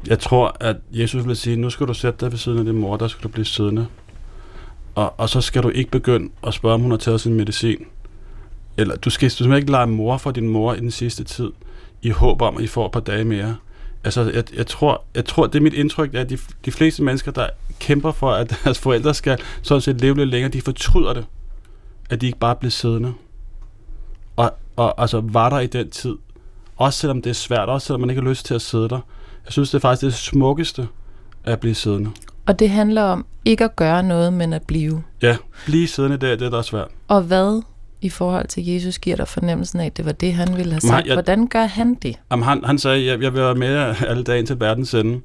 jeg 0.08 0.20
tror, 0.20 0.58
at 0.60 0.76
Jesus 0.92 1.28
vil 1.28 1.36
sige, 1.36 1.56
nu 1.56 1.70
skal 1.70 1.88
du 1.88 1.94
sætte 1.94 2.26
dig 2.26 2.32
ved 2.32 2.40
siden 2.40 2.58
af 2.58 2.66
din 2.66 2.78
mor, 2.78 2.98
der 2.98 3.08
skal 3.08 3.24
du 3.24 3.28
blive 3.28 3.46
siddende. 3.46 3.88
Og, 4.96 5.20
og 5.20 5.30
så 5.30 5.42
skal 5.42 5.64
du 5.64 5.70
ikke 5.70 5.92
begynde 5.92 6.30
at 6.48 6.54
spørge, 6.54 6.74
om 6.74 6.82
hun 6.82 6.92
har 6.92 6.98
taget 6.98 7.22
sin 7.22 7.34
medicin. 7.34 7.86
Eller 8.78 8.96
du 8.96 9.10
skal, 9.10 9.30
du 9.30 9.44
skal 9.44 9.56
ikke 9.56 9.72
lege 9.72 9.88
mor 9.88 10.18
for 10.18 10.32
din 10.32 10.48
mor 10.48 10.74
i 10.74 10.80
den 10.80 10.92
sidste 10.92 11.24
tid, 11.24 11.52
i 12.02 12.10
håb 12.10 12.42
om, 12.42 12.58
at 12.58 12.64
I 12.64 12.68
får 12.68 12.86
et 12.86 12.92
par 12.92 13.00
dage 13.00 13.26
mere. 13.26 13.56
Altså, 14.04 14.32
jeg, 14.32 14.44
jeg, 14.56 14.68
tror, 14.68 15.04
jeg 15.16 15.26
tror, 15.26 15.48
det 15.48 15.56
er 15.56 15.64
mit 15.64 15.74
indtryk, 15.74 16.14
at 16.14 16.30
de, 16.30 16.38
de 16.66 16.72
fleste 16.72 17.04
mennesker, 17.04 17.32
der 17.32 17.50
kæmper 17.80 18.12
for, 18.12 18.32
at 18.32 18.50
deres 18.64 18.80
forældre 18.80 19.14
skal 19.14 19.38
sådan 19.62 19.82
set 19.82 20.02
leve 20.02 20.16
lidt 20.16 20.30
længere, 20.30 20.52
de 20.52 20.62
fortryder 20.62 21.14
det, 21.14 21.26
at 22.10 22.22
de 22.22 22.26
ikke 22.26 22.40
bare 22.40 22.56
bliver 22.56 22.72
siddende. 22.72 23.14
Og, 24.80 25.02
altså, 25.02 25.22
var 25.24 25.50
der 25.50 25.60
i 25.60 25.68
den 25.68 25.90
tid. 25.90 26.16
Også 26.78 27.00
selvom 27.00 27.22
det 27.22 27.30
er 27.30 27.34
svært, 27.34 27.70
også 27.70 27.88
selvom 27.88 28.02
man 28.02 28.10
ikke 28.10 28.22
har 28.22 28.30
lyst 28.30 28.46
til 28.46 28.54
at 28.54 28.62
sidde 28.62 28.90
der. 28.90 29.00
Jeg 29.46 29.52
synes, 29.54 29.70
det 29.70 29.76
er 29.76 29.80
faktisk 29.80 30.02
det 30.04 30.14
smukkeste 30.14 30.88
at 31.44 31.60
blive 31.60 31.76
siddende. 31.76 32.10
Og 32.48 32.60
det 32.60 32.70
handler 32.70 33.02
om 33.04 33.26
ikke 33.46 33.64
at 33.64 33.76
gøre 33.76 34.04
noget, 34.04 34.34
men 34.34 34.54
at 34.54 34.62
blive. 34.68 35.04
Ja, 35.22 35.38
blive 35.66 35.88
siddende, 35.88 36.18
det 36.18 36.32
er 36.32 36.36
det, 36.36 36.52
der 36.52 36.58
er 36.58 36.62
svært. 36.62 36.88
Og 37.08 37.22
hvad 37.22 37.62
i 38.02 38.10
forhold 38.10 38.48
til 38.48 38.66
Jesus 38.66 39.00
giver 39.00 39.16
dig 39.16 39.28
fornemmelsen 39.28 39.80
af, 39.80 39.86
at 39.86 39.98
det 39.98 40.06
var 40.06 40.12
det, 40.12 40.34
han 40.34 40.58
ville 40.58 40.72
have 40.72 40.82
sagt? 40.82 41.08
jeg- 41.08 41.16
Hvordan 41.16 41.48
gør 41.48 41.66
han 41.66 41.94
det? 41.96 42.16
Jamen, 42.32 42.44
han, 42.44 42.64
han 42.64 42.78
sagde, 42.80 43.06
jeg, 43.06 43.22
jeg 43.22 43.34
vil 43.34 43.42
være 43.42 43.56
med 43.56 43.96
alle 44.08 44.24
dage 44.24 44.40
indtil 44.40 44.60
verdens 44.60 44.94
ende. 44.94 45.22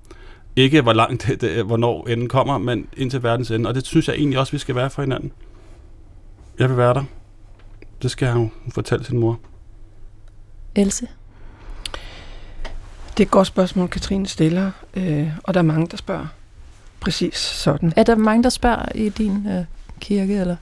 Ikke 0.57 0.81
hvor 0.83 0.93
langt, 0.93 1.27
det, 1.29 1.41
det, 1.41 1.65
hvornår 1.65 2.07
enden 2.09 2.29
kommer, 2.29 2.59
men 2.59 2.87
indtil 2.97 3.23
verdens 3.23 3.51
ende. 3.51 3.69
Og 3.69 3.75
det 3.75 3.87
synes 3.87 4.09
jeg 4.09 4.17
egentlig 4.17 4.39
også, 4.39 4.53
vi 4.53 4.59
skal 4.59 4.75
være 4.75 4.91
for 4.91 5.03
hinanden. 5.03 5.33
Jeg 6.59 6.69
vil 6.69 6.77
være 6.77 6.95
der. 6.95 7.05
Det 8.03 8.11
skal 8.11 8.29
han 8.29 8.41
jo 8.43 8.49
fortælle 8.75 9.05
sin 9.05 9.19
mor. 9.19 9.39
Else? 10.75 11.09
Det 13.17 13.23
er 13.23 13.27
et 13.27 13.31
godt 13.31 13.47
spørgsmål, 13.47 13.89
Katrine 13.89 14.27
stiller, 14.27 14.71
øh, 14.95 15.29
og 15.45 15.55
der 15.55 15.61
er 15.61 15.65
mange, 15.65 15.87
der 15.87 15.97
spørger 15.97 16.27
præcis 17.01 17.37
sådan. 17.37 17.93
Er 17.97 18.03
der 18.03 18.15
mange, 18.15 18.43
der 18.43 18.49
spørger 18.49 18.87
i 18.95 19.09
din 19.09 19.47
øh, 19.49 19.65
kirke? 20.01 20.35
Eller? 20.35 20.57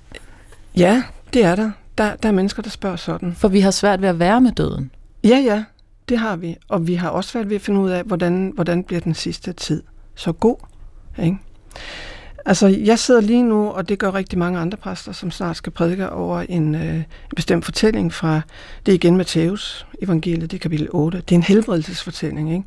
Ja, 0.77 1.03
det 1.33 1.45
er 1.45 1.55
der. 1.57 1.71
der. 1.99 2.17
Der 2.17 2.29
er 2.29 2.33
mennesker, 2.33 2.63
der 2.63 2.71
spørger 2.71 2.97
sådan. 2.97 3.35
For 3.35 3.49
vi 3.49 3.61
har 3.61 3.71
svært 3.71 4.03
ved 4.03 4.09
at 4.09 4.19
være 4.19 4.41
med 4.41 4.53
døden. 4.53 4.91
Ja, 5.25 5.39
ja, 5.39 5.65
det 6.09 6.19
har 6.19 6.37
vi. 6.37 6.57
Og 6.69 6.87
vi 6.87 6.95
har 6.95 7.09
også 7.09 7.31
svært 7.31 7.49
ved 7.49 7.57
at 7.57 7.63
finde 7.63 7.81
ud 7.81 7.91
af, 7.91 8.05
hvordan, 8.05 8.53
hvordan 8.55 8.85
bliver 8.85 9.01
den 9.01 9.15
sidste 9.15 9.53
tid 9.53 9.83
så 10.15 10.33
god. 10.33 10.57
Ikke? 11.19 11.39
Altså, 12.45 12.67
jeg 12.67 12.99
sidder 12.99 13.21
lige 13.21 13.43
nu, 13.43 13.71
og 13.71 13.89
det 13.89 13.99
gør 13.99 14.15
rigtig 14.15 14.39
mange 14.39 14.59
andre 14.59 14.79
præster, 14.79 15.13
som 15.13 15.31
snart 15.31 15.57
skal 15.57 15.73
prædike 15.73 16.11
over 16.11 16.41
en, 16.41 16.75
øh, 16.75 16.95
en 16.95 17.05
bestemt 17.37 17.65
fortælling 17.65 18.13
fra, 18.13 18.41
det 18.87 18.93
er 18.93 18.97
igen 18.97 19.17
Matthæus 19.17 19.87
evangeliet, 20.03 20.51
det 20.51 20.57
er 20.57 20.61
kapitel 20.61 20.89
8. 20.91 21.19
Det 21.19 21.33
er 21.33 21.37
en 21.37 21.43
helbredelsesfortælling, 21.43 22.53
ikke? 22.53 22.65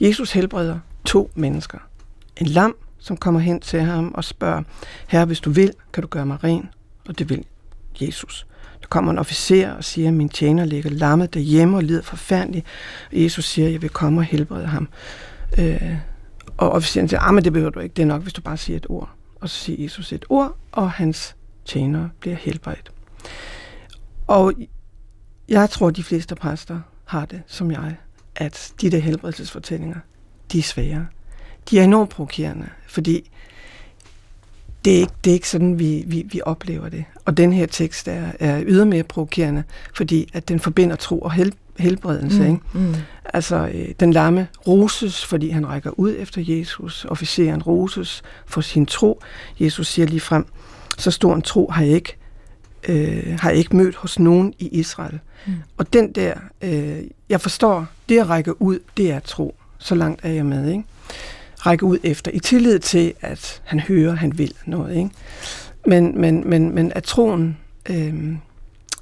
Jesus 0.00 0.32
helbreder 0.32 0.78
to 1.04 1.30
mennesker. 1.34 1.78
En 2.36 2.46
lam, 2.46 2.76
som 2.98 3.16
kommer 3.16 3.40
hen 3.40 3.60
til 3.60 3.80
ham 3.80 4.12
og 4.14 4.24
spørger, 4.24 4.62
herre, 5.08 5.24
hvis 5.24 5.40
du 5.40 5.50
vil, 5.50 5.72
kan 5.92 6.02
du 6.02 6.08
gøre 6.08 6.26
mig 6.26 6.44
ren? 6.44 6.68
Og 7.08 7.18
det 7.18 7.30
vil 7.30 7.44
Jesus. 8.00 8.46
Der 8.80 8.86
kommer 8.88 9.12
en 9.12 9.18
officer 9.18 9.72
og 9.72 9.84
siger, 9.84 10.10
min 10.10 10.28
tjener 10.28 10.64
ligger 10.64 10.90
lammet 10.90 11.34
derhjemme 11.34 11.76
og 11.76 11.82
lider 11.82 12.02
forfærdeligt. 12.02 12.66
Og 13.12 13.22
Jesus 13.22 13.44
siger, 13.44 13.68
jeg 13.68 13.82
vil 13.82 13.90
komme 13.90 14.20
og 14.20 14.24
helbrede 14.24 14.66
ham. 14.66 14.88
Øh, 15.58 15.94
og 16.56 16.70
officeren 16.70 17.08
siger, 17.08 17.20
ah, 17.20 17.34
men 17.34 17.44
det 17.44 17.52
behøver 17.52 17.70
du 17.70 17.80
ikke, 17.80 17.92
det 17.92 18.02
er 18.02 18.06
nok, 18.06 18.22
hvis 18.22 18.32
du 18.32 18.40
bare 18.40 18.56
siger 18.56 18.76
et 18.76 18.86
ord. 18.88 19.10
Og 19.40 19.48
så 19.48 19.56
siger 19.56 19.82
Jesus 19.82 20.12
et 20.12 20.24
ord, 20.28 20.56
og 20.72 20.90
hans 20.90 21.36
tjener 21.64 22.08
bliver 22.20 22.36
helbredt. 22.36 22.92
Og 24.26 24.52
jeg 25.48 25.70
tror, 25.70 25.90
de 25.90 26.02
fleste 26.02 26.34
præster 26.34 26.80
har 27.04 27.26
det, 27.26 27.42
som 27.46 27.70
jeg, 27.70 27.96
at 28.36 28.72
de 28.80 28.90
der 28.90 28.98
helbredelsesfortællinger, 28.98 29.96
de 30.52 30.58
er 30.58 30.62
svære. 30.62 31.06
De 31.70 31.78
er 31.78 31.84
enormt 31.84 32.10
provokerende, 32.10 32.68
fordi 32.88 33.30
det 34.84 34.96
er 34.96 35.00
ikke, 35.00 35.12
det 35.24 35.30
er 35.30 35.34
ikke 35.34 35.48
sådan, 35.48 35.78
vi, 35.78 36.04
vi, 36.06 36.22
vi 36.26 36.40
oplever 36.44 36.88
det. 36.88 37.04
Og 37.24 37.36
den 37.36 37.52
her 37.52 37.66
tekst 37.66 38.08
er, 38.08 38.32
er 38.40 38.62
ydermere 38.66 39.02
provokerende, 39.02 39.64
fordi 39.94 40.30
at 40.32 40.48
den 40.48 40.60
forbinder 40.60 40.96
tro 40.96 41.18
og 41.18 41.32
hel, 41.32 41.54
helbredelse. 41.78 42.38
Mm. 42.38 42.46
Ikke? 42.46 42.60
Mm. 42.72 42.94
Altså, 43.24 43.70
øh, 43.74 43.88
den 44.00 44.12
lamme 44.12 44.48
roses, 44.66 45.24
fordi 45.24 45.50
han 45.50 45.68
rækker 45.68 45.90
ud 45.90 46.14
efter 46.18 46.42
Jesus. 46.44 47.06
Officeren 47.08 47.62
roses 47.62 48.22
for 48.46 48.60
sin 48.60 48.86
tro. 48.86 49.22
Jesus 49.60 49.88
siger 49.88 50.06
lige 50.06 50.20
frem, 50.20 50.46
så 50.98 51.10
stor 51.10 51.34
en 51.34 51.42
tro 51.42 51.70
har 51.70 51.82
jeg 51.82 51.92
ikke, 51.92 52.16
øh, 52.88 53.38
har 53.40 53.50
jeg 53.50 53.58
ikke 53.58 53.76
mødt 53.76 53.94
hos 53.96 54.18
nogen 54.18 54.54
i 54.58 54.68
Israel. 54.68 55.18
Mm. 55.46 55.52
Og 55.76 55.92
den 55.92 56.12
der, 56.12 56.34
øh, 56.62 56.98
jeg 57.28 57.40
forstår, 57.40 57.86
det 58.08 58.18
at 58.18 58.28
række 58.28 58.62
ud, 58.62 58.78
det 58.96 59.12
er 59.12 59.20
tro. 59.20 59.54
Så 59.78 59.94
langt 59.94 60.20
er 60.24 60.30
jeg 60.32 60.46
med, 60.46 60.70
ikke? 60.70 60.84
Række 61.58 61.84
ud 61.84 61.98
efter, 62.02 62.30
i 62.34 62.38
tillid 62.38 62.78
til, 62.78 63.14
at 63.20 63.62
han 63.64 63.80
hører, 63.80 64.14
han 64.14 64.38
vil 64.38 64.52
noget, 64.66 64.96
ikke? 64.96 65.10
Men, 65.86 66.20
men, 66.20 66.50
men, 66.50 66.74
men 66.74 66.92
at 66.94 67.02
troen 67.02 67.56
øh, 67.90 68.14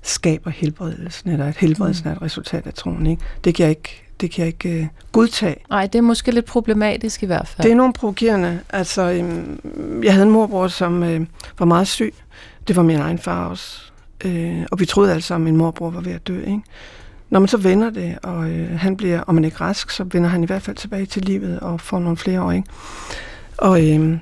skaber 0.05 0.51
helbredelsen, 0.51 1.31
eller 1.31 1.47
at 1.47 1.57
helbredelsen 1.57 2.09
er 2.09 2.13
et 2.13 2.23
resultat 2.23 2.67
af 2.67 2.75
troen, 2.75 3.07
ikke? 3.07 3.23
Det 3.45 3.55
kan 3.55 3.63
jeg 3.63 3.71
ikke, 3.71 4.05
det 4.21 4.31
kan 4.31 4.41
jeg 4.41 4.47
ikke 4.47 4.81
øh, 4.81 4.87
godtage. 5.13 5.57
Nej, 5.71 5.87
det 5.87 5.99
er 5.99 6.03
måske 6.03 6.31
lidt 6.31 6.45
problematisk 6.45 7.23
i 7.23 7.27
hvert 7.27 7.49
fald. 7.49 7.63
Det 7.63 7.69
er 7.69 7.75
enormt 7.75 7.97
provokerende. 7.97 8.61
Altså, 8.71 9.03
øhm, 9.03 10.03
jeg 10.05 10.13
havde 10.13 10.27
en 10.27 10.33
morbror, 10.33 10.69
som 10.69 11.03
øh, 11.03 11.27
var 11.59 11.67
meget 11.67 11.89
syg. 11.89 12.15
Det 12.69 12.77
var 12.77 12.83
min 12.83 12.97
egen 12.97 13.19
far 13.19 13.49
også. 13.49 13.81
Øh, 14.25 14.63
og 14.73 14.81
vi 14.81 14.87
troede 14.87 15.11
alle 15.11 15.23
sammen, 15.23 15.49
at 15.49 15.53
min 15.53 15.59
morbror 15.59 15.91
var 15.91 16.01
ved 16.01 16.13
at 16.13 16.27
dø. 16.27 16.41
Ikke? 16.41 16.61
Når 17.31 17.41
man 17.41 17.49
så 17.49 17.57
vender 17.57 17.91
det, 17.91 18.19
og 18.23 18.51
øh, 18.51 18.79
han 18.79 18.97
bliver, 18.97 19.21
om 19.21 19.35
man 19.35 19.45
ikke 19.45 19.57
rask, 19.57 19.91
så 19.91 20.05
vender 20.13 20.29
han 20.29 20.43
i 20.43 20.47
hvert 20.47 20.63
fald 20.63 20.77
tilbage 20.77 21.07
til 21.07 21.23
livet 21.23 21.61
og 21.61 21.81
får 21.81 21.99
nogle 21.99 22.17
flere 22.17 22.43
år. 22.43 22.53
Ikke? 22.53 22.69
Og, 23.59 23.91
øh, 23.91 24.19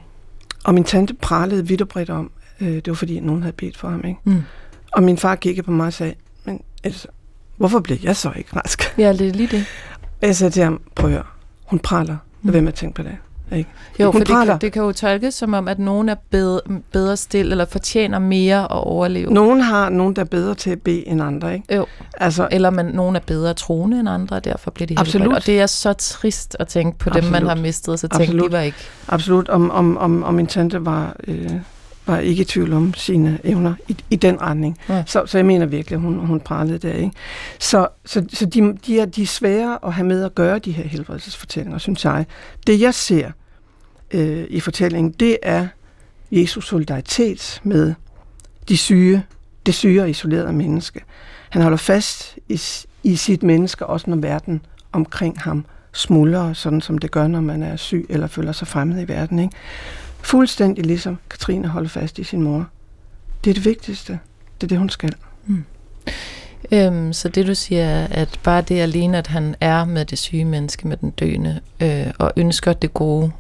og 0.65 0.75
min 0.75 0.85
tante 0.85 1.15
pralede 1.15 1.69
vidt 1.69 1.83
og 1.83 1.89
bredt 1.89 2.11
om, 2.11 2.31
øh, 2.61 2.69
det 2.69 2.89
var 2.89 2.95
fordi, 2.95 3.21
nogen 3.21 3.43
havde 3.43 3.53
bedt 3.53 3.77
for 3.77 3.89
ham. 3.89 4.05
Ikke? 4.05 4.21
Mm. 4.25 4.43
Og 4.93 5.03
min 5.03 5.19
far 5.19 5.35
kiggede 5.35 5.65
på 5.65 5.71
mig 5.73 5.87
og 5.87 5.93
sagde, 5.93 6.15
men 6.45 6.61
altså, 6.85 7.09
hvorfor 7.57 7.81
bliver 7.81 7.99
jeg 8.03 8.17
så 8.17 8.33
ikke 8.37 8.51
rask? 8.57 8.95
Ja, 8.99 9.13
det 9.13 9.29
er 9.29 9.33
lige 9.33 9.49
det. 9.49 9.65
Og 10.23 10.27
jeg 10.27 10.37
sagde 10.37 10.51
til 10.51 10.63
ham, 10.63 10.81
prøv 10.95 11.11
at 11.11 11.13
høre, 11.13 11.25
hun 11.65 11.79
praler. 11.79 12.17
Lad 12.43 12.53
være 12.53 12.63
med 12.63 12.73
at 12.73 12.75
tænke 12.75 12.95
på 12.95 13.03
det. 13.03 13.17
Ikke? 13.57 13.71
Jo, 14.01 14.05
Hun 14.05 14.13
for 14.13 14.19
det 14.19 14.47
kan, 14.49 14.59
det 14.61 14.73
kan 14.73 14.83
jo 14.83 14.93
tolkes 14.93 15.35
som 15.35 15.55
om, 15.55 15.69
at 15.69 15.79
nogen 15.79 16.09
er 16.09 16.15
bedre, 16.31 16.61
bedre 16.93 17.17
stil, 17.17 17.51
eller 17.51 17.65
fortjener 17.65 18.19
mere 18.19 18.63
at 18.63 18.71
overleve. 18.71 19.33
Nogen 19.33 19.61
har 19.61 19.89
nogen, 19.89 20.17
der 20.17 20.23
er 20.23 20.27
bedre 20.27 20.55
til 20.55 20.71
at 20.71 20.83
bede 20.83 21.09
end 21.09 21.23
andre, 21.23 21.55
ikke? 21.55 21.75
Jo. 21.77 21.87
Altså, 22.17 22.49
Eller 22.51 22.71
man, 22.71 22.85
nogen 22.87 23.17
er 23.17 23.21
bedre 23.21 23.55
troende 23.55 24.01
end 24.01 24.09
andre, 24.09 24.37
og 24.37 24.45
derfor 24.45 24.71
bliver 24.71 24.87
de 24.87 24.99
Absolut. 24.99 25.23
helbredt. 25.23 25.43
Og 25.43 25.47
det 25.47 25.61
er 25.61 25.67
så 25.67 25.93
trist 25.93 26.57
at 26.61 26.69
tænke 26.69 26.99
på 26.99 27.11
dem, 27.11 27.25
man 27.25 27.35
Absolut. 27.35 27.49
har 27.49 27.63
mistet, 27.63 28.01
så 28.01 28.09
tænke, 28.09 28.23
Absolut. 28.23 28.51
de 28.51 28.57
var 28.57 28.61
ikke... 28.61 28.79
absolut, 29.09 29.49
om, 29.49 29.71
om, 29.71 29.99
om, 29.99 30.23
om 30.25 30.35
min 30.35 30.47
tante 30.47 30.85
var, 30.85 31.17
øh, 31.29 31.51
var 32.07 32.19
ikke 32.19 32.41
i 32.43 32.45
tvivl 32.45 32.73
om 32.73 32.95
sine 32.95 33.39
evner 33.45 33.75
i, 33.89 33.97
i 34.11 34.17
den 34.17 34.41
retning. 34.41 34.79
Ja. 34.89 35.05
Så, 35.07 35.27
så 35.27 35.39
jeg 35.39 35.47
mener 35.47 35.67
virkelig, 35.67 35.97
at 35.97 36.01
hun, 36.01 36.27
hun 36.27 36.41
pralede 36.41 36.79
der, 36.79 36.93
ikke? 36.93 37.13
Så, 37.59 37.89
så, 38.05 38.25
så 38.33 38.47
de, 38.47 38.79
de, 38.87 39.01
er, 39.01 39.05
de 39.05 39.23
er 39.23 39.27
svære 39.27 39.79
at 39.85 39.93
have 39.93 40.07
med 40.07 40.25
at 40.25 40.35
gøre, 40.35 40.59
de 40.59 40.73
her 40.73 40.85
helbredelsesfortællinger, 40.85 41.79
synes 41.79 42.05
jeg. 42.05 42.27
Det, 42.67 42.81
jeg 42.81 42.95
ser 42.95 43.31
øh, 44.11 44.47
i 44.49 44.61
fortællingen, 44.61 45.13
det 45.13 45.39
er 45.43 45.67
Jesus 46.33 46.67
solidaritet 46.67 47.61
med 47.65 47.95
de 48.69 48.77
syge, 48.77 49.23
det 49.67 49.75
syge 49.75 50.03
og 50.03 50.11
isolerede 50.11 50.53
menneske. 50.53 51.01
Han 51.51 51.63
holder 51.63 51.79
fast 51.79 52.39
i, 52.49 52.61
i 53.03 53.17
sit 53.17 53.43
menneske, 53.43 53.87
også 53.87 54.11
når 54.11 54.17
verden 54.17 54.67
omkring 54.93 55.41
ham 55.41 55.65
smuldrer, 55.93 56.53
sådan 56.53 56.81
som 56.81 56.99
det 56.99 57.11
gør, 57.11 57.27
når 57.27 57.41
man 57.41 57.63
er 57.63 57.77
syg 57.77 58.07
eller 58.09 58.27
føler 58.27 58.53
sig 58.53 58.69
fremmed 58.69 59.03
i 59.03 59.09
verden. 59.09 59.39
Ikke? 59.39 59.55
Fuldstændig 60.21 60.87
ligesom 60.87 61.19
Katrine 61.31 61.69
holder 61.69 61.89
fast 61.89 62.19
i 62.19 62.25
sin 62.25 62.43
mor. 62.43 62.67
Det 63.45 63.51
er 63.51 63.55
det 63.55 63.65
vigtigste. 63.65 64.19
Det 64.61 64.67
er 64.67 64.69
det, 64.69 64.79
hun 64.79 64.91
skal. 64.91 65.15
Mm. 65.47 65.65
Øhm, 66.73 67.13
så 67.13 67.29
det 67.29 67.47
du 67.47 67.55
siger, 67.55 67.85
er, 67.85 68.07
at 68.11 68.41
bare 68.43 68.63
det 68.63 68.81
alene, 68.81 69.19
at 69.19 69.27
han 69.27 69.55
er 69.61 69.85
med 69.85 70.05
det 70.05 70.19
syge 70.19 70.45
menneske, 70.45 70.89
med 70.89 70.97
den 70.97 71.11
døende, 71.11 71.61
øh, 71.81 72.07
og 72.19 72.33
ønsker 72.37 72.73
det 72.73 72.95
gode, 72.95 73.33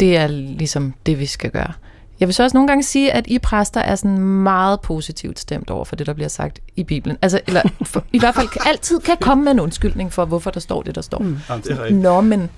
det 0.00 0.16
er 0.16 0.26
ligesom 0.26 0.94
det, 1.06 1.18
vi 1.18 1.26
skal 1.26 1.50
gøre. 1.50 1.72
Jeg 2.20 2.28
vil 2.28 2.34
så 2.34 2.42
også 2.42 2.56
nogle 2.56 2.68
gange 2.68 2.82
sige, 2.82 3.12
at 3.12 3.24
I 3.26 3.38
præster 3.38 3.80
er 3.80 3.94
sådan 3.96 4.18
meget 4.18 4.80
positivt 4.80 5.38
stemt 5.38 5.70
over 5.70 5.84
for 5.84 5.96
det, 5.96 6.06
der 6.06 6.12
bliver 6.12 6.28
sagt 6.28 6.58
i 6.76 6.84
Bibelen. 6.84 7.18
Altså, 7.22 7.40
eller 7.46 7.62
for, 7.82 8.04
i 8.12 8.18
hvert 8.18 8.34
fald 8.34 8.48
altid 8.66 9.00
kan 9.00 9.16
komme 9.20 9.44
med 9.44 9.52
en 9.52 9.60
undskyldning 9.60 10.12
for, 10.12 10.24
hvorfor 10.24 10.50
der 10.50 10.60
står 10.60 10.82
det, 10.82 10.94
der 10.94 11.00
står. 11.00 11.18
Mm. 11.18 11.38
Jamen, 11.48 11.62
det 11.64 11.72
er 11.72 11.82
rigtigt. 11.82 12.02
Nå, 12.02 12.20
men 12.20 12.50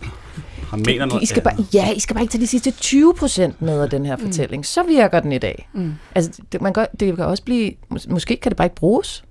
Han 0.70 0.82
mener 0.86 1.04
noget 1.06 1.22
I 1.22 1.26
skal 1.26 1.42
bare, 1.42 1.56
ja, 1.74 1.92
I 1.92 1.98
skal 2.00 2.14
bare 2.14 2.22
ikke 2.22 2.32
tage 2.32 2.42
de 2.42 2.46
sidste 2.46 2.70
20 2.70 3.14
procent 3.14 3.62
med 3.62 3.80
af 3.82 3.90
den 3.90 4.06
her 4.06 4.16
fortælling. 4.16 4.66
Så 4.66 4.82
virker 4.82 5.20
den 5.20 5.32
i 5.32 5.38
dag. 5.38 5.68
Mm. 5.72 5.94
Altså, 6.14 6.42
det, 6.52 6.60
man 6.62 6.74
kan, 6.74 6.86
det 7.00 7.16
kan 7.16 7.24
også 7.24 7.42
blive... 7.42 7.72
mås- 7.94 8.06
Måske 8.12 8.36
kan 8.36 8.50
det 8.50 8.56
bare 8.56 8.66
ikke 8.66 8.76
bruges. 8.76 9.24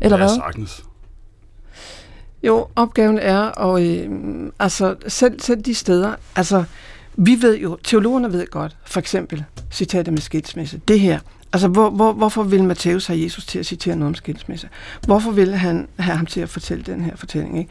Eller 0.00 0.18
ja, 0.18 0.24
hvad? 0.24 0.34
sagtens. 0.36 0.82
Jo, 2.42 2.66
opgaven 2.76 3.18
er, 3.18 3.38
og 3.38 3.82
øh, 3.86 4.08
altså 4.58 4.94
selv, 5.08 5.40
selv 5.40 5.60
de 5.62 5.74
steder, 5.74 6.14
altså 6.36 6.64
vi 7.18 7.42
ved 7.42 7.58
jo, 7.58 7.78
teologerne 7.84 8.32
ved 8.32 8.46
godt, 8.50 8.76
for 8.84 9.00
eksempel 9.00 9.44
citatet 9.70 10.12
med 10.12 10.20
skilsmisse, 10.20 10.80
det 10.88 11.00
her, 11.00 11.18
altså 11.52 11.68
hvor, 11.68 11.90
hvor, 11.90 12.12
hvorfor 12.12 12.42
vil 12.42 12.64
Matthæus 12.64 13.06
have 13.06 13.22
Jesus 13.22 13.46
til 13.46 13.58
at 13.58 13.66
citere 13.66 13.96
noget 13.96 14.08
om 14.08 14.14
skilsmisse? 14.14 14.68
Hvorfor 15.06 15.30
vil 15.30 15.54
han 15.54 15.88
have 15.98 16.16
ham 16.16 16.26
til 16.26 16.40
at 16.40 16.48
fortælle 16.48 16.84
den 16.84 17.00
her 17.00 17.16
fortælling? 17.16 17.58
Ikke? 17.58 17.70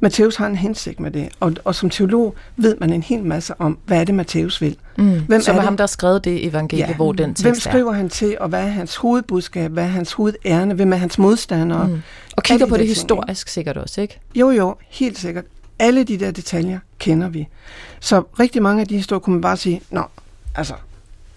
Matthæus 0.00 0.36
har 0.36 0.46
en 0.46 0.56
hensigt 0.56 1.00
med 1.00 1.10
det, 1.10 1.28
og, 1.40 1.52
og 1.64 1.74
som 1.74 1.90
teolog 1.90 2.34
ved 2.56 2.76
man 2.80 2.92
en 2.92 3.02
hel 3.02 3.24
masse 3.24 3.54
om, 3.60 3.78
hvad 3.86 4.00
er 4.00 4.04
det, 4.04 4.14
Matthæus 4.14 4.60
vil? 4.60 4.76
Mm. 4.98 5.20
Hvem 5.28 5.40
Som 5.40 5.52
er 5.52 5.56
er 5.56 5.60
det? 5.60 5.64
ham, 5.64 5.76
der 5.76 5.82
har 5.82 5.86
skrevet 5.86 6.24
det 6.24 6.46
evangelie, 6.46 6.86
ja. 6.88 6.94
hvor 6.94 7.12
den 7.12 7.28
tekst 7.30 7.42
Hvem 7.42 7.50
er. 7.50 7.60
skriver 7.60 7.92
han 7.92 8.08
til, 8.08 8.36
og 8.40 8.48
hvad 8.48 8.62
er 8.62 8.66
hans 8.68 8.96
hovedbudskab, 8.96 9.70
hvad 9.70 9.84
er 9.84 9.88
hans 9.88 10.12
hovedærne, 10.12 10.74
hvem 10.74 10.92
er 10.92 10.96
hans 10.96 11.18
modstandere? 11.18 11.88
Mm. 11.88 12.02
Og 12.36 12.42
kigger 12.42 12.66
på 12.66 12.74
de 12.76 12.80
det 12.80 12.88
der 12.88 12.94
ting, 12.94 12.96
historisk 12.96 13.48
sikkert 13.48 13.76
også, 13.76 14.00
ikke? 14.00 14.20
Jo, 14.34 14.50
jo, 14.50 14.76
helt 14.88 15.18
sikkert. 15.18 15.44
Alle 15.78 16.04
de 16.04 16.16
der 16.16 16.30
detaljer 16.30 16.78
kender 16.98 17.28
vi. 17.28 17.48
Så 18.00 18.22
rigtig 18.40 18.62
mange 18.62 18.80
af 18.80 18.88
de 18.88 18.96
historier 18.96 19.20
kunne 19.20 19.34
man 19.34 19.40
bare 19.40 19.56
sige, 19.56 19.82
nå, 19.90 20.02
altså, 20.54 20.74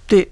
det 0.10 0.20
er 0.20 0.26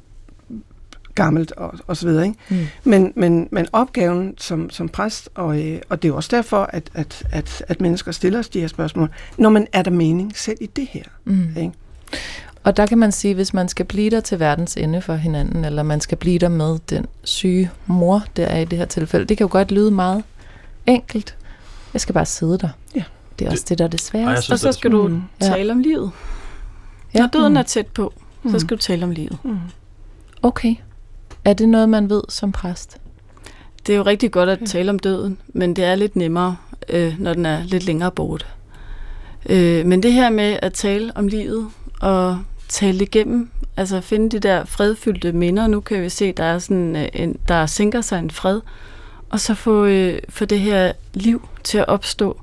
gammelt 1.15 1.51
og, 1.51 1.73
og 1.87 1.97
så 1.97 2.07
videre. 2.07 2.25
Ikke? 2.25 2.37
Mm. 2.49 2.67
Men, 2.83 3.13
men, 3.15 3.47
men 3.51 3.67
opgaven 3.71 4.33
som, 4.37 4.69
som 4.69 4.89
præst, 4.89 5.29
og, 5.35 5.61
øh, 5.61 5.81
og 5.89 6.01
det 6.01 6.07
er 6.07 6.09
jo 6.09 6.15
også 6.15 6.29
derfor, 6.35 6.63
at, 6.63 6.89
at, 6.93 7.23
at, 7.31 7.65
at 7.67 7.81
mennesker 7.81 8.11
stiller 8.11 8.39
os 8.39 8.49
de 8.49 8.59
her 8.59 8.67
spørgsmål, 8.67 9.09
når 9.37 9.49
man 9.49 9.67
er 9.73 9.81
der 9.81 9.91
mening 9.91 10.37
selv 10.37 10.57
i 10.61 10.65
det 10.65 10.87
her. 10.87 11.03
Mm. 11.25 11.57
Ikke? 11.57 11.73
Og 12.63 12.77
der 12.77 12.85
kan 12.85 12.97
man 12.97 13.11
sige, 13.11 13.33
hvis 13.33 13.53
man 13.53 13.69
skal 13.69 13.85
blive 13.85 14.09
der 14.09 14.19
til 14.19 14.39
verdens 14.39 14.77
ende 14.77 15.01
for 15.01 15.15
hinanden, 15.15 15.65
eller 15.65 15.83
man 15.83 16.01
skal 16.01 16.17
blive 16.17 16.39
der 16.39 16.49
med 16.49 16.79
den 16.89 17.05
syge 17.23 17.71
mor, 17.85 18.23
der 18.35 18.45
er 18.45 18.59
i 18.59 18.65
det 18.65 18.77
her 18.77 18.85
tilfælde, 18.85 19.25
det 19.25 19.37
kan 19.37 19.45
jo 19.45 19.51
godt 19.51 19.71
lyde 19.71 19.91
meget 19.91 20.23
enkelt. 20.85 21.35
Jeg 21.93 22.01
skal 22.01 22.13
bare 22.13 22.25
sidde 22.25 22.57
der. 22.57 22.69
Ja. 22.95 23.03
Det 23.43 23.49
er 23.49 23.51
også 23.51 23.65
det, 23.69 23.77
der 23.77 23.83
er 23.83 23.89
det 23.89 24.01
sværeste. 24.01 24.51
Og 24.51 24.59
så 24.59 24.71
skal 24.71 24.91
du 24.91 25.07
mm. 25.07 25.21
tale 25.39 25.71
om 25.71 25.79
livet. 25.79 26.11
Ja. 27.13 27.19
Når 27.19 27.27
døden 27.27 27.53
mm. 27.53 27.57
er 27.57 27.63
tæt 27.63 27.87
på, 27.87 28.13
så 28.43 28.49
mm. 28.49 28.59
skal 28.59 28.77
du 28.77 28.81
tale 28.81 29.03
om 29.03 29.11
livet. 29.11 29.37
Mm. 29.43 29.57
Okay. 30.41 30.75
Er 31.45 31.53
det 31.53 31.69
noget, 31.69 31.89
man 31.89 32.09
ved 32.09 32.21
som 32.29 32.51
præst? 32.51 32.97
Det 33.87 33.93
er 33.93 33.97
jo 33.97 34.03
rigtig 34.03 34.31
godt 34.31 34.49
at 34.49 34.59
tale 34.65 34.89
om 34.89 34.99
døden, 34.99 35.37
men 35.47 35.75
det 35.75 35.83
er 35.83 35.95
lidt 35.95 36.15
nemmere, 36.15 36.57
øh, 36.89 37.19
når 37.19 37.33
den 37.33 37.45
er 37.45 37.63
lidt 37.63 37.85
længere 37.85 38.11
bort. 38.11 38.47
Øh, 39.49 39.85
men 39.85 40.03
det 40.03 40.13
her 40.13 40.29
med 40.29 40.57
at 40.61 40.73
tale 40.73 41.11
om 41.15 41.27
livet 41.27 41.69
og 42.01 42.39
tale 42.69 43.03
igennem, 43.03 43.49
altså 43.77 44.01
finde 44.01 44.29
de 44.29 44.39
der 44.39 44.65
fredfyldte 44.65 45.31
minder, 45.31 45.67
nu 45.67 45.79
kan 45.81 46.01
vi 46.01 46.09
se, 46.09 46.31
der 46.31 46.43
er 46.43 46.59
sådan 46.59 46.95
øh, 46.95 47.07
en, 47.13 47.37
der 47.47 47.65
sænker 47.65 48.01
sig 48.01 48.19
en 48.19 48.31
fred, 48.31 48.61
og 49.29 49.39
så 49.39 49.53
få, 49.53 49.85
øh, 49.85 50.19
få 50.29 50.45
det 50.45 50.59
her 50.59 50.91
liv 51.13 51.47
til 51.63 51.77
at 51.77 51.87
opstå 51.87 52.42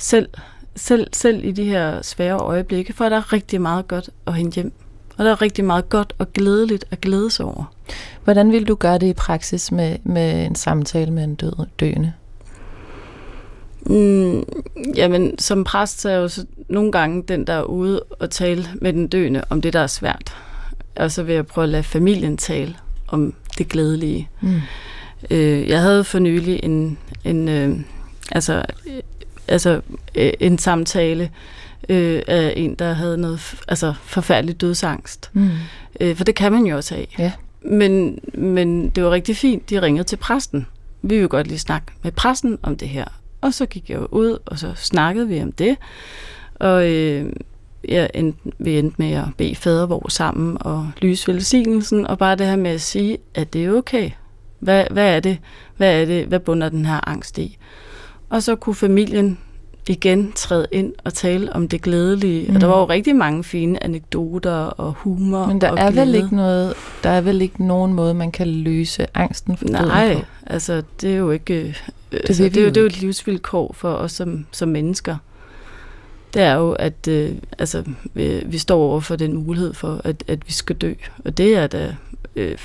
selv, 0.00 0.28
selv, 0.76 1.06
selv 1.12 1.44
i 1.44 1.52
de 1.52 1.64
her 1.64 2.02
svære 2.02 2.38
øjeblikke, 2.38 2.92
for 2.92 3.08
der 3.08 3.16
er 3.16 3.32
rigtig 3.32 3.60
meget 3.60 3.88
godt 3.88 4.10
at 4.26 4.34
hente 4.34 4.54
hjem. 4.54 4.72
Og 5.16 5.24
der 5.24 5.30
er 5.30 5.42
rigtig 5.42 5.64
meget 5.64 5.88
godt 5.88 6.14
og 6.18 6.32
glædeligt 6.32 6.84
at 6.90 7.00
glæde 7.00 7.30
sig 7.30 7.46
over. 7.46 7.74
Hvordan 8.24 8.52
vil 8.52 8.68
du 8.68 8.74
gøre 8.74 8.98
det 8.98 9.06
i 9.06 9.12
praksis 9.12 9.72
med, 9.72 9.96
med 10.04 10.46
en 10.46 10.54
samtale 10.54 11.10
med 11.10 11.24
en 11.24 11.34
død, 11.34 11.66
døende? 11.80 12.12
Mm, 13.86 14.44
jamen, 14.96 15.38
som 15.38 15.64
præst 15.64 16.00
så 16.00 16.08
er 16.08 16.12
jeg 16.12 16.20
jo 16.20 16.28
så 16.28 16.46
nogle 16.68 16.92
gange 16.92 17.22
den, 17.22 17.46
der 17.46 17.52
er 17.52 17.62
ude 17.62 18.00
og 18.00 18.30
tale 18.30 18.66
med 18.74 18.92
den 18.92 19.08
døende 19.08 19.44
om 19.50 19.60
det, 19.60 19.72
der 19.72 19.80
er 19.80 19.86
svært. 19.86 20.36
Og 20.96 21.10
så 21.10 21.22
vil 21.22 21.34
jeg 21.34 21.46
prøve 21.46 21.62
at 21.62 21.68
lade 21.68 21.82
familien 21.82 22.36
tale 22.36 22.76
om 23.08 23.34
det 23.58 23.68
glædelige. 23.68 24.28
Mm. 24.40 24.60
Øh, 25.30 25.68
jeg 25.68 25.80
havde 25.80 26.04
for 26.04 26.18
nylig 26.18 26.60
en, 26.62 26.98
en, 27.24 27.48
øh, 27.48 27.80
altså, 28.32 28.64
altså, 29.50 29.80
øh, 30.14 30.32
en 30.40 30.58
samtale 30.58 31.30
øh, 31.88 32.22
af 32.26 32.52
en, 32.56 32.74
der 32.74 32.92
havde 32.92 33.18
noget 33.18 33.54
altså, 33.68 33.94
forfærdeligt 34.02 34.60
dødsangst. 34.60 35.30
Mm. 35.32 35.50
Øh, 36.00 36.16
for 36.16 36.24
det 36.24 36.34
kan 36.34 36.52
man 36.52 36.66
jo 36.66 36.76
også 36.76 36.94
have. 36.94 37.06
Ja. 37.18 37.32
Men, 37.62 38.18
men 38.34 38.90
det 38.90 39.04
var 39.04 39.10
rigtig 39.10 39.36
fint, 39.36 39.70
de 39.70 39.82
ringede 39.82 40.04
til 40.04 40.16
præsten. 40.16 40.66
Vi 41.02 41.18
vil 41.18 41.28
godt 41.28 41.46
lige 41.46 41.58
snakke 41.58 41.92
med 42.02 42.12
præsten 42.12 42.58
om 42.62 42.76
det 42.76 42.88
her. 42.88 43.04
Og 43.40 43.54
så 43.54 43.66
gik 43.66 43.90
jeg 43.90 43.98
jo 43.98 44.08
ud, 44.10 44.38
og 44.46 44.58
så 44.58 44.72
snakkede 44.76 45.28
vi 45.28 45.42
om 45.42 45.52
det. 45.52 45.76
Og 46.54 46.90
øh, 46.90 47.32
jeg 47.88 48.10
endte, 48.14 48.38
vi 48.58 48.78
endte 48.78 48.96
med 48.98 49.12
at 49.12 49.24
bede 49.36 49.54
fadervor 49.54 50.08
sammen 50.08 50.56
og 50.60 50.90
lyse 51.00 51.32
velsignelsen, 51.32 52.06
og 52.06 52.18
bare 52.18 52.36
det 52.36 52.46
her 52.46 52.56
med 52.56 52.70
at 52.70 52.80
sige, 52.80 53.18
at 53.34 53.52
det 53.52 53.64
er 53.64 53.72
okay. 53.72 54.10
Hvad, 54.58 54.84
hvad 54.90 55.16
er 55.16 55.20
det? 55.20 55.38
Hvad 55.76 56.00
er 56.00 56.04
det? 56.04 56.26
Hvad 56.26 56.40
bunder 56.40 56.68
den 56.68 56.84
her 56.84 57.08
angst 57.08 57.38
i? 57.38 57.58
Og 58.30 58.42
så 58.42 58.56
kunne 58.56 58.74
familien 58.74 59.38
igen 59.88 60.32
træde 60.32 60.66
ind 60.72 60.92
og 61.04 61.14
tale 61.14 61.52
om 61.52 61.68
det 61.68 61.82
glædelige. 61.82 62.48
Mm. 62.48 62.54
Og 62.54 62.60
der 62.60 62.66
var 62.66 62.78
jo 62.78 62.84
rigtig 62.84 63.16
mange 63.16 63.44
fine 63.44 63.84
anekdoter 63.84 64.52
og 64.52 64.92
humor. 64.92 65.46
Men 65.46 65.60
der 65.60 65.70
og 65.70 65.78
er 65.78 65.90
glæde. 65.90 66.06
vel 66.06 66.14
ikke 66.14 66.36
noget, 66.36 66.74
der 67.02 67.10
er 67.10 67.20
vel 67.20 67.42
ikke 67.42 67.66
nogen 67.66 67.94
måde, 67.94 68.14
man 68.14 68.32
kan 68.32 68.48
løse 68.48 69.06
angsten 69.14 69.56
for 69.56 69.64
Nej, 69.64 70.14
på? 70.14 70.20
altså 70.46 70.82
det 71.00 71.12
er 71.12 71.16
jo 71.16 71.30
ikke... 71.30 71.54
Øh, 71.54 71.74
det, 72.12 72.18
altså, 72.18 72.44
det, 72.44 72.56
er 72.56 72.62
jo, 72.62 72.68
det 72.68 72.76
er 72.76 72.80
jo 72.80 72.86
et 72.86 73.00
livsvilkår 73.00 73.72
for 73.72 73.92
os 73.92 74.12
som, 74.12 74.46
som 74.50 74.68
mennesker. 74.68 75.16
Det 76.34 76.42
er 76.42 76.54
jo, 76.54 76.72
at 76.72 77.08
øh, 77.08 77.30
altså, 77.58 77.84
vi, 78.14 78.42
vi 78.46 78.58
står 78.58 78.78
over 78.78 79.00
for 79.00 79.16
den 79.16 79.34
mulighed 79.34 79.74
for, 79.74 80.00
at, 80.04 80.24
at 80.28 80.38
vi 80.46 80.52
skal 80.52 80.76
dø. 80.76 80.94
Og 81.24 81.38
det 81.38 81.56
er 81.56 81.66
da... 81.66 81.94
Øh, 82.36 82.58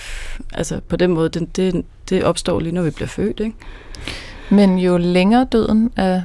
altså 0.54 0.80
på 0.88 0.96
den 0.96 1.12
måde, 1.12 1.30
det, 1.30 1.56
det, 1.56 1.86
det 2.10 2.24
opstår 2.24 2.60
lige, 2.60 2.74
når 2.74 2.82
vi 2.82 2.90
bliver 2.90 3.08
født, 3.08 3.40
ikke? 3.40 3.56
Men 4.52 4.78
jo 4.78 4.98
længere 4.98 5.48
døden 5.52 5.92
er 5.96 6.22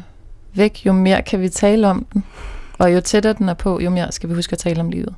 væk, 0.55 0.87
jo 0.87 0.93
mere 0.93 1.23
kan 1.23 1.41
vi 1.41 1.49
tale 1.49 1.89
om 1.89 2.07
den. 2.13 2.25
Og 2.79 2.95
jo 2.95 3.01
tættere 3.01 3.33
den 3.33 3.49
er 3.49 3.55
på, 3.55 3.81
jo 3.81 3.91
mere 3.91 4.13
skal 4.13 4.29
vi 4.29 4.35
huske 4.35 4.53
at 4.53 4.59
tale 4.59 4.81
om 4.81 4.91
livet. 4.91 5.15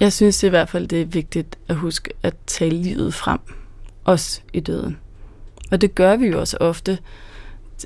Jeg 0.00 0.12
synes 0.12 0.42
i 0.42 0.48
hvert 0.48 0.68
fald, 0.68 0.88
det 0.88 1.02
er 1.02 1.06
vigtigt 1.06 1.58
at 1.68 1.76
huske 1.76 2.10
at 2.22 2.34
tale 2.46 2.82
livet 2.82 3.14
frem. 3.14 3.38
Også 4.04 4.40
i 4.52 4.60
døden. 4.60 4.96
Og 5.70 5.80
det 5.80 5.94
gør 5.94 6.16
vi 6.16 6.26
jo 6.26 6.40
også 6.40 6.56
ofte 6.60 6.98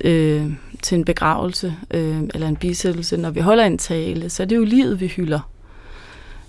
øh, 0.03 0.51
til 0.81 0.97
en 0.97 1.05
begravelse 1.05 1.75
øh, 1.91 2.21
eller 2.33 2.47
en 2.47 2.55
bisættelse. 2.55 3.17
Når 3.17 3.29
vi 3.29 3.39
holder 3.39 3.63
en 3.63 3.77
tale, 3.77 4.29
så 4.29 4.43
er 4.43 4.47
det 4.47 4.55
jo 4.55 4.63
livet, 4.63 4.99
vi 4.99 5.07
hylder. 5.07 5.49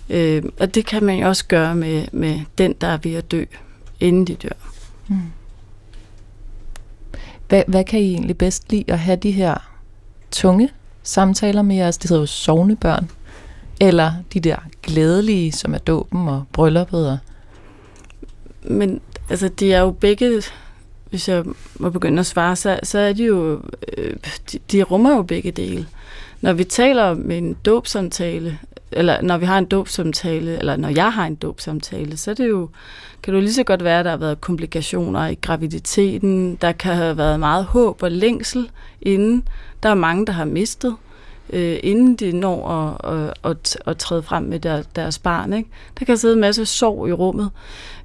Øh, 0.09 0.43
og 0.59 0.75
det 0.75 0.85
kan 0.85 1.03
man 1.03 1.19
jo 1.19 1.27
også 1.27 1.45
gøre 1.47 1.75
med, 1.75 2.05
med 2.11 2.39
den, 2.57 2.73
der 2.81 2.87
er 2.87 2.97
ved 3.03 3.13
at 3.13 3.31
dø, 3.31 3.43
inden 3.99 4.27
de 4.27 4.35
dør. 4.35 4.71
Mm. 5.07 5.15
Hvad, 7.49 7.63
hvad 7.67 7.83
kan 7.83 7.99
I 7.99 8.13
egentlig 8.13 8.37
bedst 8.37 8.71
lide 8.71 8.91
at 8.93 8.99
have 8.99 9.17
de 9.17 9.31
her 9.31 9.71
tunge 10.31 10.69
samtaler 11.03 11.61
med 11.61 11.75
jeres, 11.75 11.97
det 11.97 12.09
hedder 12.09 12.21
jo 12.21 12.27
sovnebørn, 12.27 13.09
eller 13.81 14.13
de 14.33 14.39
der 14.39 14.57
glædelige, 14.83 15.51
som 15.51 15.73
er 15.73 15.77
dåben 15.77 16.27
og 16.27 16.43
brylluppet? 16.53 17.09
Og... 17.09 17.17
Men 18.63 19.01
altså, 19.29 19.47
de 19.47 19.73
er 19.73 19.81
jo 19.81 19.91
begge, 19.91 20.41
hvis 21.09 21.29
jeg 21.29 21.43
må 21.79 21.89
begynde 21.89 22.19
at 22.19 22.25
svare, 22.25 22.55
så, 22.55 22.79
så 22.83 22.99
er 22.99 23.13
de 23.13 23.23
jo, 23.23 23.61
øh, 23.97 24.15
de, 24.51 24.59
de 24.71 24.83
rummer 24.83 25.15
jo 25.15 25.23
begge 25.23 25.51
dele. 25.51 25.87
Når 26.41 26.53
vi 26.53 26.63
taler 26.63 27.03
om 27.03 27.31
en 27.31 27.53
dåbsamtale, 27.65 28.59
eller 28.95 29.21
når 29.21 29.37
vi 29.37 29.45
har 29.45 29.57
en 29.57 29.65
dåbsamtale, 29.65 30.57
eller 30.57 30.75
når 30.75 30.89
jeg 30.89 31.13
har 31.13 31.25
en 31.25 31.35
dåbsamtale, 31.35 32.17
så 32.17 32.31
er 32.31 32.35
det 32.35 32.49
jo, 32.49 32.69
kan 33.23 33.33
det 33.33 33.39
jo 33.39 33.41
lige 33.41 33.53
så 33.53 33.63
godt 33.63 33.83
være, 33.83 33.99
at 33.99 34.05
der 34.05 34.11
har 34.11 34.17
været 34.17 34.41
komplikationer 34.41 35.27
i 35.27 35.35
graviditeten, 35.41 36.55
der 36.55 36.71
kan 36.71 36.95
have 36.95 37.17
været 37.17 37.39
meget 37.39 37.65
håb 37.65 38.03
og 38.03 38.11
længsel 38.11 38.69
inden, 39.01 39.47
der 39.83 39.89
er 39.89 39.95
mange, 39.95 40.25
der 40.25 40.33
har 40.33 40.45
mistet, 40.45 40.95
øh, 41.49 41.79
inden 41.83 42.15
de 42.15 42.31
når 42.31 42.67
at, 42.69 43.11
at, 43.11 43.51
at, 43.51 43.77
at 43.85 43.97
træde 43.97 44.23
frem 44.23 44.43
med 44.43 44.59
der, 44.59 44.83
deres 44.95 45.19
barn. 45.19 45.53
Ikke? 45.53 45.69
Der 45.99 46.05
kan 46.05 46.17
sidde 46.17 46.33
en 46.33 46.41
masse 46.41 46.65
sorg 46.65 47.09
i 47.09 47.11
rummet, 47.11 47.49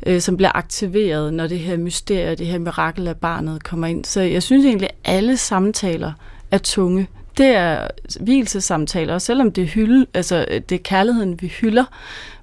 øh, 0.06 0.20
som 0.20 0.36
bliver 0.36 0.56
aktiveret, 0.56 1.34
når 1.34 1.46
det 1.46 1.58
her 1.58 1.76
mysterie, 1.76 2.34
det 2.34 2.46
her 2.46 2.58
mirakel 2.58 3.08
af 3.08 3.16
barnet 3.16 3.64
kommer 3.64 3.86
ind. 3.86 4.04
Så 4.04 4.20
jeg 4.20 4.42
synes 4.42 4.64
egentlig, 4.64 4.88
at 4.88 5.14
alle 5.14 5.36
samtaler 5.36 6.12
er 6.50 6.58
tunge. 6.58 7.08
Det 7.40 7.48
er 7.48 7.88
hvilesamtaler, 8.20 9.14
og 9.14 9.22
selvom 9.22 9.52
det 9.52 9.68
hylde, 9.68 10.06
altså, 10.14 10.46
det 10.68 10.72
er 10.72 10.82
kærligheden, 10.84 11.42
vi 11.42 11.46
hylder 11.46 11.84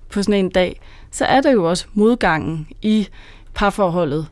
på 0.10 0.24
sådan 0.24 0.46
en 0.46 0.50
dag, 0.50 0.82
så 1.12 1.26
er 1.26 1.42
der 1.42 1.52
jo 1.52 1.70
også 1.70 1.86
modgangen 1.94 2.68
i 2.82 3.08
parforholdet, 3.54 4.28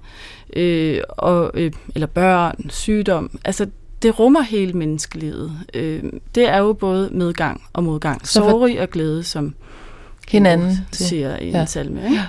øh, 0.56 1.02
og, 1.10 1.52
øh, 1.54 1.72
eller 1.96 2.08
børn, 2.08 2.70
sygdom. 2.70 3.40
Altså, 3.46 3.68
det 4.02 4.20
rummer 4.20 4.42
hele 4.42 4.74
menneskelivet. 4.74 5.52
Øh, 5.74 6.04
det 6.36 6.50
er 6.50 6.58
jo 6.58 6.74
både 6.74 7.10
medgang 7.12 7.62
og 7.74 7.84
modgang. 7.84 8.28
Sorg 8.28 8.80
og 8.82 8.90
glæde, 8.90 9.24
som 9.24 9.56
hinanden 10.28 10.78
siger 10.92 11.38
i 11.38 11.50
ja. 11.50 11.62
en 11.62 11.68
salme. 11.68 12.04
Ikke? 12.04 12.22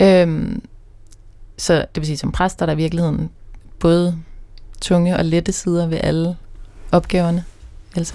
Ja. 0.00 0.22
Øhm, 0.22 0.62
så 1.56 1.74
det 1.74 1.86
vil 1.96 2.06
sige, 2.06 2.16
som 2.16 2.32
præst 2.32 2.58
der 2.58 2.64
er 2.64 2.66
der 2.66 2.72
i 2.72 2.76
virkeligheden 2.76 3.30
både 3.78 4.16
tunge 4.80 5.16
og 5.16 5.24
lette 5.24 5.52
sider 5.52 5.86
ved 5.86 5.98
alle 6.02 6.36
opgaverne. 6.92 7.44
Else? 7.96 8.14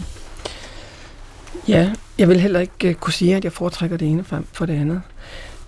Ja, 1.68 1.94
jeg 2.18 2.30
vil 2.30 2.40
heller 2.40 2.60
ikke 2.60 2.88
øh, 2.90 2.94
kunne 2.94 3.14
sige, 3.14 3.36
at 3.36 3.44
jeg 3.44 3.52
foretrækker 3.52 3.98
det 3.98 4.08
ene 4.08 4.24
frem 4.24 4.46
for 4.54 4.66
det 4.66 4.74
andet. 4.74 5.02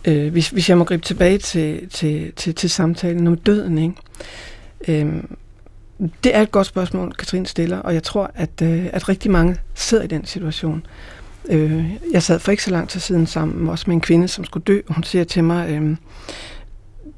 Øh, 0.05 0.31
hvis, 0.31 0.49
hvis 0.49 0.69
jeg 0.69 0.77
må 0.77 0.83
gribe 0.83 1.05
tilbage 1.05 1.37
til, 1.37 1.89
til, 1.89 2.33
til, 2.35 2.55
til 2.55 2.69
samtalen 2.69 3.27
om 3.27 3.37
døden, 3.37 3.77
ikke? 3.77 3.95
Øh, 4.87 5.23
det 6.23 6.35
er 6.35 6.41
et 6.41 6.51
godt 6.51 6.67
spørgsmål, 6.67 7.13
Katrine 7.13 7.45
stiller, 7.45 7.77
og 7.77 7.93
jeg 7.93 8.03
tror, 8.03 8.31
at, 8.35 8.61
øh, 8.63 8.85
at 8.93 9.09
rigtig 9.09 9.31
mange 9.31 9.57
sidder 9.75 10.03
i 10.03 10.07
den 10.07 10.25
situation. 10.25 10.85
Øh, 11.49 11.93
jeg 12.11 12.23
sad 12.23 12.39
for 12.39 12.51
ikke 12.51 12.63
så 12.63 12.71
lang 12.71 12.89
tid 12.89 12.99
siden 12.99 13.27
sammen 13.27 13.69
også 13.69 13.83
med 13.87 13.95
en 13.95 14.01
kvinde, 14.01 14.27
som 14.27 14.45
skulle 14.45 14.63
dø, 14.63 14.81
og 14.87 14.95
hun 14.95 15.03
siger 15.03 15.23
til 15.23 15.43
mig, 15.43 15.69
øh, 15.69 15.97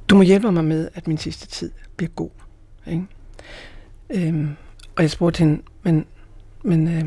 du 0.10 0.16
må 0.16 0.22
hjælpe 0.22 0.52
mig 0.52 0.64
med, 0.64 0.90
at 0.96 1.08
min 1.08 1.18
sidste 1.18 1.48
tid 1.48 1.72
bliver 1.98 2.10
god. 2.10 2.30
Ikke? 2.88 3.04
Øh, 4.10 4.48
og 4.96 5.04
jeg 5.04 5.12
spurgte 5.12 5.40
hende, 5.40 5.62
men, 5.84 6.06
men 6.64 6.88
øh, 6.88 7.04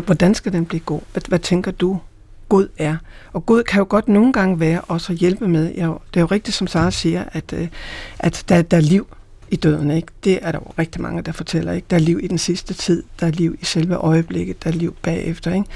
hvordan 0.00 0.34
skal 0.34 0.52
den 0.52 0.66
blive 0.66 0.80
god? 0.80 1.00
Hvad, 1.12 1.22
hvad 1.28 1.38
tænker 1.38 1.70
du, 1.70 2.00
god 2.48 2.68
er? 2.78 2.96
Og 3.32 3.46
god 3.46 3.62
kan 3.62 3.78
jo 3.78 3.86
godt 3.88 4.08
nogle 4.08 4.32
gange 4.32 4.60
være 4.60 4.80
også 4.80 5.12
at 5.12 5.18
hjælpe 5.18 5.48
med. 5.48 5.72
Jeg, 5.74 5.88
det 5.88 6.16
er 6.16 6.20
jo 6.20 6.26
rigtigt, 6.26 6.56
som 6.56 6.66
Sara 6.66 6.90
siger, 6.90 7.24
at, 7.32 7.52
øh, 7.52 7.68
at 8.18 8.44
der, 8.48 8.62
der 8.62 8.76
er 8.76 8.80
liv 8.80 9.06
i 9.50 9.56
døden. 9.56 9.90
Ikke? 9.90 10.08
Det 10.24 10.38
er 10.42 10.52
der 10.52 10.58
jo 10.58 10.72
rigtig 10.78 11.00
mange, 11.00 11.22
der 11.22 11.32
fortæller. 11.32 11.72
Ikke? 11.72 11.86
Der 11.90 11.96
er 11.96 12.00
liv 12.00 12.20
i 12.22 12.26
den 12.26 12.38
sidste 12.38 12.74
tid, 12.74 13.02
der 13.20 13.26
er 13.26 13.30
liv 13.30 13.56
i 13.60 13.64
selve 13.64 13.94
øjeblikket, 13.94 14.64
der 14.64 14.70
er 14.70 14.74
liv 14.74 14.96
bagefter. 15.02 15.54
Ikke? 15.54 15.66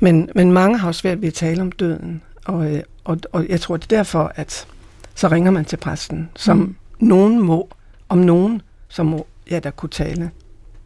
Men, 0.00 0.28
men 0.34 0.52
mange 0.52 0.78
har 0.78 0.88
jo 0.88 0.92
svært 0.92 1.20
ved 1.20 1.28
at 1.28 1.34
tale 1.34 1.62
om 1.62 1.72
døden, 1.72 2.22
og, 2.44 2.74
øh, 2.74 2.82
og, 3.04 3.18
og 3.32 3.48
jeg 3.48 3.60
tror, 3.60 3.76
det 3.76 3.92
er 3.92 3.96
derfor, 3.96 4.32
at 4.34 4.66
så 5.14 5.28
ringer 5.28 5.50
man 5.50 5.64
til 5.64 5.76
præsten, 5.76 6.28
som 6.36 6.56
mm. 6.56 6.76
nogen 6.98 7.40
må, 7.40 7.68
om 8.08 8.18
nogen, 8.18 8.62
som 8.88 9.06
må 9.06 9.26
ja, 9.50 9.58
der 9.58 9.70
kunne 9.70 9.90
tale 9.90 10.30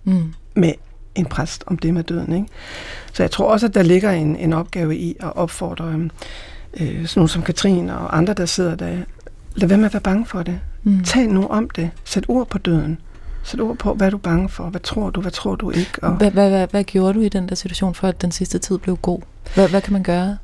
mm. 0.05 0.35
med 0.55 0.73
en 1.17 1.27
præst 1.27 1.65
om 1.67 1.79
det 1.79 1.95
med 1.95 2.03
døden. 2.03 2.33
Ikke? 2.33 2.49
Så 3.13 3.23
jeg 3.23 3.31
tror 3.31 3.53
også, 3.53 3.67
at 3.67 3.75
der 3.75 3.83
ligger 3.83 4.11
en, 4.11 4.37
en 4.37 4.53
opgave 4.53 4.97
i 4.97 5.17
at 5.21 5.37
opfordre 5.37 6.09
øh, 6.81 7.07
sådan 7.07 7.09
nogle 7.17 7.29
som 7.29 7.43
Katrine 7.43 7.99
og 7.99 8.17
andre, 8.17 8.35
der 8.35 8.47
sidder 8.47 8.75
der. 8.75 8.97
Lad 9.55 9.69
være 9.69 9.79
med 9.79 9.87
at 9.87 9.95
være 9.95 10.01
bange 10.01 10.27
for 10.27 10.43
det. 10.43 10.61
Mm. 10.83 11.05
Tal 11.05 11.29
nu 11.29 11.47
om 11.47 11.71
det. 11.71 11.91
Sæt 12.05 12.25
ord 12.29 12.49
på 12.49 12.59
døden. 12.59 12.99
Sæt 13.43 13.61
ord 13.61 13.77
på, 13.77 13.95
hvad 13.95 14.07
er 14.07 14.11
du 14.11 14.19
bange 14.19 14.49
for? 14.49 14.65
Hvad 14.65 14.81
tror 14.81 15.11
du? 15.11 15.21
Hvad 15.21 15.33
tror 15.33 15.55
du 15.55 15.71
ikke? 15.71 15.93
Og... 16.03 16.13
Hvad, 16.13 16.31
hvad, 16.31 16.51
hvad, 16.51 16.67
hvad 16.67 16.85
gjorde 16.85 17.15
du 17.15 17.21
i 17.21 17.29
den 17.29 17.49
der 17.49 17.55
situation, 17.55 17.95
for 17.95 18.09
at 18.09 18.23
den 18.23 18.33
sidste 18.33 18.59
tid 18.59 18.79
blev 18.79 18.97
god? 18.97 19.21
Hvad, 19.55 19.69
hvad 19.69 19.81
kan 19.81 19.93
man 19.93 20.03
gøre? 20.03 20.37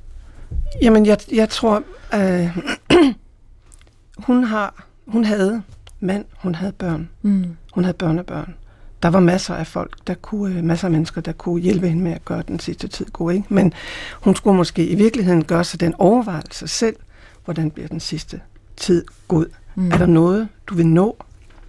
Jamen, 0.83 1.07
jeg, 1.07 1.19
jeg 1.33 1.49
tror, 1.49 1.83
øh, 2.15 2.59
hun 4.27 4.45
har, 4.45 4.87
hun 5.07 5.25
havde 5.25 5.63
mand, 6.01 6.25
hun 6.37 6.55
havde 6.55 6.73
børn, 6.73 7.09
mm. 7.23 7.57
hun 7.73 7.85
havde 7.85 7.97
børnebørn. 7.97 8.55
Der 9.03 9.09
var 9.09 9.21
masser 9.21 9.55
af 9.55 9.67
folk, 9.67 9.97
der 10.07 10.15
kunne, 10.15 10.57
øh, 10.57 10.65
masser 10.65 10.87
af 10.87 10.93
mennesker, 10.93 11.21
der 11.21 11.33
kunne 11.33 11.61
hjælpe 11.61 11.89
hende 11.89 12.03
med 12.03 12.13
at 12.13 12.25
gøre 12.25 12.43
den 12.49 12.59
sidste 12.59 12.89
tid 12.89 13.07
god, 13.07 13.33
ikke? 13.33 13.55
Men 13.55 13.73
hun 14.21 14.37
skulle 14.37 14.57
måske 14.57 14.87
i 14.87 14.95
virkeligheden 14.95 15.45
gøre 15.45 15.65
sig 15.65 15.81
den 15.81 15.95
overvejelse 15.99 16.69
selv, 16.69 16.97
hvordan 17.45 17.71
bliver 17.71 17.89
den 17.89 18.01
sidste 18.01 18.41
tid 18.77 19.05
god. 19.29 19.47
Mm. 19.75 19.91
Er 19.91 19.99
der 19.99 20.07
noget, 20.07 20.49
du 20.67 20.75
vil 20.75 20.87
nå? 20.87 21.17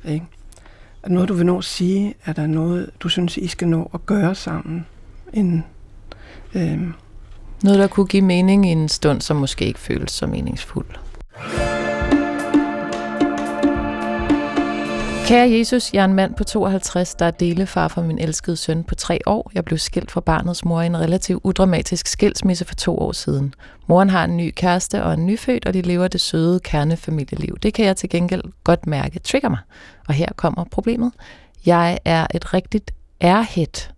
Ikke? 0.05 0.25
Er 1.03 1.07
der 1.07 1.13
noget, 1.13 1.29
du 1.29 1.33
vil 1.33 1.45
nå 1.45 1.57
at 1.57 1.63
sige? 1.63 2.13
Er 2.25 2.33
der 2.33 2.47
noget, 2.47 2.89
du 2.99 3.09
synes, 3.09 3.37
I 3.37 3.47
skal 3.47 3.67
nå 3.67 3.91
at 3.93 4.05
gøre 4.05 4.35
sammen? 4.35 4.85
En, 5.33 5.63
øh... 6.53 6.81
Noget, 7.63 7.79
der 7.79 7.87
kunne 7.87 8.07
give 8.07 8.23
mening 8.23 8.65
i 8.65 8.69
en 8.69 8.89
stund, 8.89 9.21
som 9.21 9.37
måske 9.37 9.65
ikke 9.65 9.79
føles 9.79 10.11
så 10.11 10.27
meningsfuld. 10.27 10.85
Kære 15.25 15.51
Jesus, 15.51 15.93
jeg 15.93 16.01
er 16.01 16.05
en 16.05 16.13
mand 16.13 16.33
på 16.33 16.43
52, 16.43 17.15
der 17.15 17.25
er 17.25 17.31
delefar 17.31 17.87
for 17.87 18.01
min 18.01 18.19
elskede 18.19 18.57
søn 18.57 18.83
på 18.83 18.95
tre 18.95 19.19
år. 19.25 19.51
Jeg 19.53 19.65
blev 19.65 19.77
skilt 19.77 20.11
fra 20.11 20.21
barnets 20.21 20.65
mor 20.65 20.81
i 20.81 20.85
en 20.85 20.97
relativt 20.97 21.41
udramatisk 21.43 22.07
skilsmisse 22.07 22.65
for 22.65 22.75
to 22.75 22.97
år 22.97 23.11
siden. 23.11 23.53
Moren 23.87 24.09
har 24.09 24.23
en 24.23 24.37
ny 24.37 24.53
kæreste 24.55 25.03
og 25.03 25.13
en 25.13 25.25
nyfødt, 25.25 25.65
og 25.65 25.73
de 25.73 25.81
lever 25.81 26.07
det 26.07 26.21
søde 26.21 26.59
kernefamilieliv. 26.59 27.57
Det 27.63 27.73
kan 27.73 27.85
jeg 27.85 27.97
til 27.97 28.09
gengæld 28.09 28.43
godt 28.63 28.87
mærke 28.87 29.19
trigger 29.19 29.49
mig. 29.49 29.59
Og 30.07 30.13
her 30.13 30.27
kommer 30.35 30.63
problemet. 30.63 31.11
Jeg 31.65 31.99
er 32.05 32.27
et 32.33 32.53
rigtigt 32.53 32.91
airhead. 33.21 33.89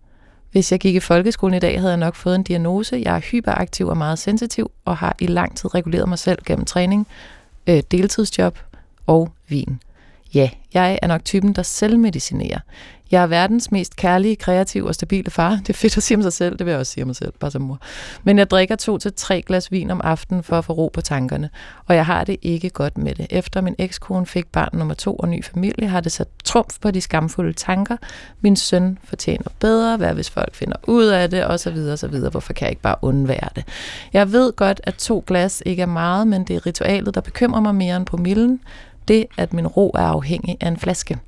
Hvis 0.52 0.72
jeg 0.72 0.80
gik 0.80 0.94
i 0.94 1.00
folkeskolen 1.00 1.54
i 1.54 1.60
dag, 1.60 1.80
havde 1.80 1.92
jeg 1.92 2.00
nok 2.00 2.14
fået 2.14 2.34
en 2.34 2.42
diagnose. 2.42 3.02
Jeg 3.04 3.16
er 3.16 3.20
hyperaktiv 3.20 3.86
og 3.88 3.96
meget 3.96 4.18
sensitiv, 4.18 4.70
og 4.84 4.96
har 4.96 5.16
i 5.20 5.26
lang 5.26 5.56
tid 5.56 5.74
reguleret 5.74 6.08
mig 6.08 6.18
selv 6.18 6.38
gennem 6.46 6.64
træning, 6.64 7.06
øh, 7.66 7.82
deltidsjob 7.90 8.58
og 9.06 9.32
vin. 9.48 9.80
Ja, 10.36 10.50
jeg 10.74 10.98
er 11.02 11.06
nok 11.06 11.24
typen, 11.24 11.52
der 11.52 11.62
selvmedicinerer. 11.62 12.58
Jeg 13.10 13.22
er 13.22 13.26
verdens 13.26 13.72
mest 13.72 13.96
kærlige, 13.96 14.36
kreative 14.36 14.88
og 14.88 14.94
stabile 14.94 15.30
far. 15.30 15.50
Det 15.50 15.68
er 15.68 15.74
fedt 15.74 15.96
at 15.96 16.02
sige 16.02 16.16
om 16.16 16.22
sig 16.22 16.32
selv, 16.32 16.58
det 16.58 16.66
vil 16.66 16.70
jeg 16.70 16.80
også 16.80 16.92
sige 16.92 17.04
om 17.04 17.08
mig 17.08 17.16
selv, 17.16 17.32
bare 17.40 17.50
som 17.50 17.62
mor. 17.62 17.78
Men 18.24 18.38
jeg 18.38 18.50
drikker 18.50 18.76
to 18.76 18.98
til 18.98 19.12
tre 19.12 19.42
glas 19.42 19.72
vin 19.72 19.90
om 19.90 20.00
aftenen 20.04 20.42
for 20.42 20.58
at 20.58 20.64
få 20.64 20.72
ro 20.72 20.90
på 20.92 21.00
tankerne. 21.00 21.50
Og 21.86 21.94
jeg 21.94 22.06
har 22.06 22.24
det 22.24 22.36
ikke 22.42 22.70
godt 22.70 22.98
med 22.98 23.14
det. 23.14 23.26
Efter 23.30 23.60
min 23.60 23.74
ekskone 23.78 24.26
fik 24.26 24.46
barn 24.46 24.68
nummer 24.72 24.94
to 24.94 25.16
og 25.16 25.28
ny 25.28 25.44
familie, 25.44 25.88
har 25.88 26.00
det 26.00 26.12
sat 26.12 26.28
trumf 26.44 26.78
på 26.80 26.90
de 26.90 27.00
skamfulde 27.00 27.52
tanker. 27.52 27.96
Min 28.40 28.56
søn 28.56 28.98
fortjener 29.04 29.48
bedre, 29.60 29.96
hvad 29.96 30.14
hvis 30.14 30.30
folk 30.30 30.54
finder 30.54 30.76
ud 30.86 31.04
af 31.04 31.30
det, 31.30 31.44
og 31.44 31.60
så 31.60 31.70
videre, 31.70 31.92
og 31.92 31.98
så 31.98 32.08
videre. 32.08 32.30
Hvorfor 32.30 32.52
kan 32.52 32.64
jeg 32.64 32.70
ikke 32.70 32.82
bare 32.82 32.96
undvære 33.02 33.48
det? 33.56 33.64
Jeg 34.12 34.32
ved 34.32 34.52
godt, 34.52 34.80
at 34.84 34.94
to 34.94 35.24
glas 35.26 35.62
ikke 35.66 35.82
er 35.82 35.86
meget, 35.86 36.28
men 36.28 36.44
det 36.44 36.56
er 36.56 36.66
ritualet, 36.66 37.14
der 37.14 37.20
bekymrer 37.20 37.60
mig 37.60 37.74
mere 37.74 37.96
end 37.96 38.06
på 38.06 38.16
millen 38.16 38.60
det, 39.08 39.26
at 39.36 39.52
min 39.52 39.66
ro 39.66 39.90
er 39.94 40.06
afhængig 40.06 40.56
af 40.60 40.68
en 40.68 40.76
flaske. 40.76 41.18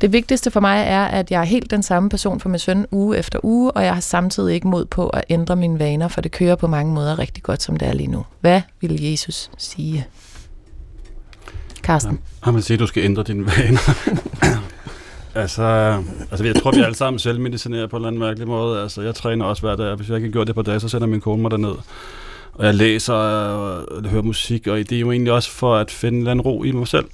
Det 0.00 0.12
vigtigste 0.12 0.50
for 0.50 0.60
mig 0.60 0.84
er, 0.86 1.04
at 1.04 1.30
jeg 1.30 1.40
er 1.40 1.44
helt 1.44 1.70
den 1.70 1.82
samme 1.82 2.08
person 2.08 2.40
for 2.40 2.48
min 2.48 2.58
søn 2.58 2.86
uge 2.90 3.18
efter 3.18 3.38
uge, 3.42 3.70
og 3.70 3.84
jeg 3.84 3.94
har 3.94 4.00
samtidig 4.00 4.54
ikke 4.54 4.68
mod 4.68 4.84
på 4.84 5.08
at 5.08 5.24
ændre 5.28 5.56
mine 5.56 5.78
vaner, 5.78 6.08
for 6.08 6.20
det 6.20 6.32
kører 6.32 6.56
på 6.56 6.66
mange 6.66 6.94
måder 6.94 7.18
rigtig 7.18 7.42
godt, 7.42 7.62
som 7.62 7.76
det 7.76 7.88
er 7.88 7.92
lige 7.92 8.10
nu. 8.10 8.24
Hvad 8.40 8.60
vil 8.80 9.02
Jesus 9.02 9.50
sige? 9.58 10.06
Karsten? 11.82 12.12
Ja, 12.12 12.18
han 12.42 12.54
vil 12.54 12.62
sige, 12.62 12.74
at 12.74 12.80
du 12.80 12.86
skal 12.86 13.04
ændre 13.04 13.22
dine 13.22 13.46
vaner. 13.46 13.94
altså, 15.42 15.62
altså, 16.30 16.44
jeg 16.44 16.56
tror, 16.56 16.72
vi 16.72 16.80
alle 16.80 16.94
sammen 16.94 17.18
selv 17.18 17.40
medicinerer 17.40 17.86
på 17.86 17.96
en 17.96 18.00
eller 18.00 18.08
anden 18.08 18.20
mærkelig 18.20 18.48
måde. 18.48 18.82
Altså, 18.82 19.02
jeg 19.02 19.14
træner 19.14 19.44
også 19.44 19.62
hver 19.62 19.76
dag, 19.76 19.94
hvis 19.94 20.08
jeg 20.08 20.16
ikke 20.16 20.28
har 20.28 20.32
gjort 20.32 20.46
det 20.46 20.54
på 20.54 20.62
dag, 20.62 20.80
så 20.80 20.88
sender 20.88 21.06
min 21.06 21.20
kone 21.20 21.42
mig 21.42 21.50
derned 21.50 21.74
og 22.52 22.66
jeg 22.66 22.74
læser 22.74 23.14
og 23.14 24.08
hører 24.08 24.22
musik, 24.22 24.66
og 24.66 24.78
det 24.78 24.92
er 24.92 25.00
jo 25.00 25.12
egentlig 25.12 25.32
også 25.32 25.50
for 25.50 25.76
at 25.76 25.90
finde 25.90 26.32
en 26.32 26.40
ro 26.40 26.62
i 26.62 26.72
mig 26.72 26.88
selv. 26.88 27.06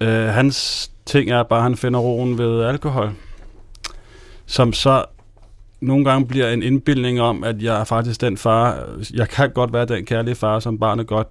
Uh, 0.00 0.08
hans 0.08 0.90
ting 1.06 1.30
er 1.30 1.42
bare, 1.42 1.58
at 1.58 1.62
han 1.62 1.76
finder 1.76 2.00
roen 2.00 2.38
ved 2.38 2.64
alkohol, 2.64 3.10
som 4.46 4.72
så 4.72 5.04
nogle 5.80 6.04
gange 6.04 6.26
bliver 6.26 6.50
en 6.50 6.62
indbildning 6.62 7.20
om, 7.20 7.44
at 7.44 7.62
jeg 7.62 7.80
er 7.80 7.84
faktisk 7.84 8.20
den 8.20 8.36
far, 8.36 8.88
jeg 9.14 9.28
kan 9.28 9.50
godt 9.50 9.72
være 9.72 9.84
den 9.84 10.04
kærlige 10.04 10.34
far, 10.34 10.60
som 10.60 10.78
barnet 10.78 11.06
godt 11.06 11.28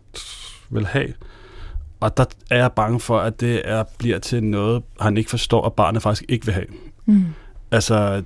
vil 0.69 0.85
have. 0.85 1.13
Og 1.99 2.17
der 2.17 2.25
er 2.49 2.57
jeg 2.57 2.71
bange 2.71 2.99
for, 2.99 3.19
at 3.19 3.39
det 3.39 3.61
er, 3.65 3.83
bliver 3.97 4.19
til 4.19 4.43
noget, 4.43 4.83
han 4.99 5.17
ikke 5.17 5.29
forstår, 5.29 5.65
at 5.65 5.73
barnet 5.73 6.01
faktisk 6.01 6.23
ikke 6.29 6.45
vil 6.45 6.53
have. 6.53 6.65
Mm. 7.05 7.25
Altså, 7.71 8.23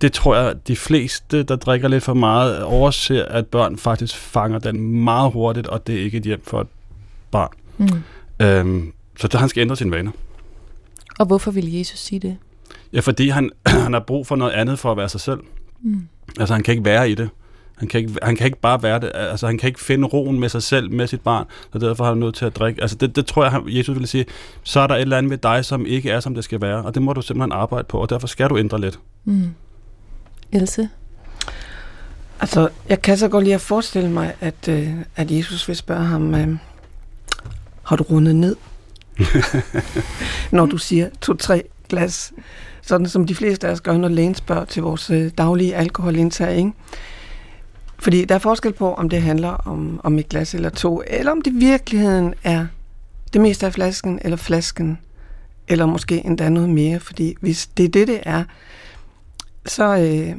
det 0.00 0.12
tror 0.12 0.36
jeg, 0.36 0.54
de 0.68 0.76
fleste, 0.76 1.42
der 1.42 1.56
drikker 1.56 1.88
lidt 1.88 2.02
for 2.02 2.14
meget, 2.14 2.62
overser, 2.62 3.24
at 3.24 3.46
børn 3.46 3.76
faktisk 3.76 4.16
fanger 4.16 4.58
den 4.58 5.04
meget 5.04 5.32
hurtigt, 5.32 5.66
og 5.66 5.86
det 5.86 5.94
er 5.94 6.00
ikke 6.02 6.18
et 6.18 6.24
hjem 6.24 6.42
for 6.44 6.60
et 6.60 6.66
barn. 7.30 7.50
Mm. 7.78 7.88
Øhm, 8.40 8.92
så 9.16 9.38
han 9.38 9.48
skal 9.48 9.60
ændre 9.60 9.76
sine 9.76 9.90
vaner. 9.90 10.10
Og 11.18 11.26
hvorfor 11.26 11.50
vil 11.50 11.72
Jesus 11.72 11.98
sige 11.98 12.18
det? 12.18 12.36
Ja, 12.92 13.00
fordi 13.00 13.28
han, 13.28 13.50
han 13.66 13.92
har 13.92 14.00
brug 14.00 14.26
for 14.26 14.36
noget 14.36 14.52
andet 14.52 14.78
for 14.78 14.90
at 14.90 14.96
være 14.96 15.08
sig 15.08 15.20
selv. 15.20 15.40
Mm. 15.82 16.08
Altså, 16.38 16.54
han 16.54 16.62
kan 16.62 16.72
ikke 16.72 16.84
være 16.84 17.10
i 17.10 17.14
det. 17.14 17.28
Han 17.76 17.88
kan, 17.88 18.00
ikke, 18.00 18.12
han 18.22 18.36
kan 18.36 18.46
ikke 18.46 18.60
bare 18.60 18.82
være 18.82 19.00
det. 19.00 19.10
Altså, 19.14 19.46
han 19.46 19.58
kan 19.58 19.66
ikke 19.66 19.80
finde 19.80 20.08
roen 20.08 20.40
med 20.40 20.48
sig 20.48 20.62
selv, 20.62 20.92
med 20.92 21.06
sit 21.06 21.20
barn, 21.20 21.46
og 21.72 21.80
derfor 21.80 22.04
har 22.04 22.10
han 22.10 22.20
nødt 22.20 22.34
til 22.34 22.44
at 22.44 22.56
drikke. 22.56 22.82
Altså, 22.82 22.96
det, 22.96 23.16
det 23.16 23.26
tror 23.26 23.42
jeg, 23.42 23.52
han, 23.52 23.62
Jesus 23.66 23.94
ville 23.94 24.06
sige, 24.06 24.24
så 24.62 24.80
er 24.80 24.86
der 24.86 24.94
et 24.94 25.00
eller 25.00 25.18
andet 25.18 25.30
ved 25.30 25.38
dig, 25.38 25.64
som 25.64 25.86
ikke 25.86 26.10
er, 26.10 26.20
som 26.20 26.34
det 26.34 26.44
skal 26.44 26.60
være, 26.60 26.82
og 26.82 26.94
det 26.94 27.02
må 27.02 27.12
du 27.12 27.22
simpelthen 27.22 27.52
arbejde 27.52 27.84
på, 27.88 27.98
og 27.98 28.10
derfor 28.10 28.26
skal 28.26 28.50
du 28.50 28.58
ændre 28.58 28.80
lidt. 28.80 28.98
Mm. 29.24 29.54
Else? 30.54 30.88
Altså, 32.40 32.68
jeg 32.88 33.02
kan 33.02 33.18
så 33.18 33.28
godt 33.28 33.44
lige 33.44 33.54
at 33.54 33.60
forestille 33.60 34.10
mig, 34.10 34.34
at, 34.40 34.68
øh, 34.68 34.90
at 35.16 35.30
Jesus 35.30 35.68
vil 35.68 35.76
spørge 35.76 36.04
ham, 36.04 36.34
øh, 36.34 36.56
har 37.82 37.96
du 37.96 38.02
rundet 38.02 38.36
ned? 38.36 38.56
når 40.52 40.66
du 40.66 40.78
siger 40.78 41.08
to-tre 41.20 41.62
glas. 41.88 42.32
Sådan 42.82 43.08
som 43.08 43.26
de 43.26 43.34
fleste 43.34 43.68
af 43.68 43.72
os 43.72 43.80
gør, 43.80 43.96
når 43.96 44.08
lægen 44.08 44.34
spørger 44.34 44.64
til 44.64 44.82
vores 44.82 45.10
øh, 45.10 45.30
daglige 45.38 45.76
alkoholindtag. 45.76 46.56
Ikke? 46.56 46.72
Fordi 47.98 48.24
der 48.24 48.34
er 48.34 48.38
forskel 48.38 48.72
på, 48.72 48.94
om 48.94 49.08
det 49.08 49.22
handler 49.22 49.48
om, 49.48 50.00
om 50.04 50.18
et 50.18 50.28
glas 50.28 50.54
eller 50.54 50.70
to, 50.70 51.02
eller 51.06 51.32
om 51.32 51.42
det 51.42 51.50
i 51.50 51.56
virkeligheden 51.56 52.34
er 52.44 52.66
det 53.32 53.40
meste 53.40 53.66
af 53.66 53.72
flasken, 53.72 54.18
eller 54.22 54.36
flasken, 54.36 54.98
eller 55.68 55.86
måske 55.86 56.26
endda 56.26 56.48
noget 56.48 56.68
mere. 56.68 57.00
Fordi 57.00 57.36
hvis 57.40 57.66
det 57.66 57.84
er 57.84 57.88
det, 57.88 58.08
det 58.08 58.20
er, 58.22 58.44
så, 59.66 59.96
øh, 59.96 60.36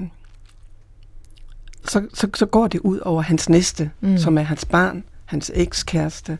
så, 1.87 2.07
så, 2.13 2.27
så 2.33 2.45
går 2.45 2.67
det 2.67 2.79
ud 2.79 2.99
over 2.99 3.21
hans 3.21 3.49
næste, 3.49 3.91
mm. 4.01 4.17
som 4.17 4.37
er 4.37 4.41
hans 4.41 4.65
barn, 4.65 5.03
hans 5.25 5.51
ekskæreste, 5.53 6.37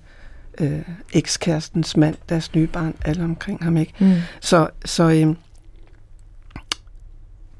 øh, 0.60 0.82
ekskærestens 1.14 1.98
mand, 1.98 2.16
deres 2.30 2.56
nye 2.56 2.68
barn, 2.68 2.96
alle 3.06 3.24
omkring 3.24 3.64
ham. 3.64 3.78
ikke. 3.78 3.94
Mm. 4.00 4.16
Så, 4.42 4.70
så 4.86 5.10
øh, 5.10 5.36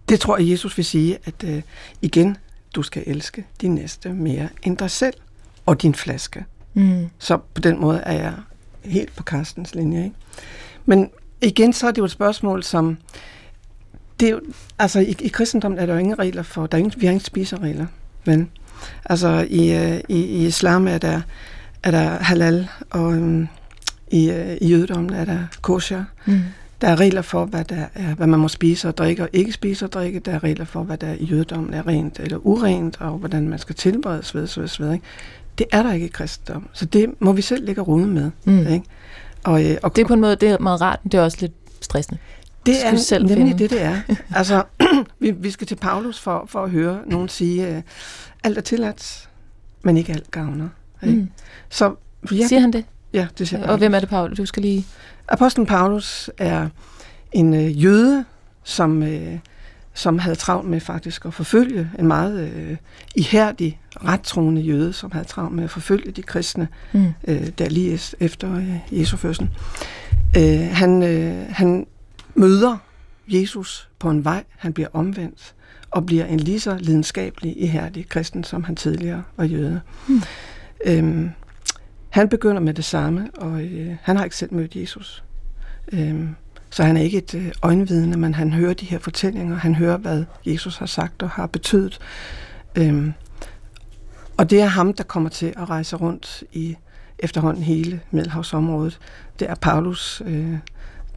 det 0.10 0.20
tror 0.20 0.38
jeg, 0.38 0.50
Jesus 0.50 0.78
vil 0.78 0.86
sige, 0.86 1.18
at 1.26 1.44
øh, 1.44 1.62
igen, 2.02 2.38
du 2.76 2.84
skal 2.84 3.04
elske 3.08 3.46
din 3.62 3.76
næste 3.76 4.10
mere 4.10 4.50
end 4.64 4.78
dig 4.78 4.92
selv 4.92 5.14
og 5.66 5.82
din 5.82 5.96
flaske. 5.96 6.46
Mm. 6.74 7.10
Så 7.20 7.38
på 7.38 7.62
den 7.62 7.80
måde 7.82 8.00
er 8.00 8.14
jeg 8.14 8.34
helt 8.84 9.16
på 9.16 9.24
Karstens 9.24 9.76
linje. 9.76 10.04
Ikke? 10.04 10.16
Men 10.86 11.10
igen, 11.42 11.74
så 11.74 11.88
er 11.88 11.92
det 11.92 11.98
jo 11.98 12.06
et 12.06 12.12
spørgsmål, 12.12 12.64
som 12.64 12.98
det 14.20 14.28
er 14.28 14.32
jo, 14.32 14.40
altså 14.80 15.00
i, 15.00 15.16
i 15.20 15.28
kristendommen 15.28 15.80
er 15.80 15.86
der 15.86 15.94
jo 15.94 16.00
ingen 16.00 16.20
regler 16.20 16.44
for, 16.44 16.68
der 16.68 16.78
er 16.78 16.80
ingen, 16.80 16.94
vi 16.98 17.06
har 17.06 17.12
ingen 17.12 17.26
spiseregler, 17.26 17.86
men 18.26 18.50
altså 19.06 19.48
i, 19.50 19.76
uh, 19.76 19.98
i, 20.10 20.24
i 20.24 20.46
islam 20.46 20.88
er 20.88 20.98
der, 20.98 21.22
er 21.84 21.92
der 21.92 22.10
halal, 22.10 22.68
og 22.90 23.04
um, 23.04 23.48
i, 24.12 24.30
uh, 24.30 24.54
i 24.62 24.68
jødedommen 24.68 25.14
er 25.14 25.26
der 25.26 25.40
kosher. 25.62 26.04
Mm. 26.26 26.40
Der 26.82 26.88
er 26.88 27.00
regler 27.00 27.22
for, 27.22 27.46
hvad, 27.46 27.64
der 27.64 27.86
er, 27.96 28.16
hvad 28.16 28.28
man 28.28 28.40
må 28.40 28.48
spise 28.48 28.88
og 28.88 28.98
drikke 28.98 29.24
og 29.24 29.30
ikke 29.34 29.52
spise 29.52 29.86
og 29.86 29.92
drikke. 29.92 30.20
Der 30.20 30.32
er 30.32 30.44
regler 30.44 30.66
for, 30.66 30.84
hvad 30.84 30.98
der 30.98 31.14
i 31.14 31.26
jødedommen 31.26 31.74
er 31.74 31.88
rent 31.88 32.20
eller 32.20 32.38
urent, 32.48 33.02
og 33.02 33.18
hvordan 33.18 33.50
man 33.50 33.60
skal 33.60 33.76
tilberedes 33.76 34.36
ved, 34.36 34.48
så, 34.48 34.68
så, 34.68 34.76
så, 34.76 34.92
ikke? 34.92 35.06
Det 35.58 35.68
er 35.72 35.84
der 35.84 35.94
ikke 35.94 36.06
i 36.06 36.10
kristendom, 36.10 36.68
så 36.74 36.86
det 36.86 37.14
må 37.20 37.34
vi 37.34 37.42
selv 37.42 37.66
lægge 37.66 37.82
rode 37.82 38.08
med. 38.08 38.32
Mm. 38.46 38.68
Ikke? 38.68 38.86
Og, 39.44 39.66
øh, 39.66 39.78
og 39.84 39.96
Det 39.96 40.02
er 40.02 40.08
på 40.08 40.14
en 40.14 40.22
måde 40.22 40.36
det 40.36 40.50
er 40.50 40.60
meget 40.60 40.82
rart, 40.82 41.00
men 41.04 41.12
det 41.12 41.18
er 41.18 41.22
også 41.22 41.38
lidt 41.42 41.54
stressende. 41.82 42.20
Det 42.66 42.76
skal 42.76 42.94
er 42.94 42.98
selv 42.98 43.26
nemlig 43.26 43.48
finde. 43.48 43.64
det, 43.64 43.70
det 43.70 43.82
er. 43.82 44.02
Altså, 44.40 44.64
vi, 45.20 45.32
vi 45.32 45.52
skal 45.52 45.68
til 45.68 45.76
Paulus 45.76 46.20
for, 46.20 46.46
for 46.48 46.64
at 46.64 46.70
høre 46.70 47.00
nogen 47.06 47.30
sige, 47.30 47.78
uh, 47.78 47.82
alt 48.44 48.58
er 48.58 48.62
tilladt, 48.62 49.30
men 49.84 49.98
ikke 49.98 50.14
alt 50.14 50.32
gavner. 50.32 50.70
Ikke? 51.04 51.16
Mm. 51.16 51.30
Så 51.70 51.96
ja, 52.32 52.48
Siger 52.48 52.60
han 52.60 52.74
det? 52.74 52.86
ja, 53.14 53.28
det 53.38 53.48
siger 53.48 53.68
Og 53.68 53.78
hvem 53.78 53.94
er 53.96 54.00
det, 54.00 54.10
Paul? 54.10 54.36
Du 54.36 54.46
skal 54.46 54.62
lige... 54.62 54.86
Apostlen 55.28 55.66
Paulus 55.66 56.30
er 56.38 56.70
en 57.32 57.54
øh, 57.54 57.84
jøde, 57.84 58.26
som, 58.64 59.04
øh, 59.04 59.38
som 59.94 60.20
havde 60.20 60.36
travlt 60.36 60.70
med 60.70 60.80
faktisk 60.80 61.26
at 61.26 61.34
forfølge 61.34 61.90
en 62.00 62.08
meget 62.08 62.50
øh, 62.56 62.78
ihærdig, 63.16 63.80
rettroende 64.04 64.62
jøde, 64.62 64.94
som 64.94 65.12
havde 65.12 65.26
travlt 65.26 65.56
med 65.56 65.64
at 65.64 65.70
forfølge 65.70 66.12
de 66.12 66.22
kristne, 66.22 66.68
Mm. 66.94 67.14
øh, 67.28 67.48
der 67.58 67.70
lige 67.70 68.00
efter 68.20 68.56
øh, 68.56 69.00
Jesu 69.00 69.18
fødsel. 69.18 69.50
Øh, 70.38 70.68
han, 70.72 71.04
øh, 71.04 71.46
han 71.50 71.88
møder 72.36 72.78
Jesus 73.28 73.90
på 74.00 74.10
en 74.10 74.26
vej, 74.26 74.44
han 74.58 74.74
bliver 74.74 74.90
omvendt, 74.94 75.56
og 75.92 76.06
bliver 76.06 76.26
en 76.26 76.40
lige 76.40 76.60
så 76.60 76.78
lidenskabelig, 76.78 77.62
ihærdig 77.62 78.10
kristen, 78.10 78.44
som 78.44 78.64
han 78.64 78.76
tidligere 78.76 79.24
var 79.38 79.44
jøde. 79.44 79.82
Hmm. 80.08 80.22
Øhm, 80.86 81.30
han 82.10 82.30
begynder 82.30 82.62
med 82.62 82.74
det 82.74 82.86
samme, 82.86 83.30
og 83.38 83.62
øh, 83.62 83.96
han 84.02 84.18
har 84.18 84.24
ikke 84.24 84.36
selv 84.36 84.54
mødt 84.54 84.76
Jesus. 84.76 85.24
Øhm, 85.94 86.36
så 86.70 86.84
han 86.84 86.98
er 86.98 87.02
ikke 87.02 87.18
et 87.18 87.36
øh, 87.36 87.52
øjenvidne, 87.62 88.18
men 88.18 88.34
han 88.34 88.54
hører 88.54 88.74
de 88.74 88.86
her 88.86 89.00
fortællinger, 89.00 89.56
han 89.56 89.76
hører, 89.76 89.98
hvad 89.98 90.26
Jesus 90.46 90.78
har 90.78 90.86
sagt 90.86 91.24
og 91.24 91.30
har 91.30 91.48
betydet. 91.48 92.00
Øhm, 92.76 93.14
og 94.38 94.50
det 94.50 94.62
er 94.62 94.66
ham, 94.66 94.94
der 94.94 95.04
kommer 95.04 95.30
til 95.30 95.54
at 95.58 95.70
rejse 95.70 95.96
rundt 95.96 96.44
i 96.52 96.76
efterhånden 97.20 97.64
hele 97.64 98.02
Middelhavsområdet. 98.12 99.00
Det 99.40 99.50
er 99.50 99.56
Paulus, 99.56 100.22
øh, 100.26 100.58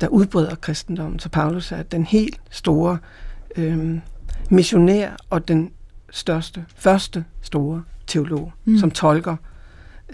der 0.01 0.09
udbreder 0.09 0.55
kristendommen. 0.55 1.19
Så 1.19 1.29
Paulus 1.29 1.73
er 1.73 1.83
den 1.83 2.05
helt 2.07 2.41
store 2.51 2.99
øh, 3.57 3.99
missionær 4.51 5.11
og 5.31 5.49
den 5.49 5.71
største, 6.11 6.65
første 6.77 7.25
store 7.43 7.83
teolog, 8.07 8.53
Mm. 8.65 8.79
som 8.79 8.91
tolker 8.91 9.37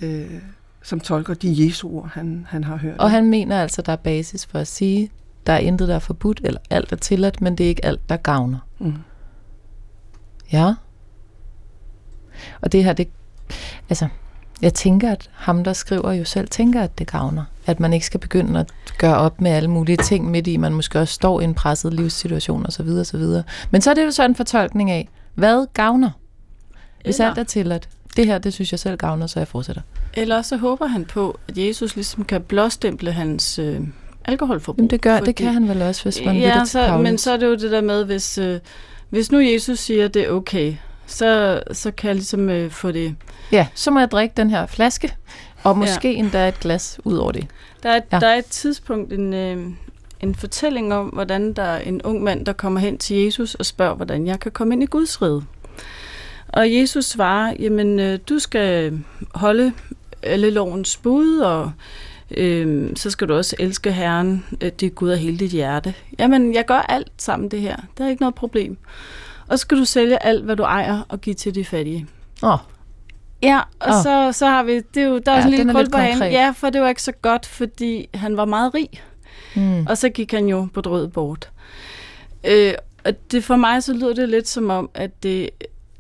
øh, 0.03 0.41
som 0.83 1.01
tolker 1.01 1.35
de 1.35 1.67
Jesu 1.67 1.89
ord, 1.91 2.09
han, 2.15 2.47
han 2.49 2.65
har 2.65 2.77
hørt. 2.77 2.99
Og 2.99 3.11
han 3.11 3.31
mener 3.31 3.63
altså, 3.63 3.83
der 3.83 3.93
er 3.93 3.97
basis 3.97 4.47
for 4.47 4.59
at 4.59 4.67
sige, 4.67 5.11
der 5.47 5.53
er 5.53 5.59
intet, 5.59 5.89
der 5.89 5.95
er 5.95 5.99
forbudt, 5.99 6.41
eller 6.45 6.61
alt 6.71 6.93
er 6.93 6.97
tilladt, 6.97 7.41
men 7.41 7.59
det 7.59 7.65
er 7.65 7.69
ikke 7.69 7.85
alt, 7.85 8.09
der 8.09 8.17
gavner. 8.17 8.59
mm. 8.79 8.95
Ja. 10.53 10.75
Og 12.61 12.73
det 12.73 12.85
her, 12.85 12.93
det, 12.93 13.09
altså, 13.89 14.09
jeg 14.65 14.75
tænker, 14.75 15.11
at 15.13 15.31
ham, 15.33 15.65
der 15.65 15.73
skriver, 15.73 16.13
jo 16.13 16.25
selv 16.25 16.49
tænker, 16.49 16.83
at 16.83 16.99
det 16.99 17.07
gavner. 17.11 17.45
At 17.67 17.81
man 17.81 17.93
ikke 17.93 18.07
skal 18.07 18.21
begynde 18.21 18.61
at 18.61 18.71
gøre 18.99 19.17
op 19.17 19.41
med 19.41 19.51
alle 19.51 19.71
mulige 19.71 19.97
ting 19.97 20.31
midt 20.31 20.47
i, 20.47 20.57
man 20.57 20.73
måske 20.75 21.01
også 21.01 21.15
står 21.15 21.41
i 21.41 21.45
en 21.45 21.55
presset 21.55 21.95
livssituation 21.95 22.67
osv. 22.67 22.89
osv. 22.89 23.23
Men 23.71 23.81
så 23.83 23.91
er 23.91 23.95
det 23.95 24.05
jo 24.05 24.11
så 24.11 24.25
en 24.25 24.35
fortolkning 24.35 24.91
af, 24.91 25.09
hvad 25.35 25.67
gavner? 25.75 26.11
Hvis 27.05 27.17
Eller- 27.17 27.29
alt 27.29 27.39
er 27.39 27.45
tilladt. 27.45 27.89
Det 28.17 28.27
her, 28.27 28.39
det 28.39 28.53
synes 28.53 28.73
jeg 28.73 28.79
selv 28.81 28.97
gavner, 28.97 29.27
så 29.27 29.41
jeg 29.41 29.49
fortsætter. 29.49 29.83
Eller 30.15 30.43
så 30.43 30.57
håber 30.57 30.87
han 30.87 31.05
på, 31.05 31.39
at 31.49 31.59
Jesus 31.59 31.95
ligesom 31.95 32.25
kan 32.25 32.41
blåstemple 32.43 33.13
hans 33.13 33.59
øh, 33.59 33.81
alkoholforbrug. 34.25 34.79
Jamen 34.79 34.91
det 34.91 35.01
gør, 35.01 35.17
fordi- 35.19 35.27
det 35.27 35.37
kan 35.37 35.53
han 35.53 35.69
vel 35.69 35.83
også, 35.83 36.03
hvis 36.03 36.21
man 36.25 36.35
lytter 36.35 36.49
ja, 36.49 36.59
til 36.59 36.69
så, 36.69 36.87
Paulus. 36.87 37.03
men 37.03 37.19
så 37.19 37.33
er 37.33 37.37
det 37.37 37.47
jo 37.47 37.55
det 37.55 37.71
der 37.71 37.81
med, 37.81 38.05
hvis, 38.05 38.39
øh, 38.39 38.61
hvis 39.11 39.33
nu 39.33 39.39
Jesus 39.41 39.79
siger, 39.79 40.05
at 40.05 40.15
det 40.15 40.23
er 40.23 40.31
okay, 40.31 40.75
så, 41.07 41.63
så 41.73 41.91
kan 41.91 42.09
jeg 42.09 42.15
ligesom 42.15 42.49
øh, 42.51 42.71
få 42.71 42.93
det... 42.93 43.17
Ja, 43.53 43.67
så 43.75 43.91
må 43.91 43.99
jeg 43.99 44.11
drikke 44.11 44.33
den 44.37 44.51
her 44.51 44.67
flaske, 44.67 45.15
og 45.63 45.79
måske 45.79 46.13
ja. 46.13 46.19
endda 46.19 46.49
et 46.49 46.61
glas 46.61 47.01
ud 47.05 47.17
over 47.17 47.33
det. 47.33 47.47
Der 47.83 47.91
er, 47.91 48.01
Ja. 48.13 48.19
der 48.19 48.27
er 48.27 48.35
et 48.35 48.47
tidspunkt, 48.47 49.13
en, 49.13 49.35
øh, 49.35 49.67
en 50.21 50.35
fortælling 50.35 50.95
om, 50.95 51.07
hvordan 51.07 51.53
der 51.53 51.63
er 51.63 51.81
en 51.81 52.03
ung 52.03 52.23
mand, 52.23 52.47
der 52.47 52.53
kommer 52.53 52.81
hen 52.81 52.99
til 52.99 53.17
Jesus 53.17 53.55
og 53.55 53.67
spørger, 53.67 53.95
hvordan 53.95 54.27
jeg 54.27 54.41
kan 54.41 54.53
komme 54.53 54.75
ind 54.75 54.83
i 54.83 54.87
Guds 54.87 55.23
rige. 55.23 55.43
Og 56.49 56.75
Jesus 56.75 57.05
svarer, 57.05 57.55
jamen 57.59 58.01
øh, 58.01 58.19
du 58.29 58.39
skal 58.39 58.99
holde 59.35 59.73
alle 60.23 60.51
lovens 60.51 60.97
bud, 60.97 61.39
og 61.39 61.73
øh, 62.31 62.91
så 62.97 63.11
skal 63.11 63.29
du 63.29 63.35
også 63.35 63.57
elske 63.59 63.93
Herren, 63.93 64.45
øh, 64.61 64.73
dit 64.81 64.95
Gud 64.95 65.11
af 65.11 65.19
hele 65.19 65.39
dit 65.39 65.51
hjerte. 65.51 65.95
Jamen, 66.19 66.55
jeg 66.55 66.65
gør 66.67 66.79
alt 66.79 67.13
sammen 67.19 67.49
det 67.49 67.61
her. 67.61 67.77
Der 67.99 68.05
er 68.05 68.09
ikke 68.09 68.23
noget 68.23 68.35
problem. 68.35 68.77
Og 69.49 69.59
så 69.59 69.63
skal 69.63 69.79
du 69.79 69.85
sælge 69.85 70.23
alt, 70.27 70.45
hvad 70.45 70.57
du 70.57 70.63
ejer, 70.63 71.03
og 71.09 71.21
give 71.21 71.35
til 71.35 71.55
de 71.55 71.65
fattige. 71.65 72.07
Åh, 72.43 72.53
oh, 72.53 72.59
Ja, 73.43 73.59
og 73.81 73.89
oh. 73.97 74.03
så, 74.03 74.33
så 74.33 74.47
har 74.47 74.63
vi, 74.63 74.81
det 74.95 75.03
er 75.03 75.07
jo, 75.07 75.19
der 75.19 75.33
er 75.33 75.37
Ja, 75.37 75.43
sådan 75.43 75.61
en 75.61 75.67
lille 75.67 75.81
lidt 75.81 75.93
på 75.93 75.99
hanen. 75.99 76.33
Ja, 76.33 76.51
for 76.57 76.71
det 76.71 76.81
var 76.81 76.89
ikke 76.89 77.03
så 77.03 77.13
godt, 77.23 77.47
fordi 77.47 78.09
han 78.15 78.37
var 78.37 78.45
meget 78.45 78.75
rig. 78.75 78.89
mm. 79.57 79.87
Og 79.87 79.99
så 79.99 80.09
gik 80.09 80.33
han 80.33 80.47
jo 80.47 80.69
på 80.75 80.81
drød 80.81 81.09
bort. 81.09 81.51
Øh, 82.45 82.75
og 83.05 83.13
det 83.33 83.45
for 83.45 83.57
mig 83.57 83.83
så 83.83 83.93
lyder 83.93 84.15
det 84.15 84.29
lidt 84.29 84.49
som 84.49 84.71
om, 84.71 84.91
at 84.95 85.23
det 85.23 85.51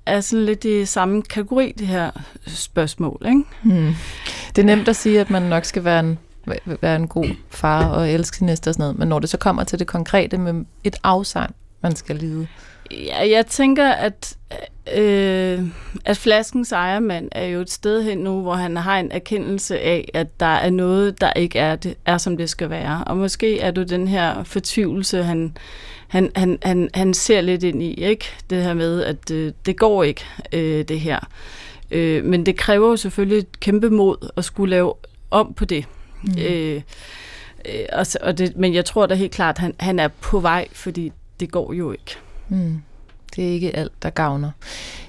er 0.06 0.20
sådan 0.20 0.44
lidt 0.44 0.64
i 0.64 0.84
samme 0.84 1.22
kategori, 1.22 1.72
det 1.78 1.86
her 1.86 2.10
spørgsmål. 2.46 3.22
Ikke? 3.26 3.42
Hmm. 3.62 3.94
Det 4.56 4.62
er 4.62 4.66
nemt 4.66 4.88
at 4.88 4.96
sige, 4.96 5.20
at 5.20 5.30
man 5.30 5.42
nok 5.42 5.64
skal 5.64 5.84
være 5.84 6.00
en, 6.00 6.18
være 6.80 6.96
en 6.96 7.08
god 7.08 7.26
far 7.50 7.86
og 7.88 8.10
elske 8.10 8.36
sin 8.36 8.46
næste 8.46 8.68
og 8.68 8.74
sådan 8.74 8.82
noget, 8.82 8.98
men 8.98 9.08
når 9.08 9.18
det 9.18 9.30
så 9.30 9.38
kommer 9.38 9.64
til 9.64 9.78
det 9.78 9.86
konkrete 9.86 10.38
med 10.38 10.64
et 10.84 10.96
afsang, 11.02 11.54
man 11.82 11.96
skal 11.96 12.16
lide. 12.16 12.46
Ja, 12.90 13.30
jeg 13.30 13.46
tænker, 13.46 13.88
at, 13.88 14.36
øh, 14.94 15.62
at 16.04 16.16
flaskens 16.16 16.72
ejermand 16.72 17.28
er 17.32 17.46
jo 17.46 17.60
et 17.60 17.70
sted 17.70 18.02
hen 18.02 18.18
nu, 18.18 18.40
hvor 18.40 18.54
han 18.54 18.76
har 18.76 18.98
en 19.00 19.12
erkendelse 19.12 19.80
af, 19.80 20.10
at 20.14 20.40
der 20.40 20.46
er 20.46 20.70
noget, 20.70 21.20
der 21.20 21.32
ikke 21.32 21.58
er, 21.58 21.76
det, 21.76 21.94
er 22.06 22.18
som 22.18 22.36
det 22.36 22.50
skal 22.50 22.70
være. 22.70 23.04
Og 23.06 23.16
måske 23.16 23.60
er 23.60 23.70
det 23.70 23.90
den 23.90 24.08
her 24.08 24.44
fortvivlelse, 24.44 25.22
han, 25.22 25.56
han, 26.08 26.30
han, 26.36 26.58
han, 26.62 26.90
han 26.94 27.14
ser 27.14 27.40
lidt 27.40 27.62
ind 27.62 27.82
i, 27.82 27.94
ikke? 27.94 28.24
Det 28.50 28.62
her 28.62 28.74
med, 28.74 29.02
at 29.02 29.30
øh, 29.30 29.52
det 29.66 29.78
går 29.78 30.02
ikke, 30.02 30.24
øh, 30.52 30.84
det 30.84 31.00
her. 31.00 31.18
Øh, 31.90 32.24
men 32.24 32.46
det 32.46 32.56
kræver 32.56 32.88
jo 32.88 32.96
selvfølgelig 32.96 33.38
et 33.38 33.60
kæmpe 33.60 33.90
mod 33.90 34.30
at 34.36 34.44
skulle 34.44 34.70
lave 34.70 34.94
om 35.30 35.54
på 35.54 35.64
det. 35.64 35.84
Mm. 36.22 36.38
Øh, 36.38 36.82
øh, 37.64 37.84
og, 37.92 38.06
og 38.20 38.38
det 38.38 38.56
men 38.56 38.74
jeg 38.74 38.84
tror 38.84 39.06
da 39.06 39.14
helt 39.14 39.32
klart, 39.32 39.54
at 39.54 39.58
han, 39.58 39.74
han 39.80 39.98
er 39.98 40.08
på 40.08 40.40
vej, 40.40 40.68
fordi 40.72 41.12
det 41.40 41.50
går 41.50 41.72
jo 41.72 41.92
ikke. 41.92 42.16
Mm. 42.48 42.82
Det 43.36 43.48
er 43.48 43.52
ikke 43.52 43.76
alt, 43.76 44.02
der 44.02 44.10
gavner. 44.10 44.50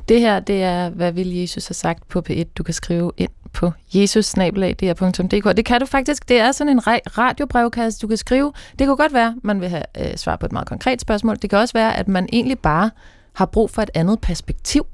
Det 0.10 0.20
her, 0.22 0.40
det 0.40 0.64
er, 0.64 0.90
hvad 0.90 1.12
vil 1.12 1.36
Jesus 1.36 1.68
have 1.68 1.74
sagt 1.74 2.08
på 2.08 2.24
P1. 2.30 2.44
Du 2.58 2.64
kan 2.64 2.74
skrive 2.74 3.12
ind 3.18 3.32
på 3.54 3.72
jesus-dr.dk. 3.96 5.58
Det 5.58 5.66
kan 5.66 5.80
du 5.80 5.86
faktisk. 5.86 6.30
Det 6.30 6.40
er 6.40 6.52
sådan 6.52 6.72
en 6.72 6.88
radiobrevkasse, 7.18 8.00
du 8.00 8.08
kan 8.08 8.18
skrive. 8.18 8.54
Det 8.80 8.88
kunne 8.88 8.98
godt 8.98 9.14
være, 9.14 9.36
man 9.44 9.62
vil 9.62 9.70
have 9.70 9.84
øh, 9.98 10.18
svar 10.18 10.36
på 10.36 10.46
et 10.46 10.52
meget 10.52 10.68
konkret 10.68 11.02
spørgsmål. 11.02 11.38
Det 11.42 11.50
kan 11.50 11.60
også 11.60 11.74
være, 11.74 11.98
at 11.98 12.08
man 12.08 12.30
egentlig 12.34 12.60
bare 12.60 12.92
har 13.34 13.46
brug 13.46 13.70
for 13.70 13.82
et 13.82 13.90
andet 13.94 14.22
perspektiv. 14.22 14.86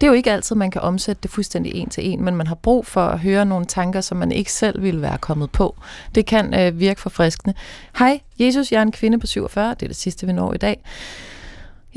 Det 0.00 0.06
er 0.06 0.10
jo 0.10 0.14
ikke 0.14 0.32
altid, 0.32 0.56
man 0.56 0.70
kan 0.70 0.80
omsætte 0.80 1.22
det 1.22 1.30
fuldstændig 1.30 1.74
en 1.74 1.88
til 1.88 2.10
en, 2.10 2.24
men 2.24 2.36
man 2.36 2.46
har 2.46 2.54
brug 2.54 2.86
for 2.86 3.00
at 3.00 3.18
høre 3.18 3.44
nogle 3.44 3.66
tanker, 3.66 4.00
som 4.00 4.18
man 4.18 4.32
ikke 4.32 4.52
selv 4.52 4.82
ville 4.82 5.02
være 5.02 5.18
kommet 5.18 5.50
på. 5.50 5.76
Det 6.14 6.26
kan 6.26 6.60
øh, 6.60 6.78
virke 6.80 7.00
forfriskende. 7.00 7.54
Hej, 7.98 8.20
Jesus, 8.38 8.72
jeg 8.72 8.78
er 8.78 8.82
en 8.82 8.92
kvinde 8.92 9.18
på 9.18 9.26
47. 9.26 9.70
Det 9.70 9.82
er 9.82 9.86
det 9.86 9.96
sidste, 9.96 10.26
vi 10.26 10.32
når 10.32 10.54
i 10.54 10.56
dag. 10.56 10.82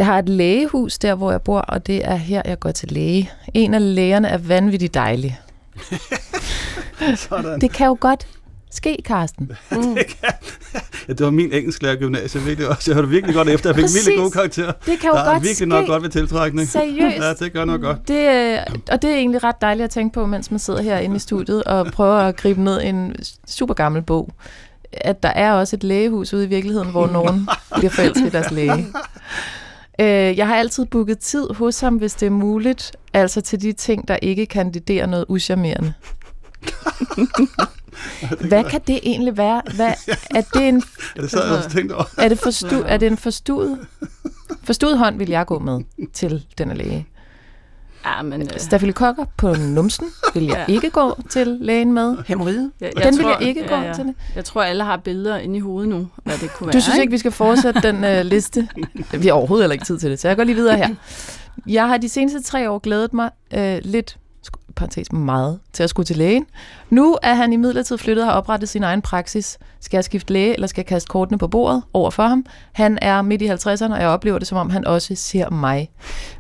Jeg 0.02 0.06
har 0.08 0.20
et 0.20 0.30
lægehus 0.30 0.98
der, 0.98 1.16
hvor 1.16 1.32
jeg 1.32 1.42
bor, 1.42 1.60
og 1.60 1.88
det 1.88 2.06
er 2.08 2.16
her, 2.16 2.42
jeg 2.46 2.60
går 2.60 2.72
til 2.72 2.92
læge. 2.92 3.32
En 3.54 3.74
af 3.74 3.96
lægerne 3.96 4.28
er 4.28 4.38
vanvittigt 4.38 4.94
dejlig. 4.94 5.40
Sådan. 7.16 7.62
Det 7.62 7.72
kan 7.72 7.88
jo 7.88 7.98
godt 8.00 8.28
ske, 8.72 8.98
Karsten. 9.06 9.52
Ja, 11.08 11.14
det 11.14 11.26
var 11.26 11.30
min 11.32 11.54
engelsklærer 11.54 11.94
i 11.94 11.98
gymnasiet 11.98 12.46
virkelig 12.46 12.70
også. 12.70 12.92
Jeg 12.92 12.96
hørte 12.96 13.08
virkelig 13.10 13.36
godt 13.36 13.50
efter. 13.50 13.70
Jeg 13.70 13.76
fik 13.76 13.84
Præcis. 13.84 14.08
virkelig 14.08 14.18
gode 14.22 14.32
karakterer. 14.32 14.72
Det 14.86 15.00
kan 15.00 15.10
jo 15.10 15.16
Der 15.16 15.22
er 15.22 15.26
godt 15.26 15.36
virkelig 15.44 15.56
ske. 15.56 15.66
noget 15.66 15.88
godt 15.88 16.04
ved 16.04 16.10
tiltrækning. 16.10 16.68
Seriøst. 16.68 17.18
Ja, 17.18 17.34
det 17.34 17.54
gør 17.54 17.66
noget 17.66 17.82
godt. 17.82 18.08
Det, 18.08 18.30
øh, 18.30 18.58
og 18.92 19.02
det 19.02 19.10
er 19.10 19.16
egentlig 19.16 19.44
ret 19.44 19.62
dejligt 19.62 19.84
at 19.84 19.90
tænke 19.90 20.14
på, 20.14 20.26
mens 20.26 20.52
man 20.52 20.60
sidder 20.60 20.82
herinde 20.82 21.16
i 21.16 21.20
studiet 21.20 21.64
og 21.64 21.86
prøver 21.86 22.18
at 22.18 22.36
gribe 22.36 22.64
ned 22.64 22.82
en 22.84 23.16
super 23.48 23.74
gammel 23.74 24.02
bog. 24.02 24.30
At 24.94 25.24
der 25.24 25.30
er 25.30 25.54
også 25.54 25.76
et 25.76 25.84
lægehus 25.84 26.34
ude 26.34 26.44
i 26.44 26.48
virkeligheden, 26.48 26.92
hvor 26.92 27.08
nogen 27.08 27.50
bliver 27.78 27.92
forelsket 27.92 28.26
i 28.26 28.30
deres 28.30 28.52
læge. 28.52 28.88
Øh, 30.00 30.38
Jeg 30.38 30.48
har 30.48 30.56
altid 30.56 30.86
booket 30.86 31.20
tid 31.20 31.48
hos 31.54 31.80
ham, 31.80 31.96
hvis 31.96 32.14
det 32.14 32.26
er 32.26 32.30
muligt. 32.30 32.92
Altså 33.14 33.42
til 33.42 33.62
de 33.62 33.74
ting, 33.74 34.08
der 34.08 34.16
ikke 34.22 34.46
kandiderer 34.46 35.06
noget 35.06 35.26
uschammerende. 35.30 35.94
Hvad 38.50 38.64
kan 38.64 38.82
det 38.88 39.00
egentlig 39.04 39.38
være? 39.38 39.62
Hvad, 39.76 39.94
er, 40.36 40.42
det 40.54 40.68
en, 40.68 40.84
Ja, 41.16 41.22
det 41.22 41.32
sad 41.32 41.44
jeg 41.46 41.52
også 41.58 41.66
og 41.68 41.72
tænkte 41.72 41.94
over. 41.94 42.04
er, 42.18 42.30
det 42.30 42.40
forstu, 42.40 42.82
er 42.86 42.98
det 42.98 43.08
en 43.08 43.18
forstuet, 43.18 43.80
forstuet 44.64 44.98
hånd, 44.98 45.18
vil 45.18 45.30
jeg 45.30 45.46
gå 45.46 45.60
med 45.60 45.80
til 46.14 46.46
denne 46.58 46.74
læge? 46.74 47.08
Ja, 48.06 48.22
men, 48.22 48.42
øh, 48.42 48.48
Stafylokokker 48.58 49.26
på 49.38 49.54
numsen 49.54 50.08
vil 50.34 50.44
jeg 50.44 50.66
Ja. 50.68 50.74
ikke 50.74 50.90
gå 50.90 51.22
til 51.30 51.48
lægen 51.62 51.94
med. 51.94 52.18
Hemorrhide? 52.28 52.72
jeg, 52.82 52.92
Den 53.04 53.18
vil 53.18 53.26
jeg 53.26 53.48
ikke 53.48 53.68
gå 53.68 53.76
til 53.96 54.06
det. 54.06 54.16
Jeg 54.36 54.46
tror, 54.46 54.64
alle 54.64 54.84
har 54.84 54.98
billeder 54.98 55.38
inde 55.38 55.58
i 55.58 55.60
hovedet 55.60 55.90
nu, 55.90 56.08
hvad 56.24 56.38
det 56.38 56.54
kunne 56.54 56.68
være. 56.68 56.74
Du 56.74 56.82
synes 56.82 56.98
ikke, 56.98 57.12
vi 57.12 57.18
skal 57.18 57.32
fortsætte 57.32 57.82
den 57.82 57.96
uh, 58.04 58.26
liste? 58.34 58.68
Vi 59.12 59.28
har 59.28 59.34
overhovedet 59.34 59.64
heller 59.64 59.74
ikke 59.74 59.86
tid 59.86 59.98
til 59.98 60.12
det, 60.12 60.20
så 60.20 60.28
jeg 60.28 60.38
går 60.38 60.44
lige 60.44 60.56
videre 60.56 60.78
her. 60.78 60.90
Jeg 61.68 61.88
har 61.88 61.98
de 61.98 62.10
seneste 62.10 62.42
tre 62.42 62.70
år 62.70 62.80
glædet 62.80 63.14
mig 63.14 63.30
uh, 63.58 63.78
lidt, 63.82 64.18
parentes 64.76 65.12
meget, 65.12 65.60
til 65.74 65.84
at 65.84 65.90
skulle 65.90 66.06
til 66.06 66.18
lægen. 66.18 66.46
Nu 66.90 67.18
er 67.24 67.34
han 67.34 67.54
i 67.54 67.56
midlertid 67.56 67.98
flyttet 67.98 68.26
og 68.26 68.32
har 68.32 68.38
oprettet 68.38 68.70
sin 68.70 68.84
egen 68.84 69.02
praksis. 69.02 69.58
Skal 69.80 69.98
jeg 69.98 70.04
skifte 70.04 70.34
læge, 70.34 70.54
eller 70.54 70.68
skal 70.68 70.82
jeg 70.82 70.86
kaste 70.86 71.08
kortene 71.08 71.38
på 71.38 71.48
bordet 71.48 71.84
over 71.94 72.12
for 72.12 72.24
ham? 72.24 72.46
Han 72.72 73.00
er 73.02 73.22
midt 73.22 73.42
i 73.42 73.50
50'erne, 73.50 73.94
og 73.94 74.02
jeg 74.02 74.08
oplever 74.08 74.40
det, 74.40 74.48
som 74.48 74.58
om 74.58 74.70
han 74.70 74.88
også 74.88 75.16
ser 75.16 75.50
mig. 75.50 75.90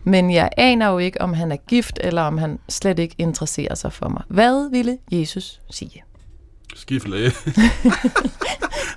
Men 0.04 0.32
jeg 0.32 0.50
aner 0.58 0.90
jo 0.90 0.98
ikke, 0.98 1.22
om 1.22 1.34
han 1.34 1.52
er 1.52 1.58
gift, 1.68 2.00
eller 2.04 2.22
om 2.22 2.38
han 2.38 2.60
slet 2.70 3.00
ikke 3.00 3.16
interesserer 3.18 3.76
sig 3.76 3.94
for 3.94 4.10
mig. 4.10 4.24
Hvad 4.28 4.70
ville 4.72 4.98
Jesus 5.12 5.60
sige? 5.70 6.04
Skift 6.76 7.08
læge. 7.08 7.32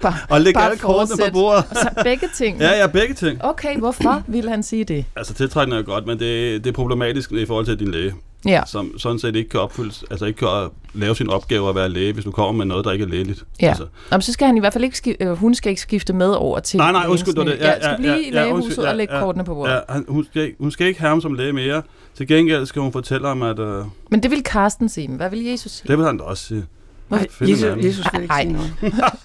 Bare, 0.02 0.14
Og 0.28 0.40
læg 0.40 0.56
alle 0.56 0.78
kortene 0.78 1.26
på 1.26 1.32
bordet. 1.32 1.64
Og 1.70 1.76
så 1.76 1.88
begge 2.02 2.28
ting. 2.34 2.60
Ja, 2.60 2.78
ja, 2.80 2.86
begge 2.86 3.14
ting. 3.14 3.44
Okay, 3.44 3.78
hvorfor 3.78 4.22
ville 4.26 4.50
han 4.50 4.62
sige 4.62 4.84
det? 4.84 5.04
Altså, 5.16 5.34
tiltrækning 5.34 5.78
er 5.78 5.82
godt, 5.82 6.06
men 6.06 6.18
det, 6.18 6.64
det 6.64 6.70
er 6.70 6.74
problematisk 6.74 7.32
i 7.32 7.46
forhold 7.46 7.66
til 7.66 7.78
din 7.78 7.90
læge, 7.90 8.14
Ja, 8.46 8.62
som 8.66 8.98
sådan 8.98 9.18
set 9.18 9.36
ikke 9.36 9.50
kan 9.50 9.60
opfyldes, 9.60 10.04
altså 10.10 10.24
ikke 10.26 10.38
kan 10.38 10.48
lave 10.94 11.16
sin 11.16 11.30
opgave 11.30 11.68
at 11.68 11.74
være 11.74 11.88
læge, 11.88 12.12
hvis 12.12 12.24
du 12.24 12.30
kommer 12.30 12.52
med 12.52 12.64
noget, 12.66 12.84
der 12.84 12.92
ikke 12.92 13.04
er 13.04 13.08
lægeligt. 13.08 13.44
ja. 13.62 13.68
Altså, 13.68 13.86
Jamen, 14.12 14.22
så 14.22 14.32
skal 14.32 14.46
han 14.46 14.56
i 14.56 14.60
hvert 14.60 14.72
fald 14.72 14.84
ikke 14.84 14.96
skifte, 14.96 15.24
øh, 15.24 15.32
hun 15.32 15.54
skal 15.54 15.70
ikke 15.70 15.82
skifte 15.82 16.12
med 16.12 16.26
over 16.30 16.58
til 16.60 16.76
nej, 16.78 16.92
nej, 16.92 17.06
undskyld, 17.08 17.34
det 17.34 17.46
det. 17.46 17.58
Ja, 17.60 17.74
skal 17.80 17.96
blive 17.98 18.22
i 18.22 18.30
lægehuset 18.30 18.64
undskyld, 18.64 18.84
og 18.84 18.96
lægge 18.96 19.14
kortene 19.20 19.44
på 19.44 19.54
bordet. 19.54 19.72
Ja, 19.72 19.78
han, 19.88 20.04
hun, 20.08 20.24
skal, 20.30 20.42
ikke- 20.42 20.56
hun 20.60 20.70
skal 20.70 20.86
ikke 20.86 21.00
have 21.00 21.08
ham 21.08 21.20
som 21.20 21.34
læge 21.34 21.52
mere. 21.52 21.82
Til 22.16 22.26
gengæld 22.26 22.66
skal 22.66 22.82
hun 22.82 22.92
fortælle 22.92 23.26
ham, 23.28 23.42
at 23.42 23.58
uh, 23.58 23.86
Men 24.10 24.22
det 24.22 24.30
vil 24.30 24.42
Karsten 24.42 24.88
sige. 24.88 25.08
Men 25.08 25.16
Hvad 25.16 25.30
vil 25.30 25.44
Jesus 25.44 25.72
sige? 25.72 25.88
det 25.88 25.98
vil 25.98 26.06
han 26.06 26.18
da 26.18 26.24
også 26.24 26.44
sige. 26.46 26.64
Nej, 27.10 27.26
Jesus. 27.40 27.84
Jesus 27.84 28.06
vil 28.12 28.22
ikke 28.22 28.32
Ej. 28.32 28.42
sige 28.42 28.52
noget. 28.52 28.74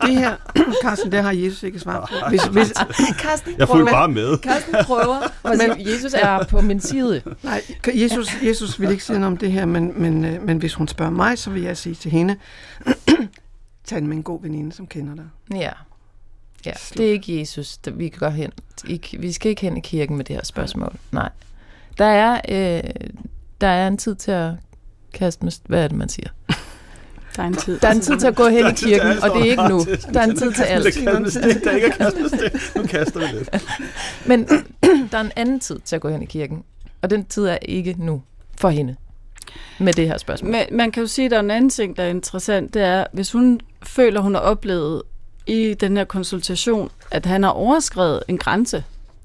Det 0.01 0.15
her, 0.15 0.35
Carsten, 0.83 1.11
det 1.11 1.23
har 1.23 1.31
Jesus 1.31 1.63
ikke 1.63 1.79
svaret 1.79 2.09
på. 2.09 2.29
Hvis, 2.29 2.43
hvis, 2.43 2.73
Karsten 3.23 3.53
Jeg 3.57 3.67
fulgte 3.67 3.91
bare 3.91 4.07
med. 4.07 4.37
Karsten 4.37 4.75
prøver. 4.83 5.21
Men 5.57 5.87
Jesus 5.87 6.13
er 6.13 6.45
på 6.45 6.61
min 6.61 6.79
side. 6.79 7.21
nej, 7.43 7.61
Jesus, 7.93 8.41
Jesus 8.43 8.79
vil 8.79 8.91
ikke 8.91 9.03
sige 9.03 9.19
noget 9.19 9.31
om 9.31 9.37
det 9.37 9.51
her, 9.51 9.65
men, 9.65 10.01
men, 10.01 10.25
øh, 10.25 10.43
men 10.43 10.57
hvis 10.57 10.73
hun 10.73 10.87
spørger 10.87 11.11
mig, 11.11 11.37
så 11.37 11.49
vil 11.49 11.61
jeg 11.61 11.77
sige 11.77 11.95
til 11.95 12.11
hende, 12.11 12.35
tag 13.87 14.03
med 14.03 14.17
en 14.17 14.23
god 14.23 14.41
veninde, 14.41 14.71
som 14.71 14.87
kender 14.87 15.15
dig. 15.15 15.25
Ja. 15.55 15.71
Ja, 16.65 16.71
det 16.97 17.07
er 17.07 17.11
ikke 17.11 17.39
Jesus, 17.39 17.77
der 17.77 17.91
vi 17.91 18.09
kan 18.09 18.19
gå 18.19 18.29
hen. 18.29 18.51
Ikke, 18.87 19.17
vi 19.19 19.31
skal 19.31 19.49
ikke 19.49 19.61
hen 19.61 19.77
i 19.77 19.81
kirken 19.81 20.17
med 20.17 20.25
det 20.25 20.35
her 20.35 20.43
spørgsmål. 20.45 20.95
Nej. 21.11 21.29
Der 21.97 22.05
er, 22.05 22.41
øh, 22.49 22.89
der 23.61 23.67
er 23.67 23.87
en 23.87 23.97
tid 23.97 24.15
til 24.15 24.31
at 24.31 24.51
kaste 25.13 25.45
med... 25.45 25.51
Hvad 25.65 25.83
er 25.83 25.87
det, 25.87 25.97
man 25.97 26.09
siger? 26.09 26.29
Der 27.35 27.43
er 27.43 27.47
en 27.47 27.55
tid. 27.55 27.79
Der 27.79 27.87
er 27.87 27.91
en 27.91 28.01
tid 28.01 28.17
til 28.17 28.27
at 28.27 28.35
gå 28.35 28.47
hen 28.47 28.67
i 28.67 28.71
kirken, 28.75 29.23
og 29.23 29.29
det 29.35 29.41
er 29.41 29.45
ikke 29.45 29.67
nu. 29.69 29.85
Der 30.13 30.19
er 30.19 30.23
en 30.23 30.35
tid 30.37 30.51
til 30.51 30.63
alt. 30.63 30.85
Det 30.85 30.93
stik, 31.31 31.63
der 31.63 31.71
ikke 31.71 31.87
er 31.87 31.91
kastet 31.91 32.27
stik. 32.27 32.75
Nu 32.75 32.83
kaster 32.83 33.19
vi 33.19 33.25
lidt. 33.37 33.49
Men 34.25 34.47
der 35.11 35.17
er 35.17 35.21
en 35.21 35.31
anden 35.35 35.59
tid 35.59 35.79
til 35.85 35.95
at 35.95 36.01
gå 36.01 36.09
hen 36.09 36.21
i 36.21 36.25
kirken, 36.25 36.63
og 37.01 37.09
den 37.09 37.25
tid 37.25 37.45
er 37.45 37.57
ikke 37.61 37.95
nu 37.97 38.21
for 38.57 38.69
hende 38.69 38.95
med 39.79 39.93
det 39.93 40.07
her 40.07 40.17
spørgsmål. 40.17 40.51
Men 40.51 40.61
man 40.71 40.91
kan 40.91 41.01
jo 41.03 41.07
sige, 41.07 41.25
at 41.25 41.31
der 41.31 41.37
er 41.37 41.41
en 41.41 41.51
anden 41.51 41.69
ting, 41.69 41.97
der 41.97 42.03
er 42.03 42.07
interessant, 42.09 42.73
det 42.73 42.81
er, 42.81 43.05
hvis 43.13 43.31
hun 43.31 43.61
føler, 43.83 44.21
hun 44.21 44.33
har 44.33 44.41
oplevet 44.41 45.01
i 45.47 45.73
den 45.73 45.97
her 45.97 46.03
konsultation, 46.03 46.89
at 47.11 47.25
han 47.25 47.43
har 47.43 47.49
overskrevet 47.49 48.23
en 48.27 48.37
grænse 48.37 48.83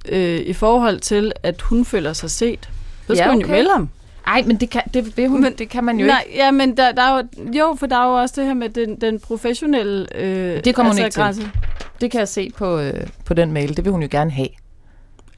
øh, 0.09 0.41
i 0.41 0.53
forhold 0.53 1.01
til, 1.01 1.33
at 1.43 1.63
hun 1.63 1.85
føler 1.85 2.13
sig 2.13 2.31
set, 2.31 2.69
så 3.07 3.13
Ja, 3.13 3.15
skal 3.15 3.31
hun 3.31 3.41
jo 3.41 3.47
okay. 3.47 3.55
melde 3.55 3.71
ham. 3.75 3.89
Nej, 4.27 4.43
men 4.47 4.57
det 4.57 4.71
kan, 4.71 4.83
det 4.95 5.17
vil 5.17 5.29
hun, 5.29 5.41
men, 5.43 5.53
det 5.59 5.69
kan 5.69 5.85
man 5.85 5.99
jo 6.01 6.07
Nej, 6.07 6.25
ja, 6.35 6.51
men 6.51 6.77
der, 6.77 6.93
der 6.93 7.03
er 7.03 7.17
jo, 7.17 7.51
jo, 7.59 7.77
for 7.79 7.87
der 7.87 7.97
er 7.99 8.07
jo 8.09 8.15
også 8.15 8.35
det 8.41 8.47
her 8.47 8.55
med 8.55 8.69
den, 8.69 9.01
den 9.01 9.21
professionelle 9.21 10.07
øh, 10.17 10.65
Det 10.65 10.75
kommer 10.75 10.93
hun 10.93 10.99
ikke 10.99 11.11
til. 11.11 11.21
grænse. 11.23 11.41
ikke. 11.43 11.53
Det 12.01 12.11
kan 12.11 12.19
jeg 12.21 12.29
se 12.29 12.51
på, 12.59 12.79
øh, 12.79 13.07
på 13.25 13.35
den 13.35 13.53
mail. 13.53 13.77
Det 13.77 13.85
vil 13.85 13.93
hun 13.93 14.03
jo 14.03 14.09
gerne 14.11 14.31
have. 14.31 14.49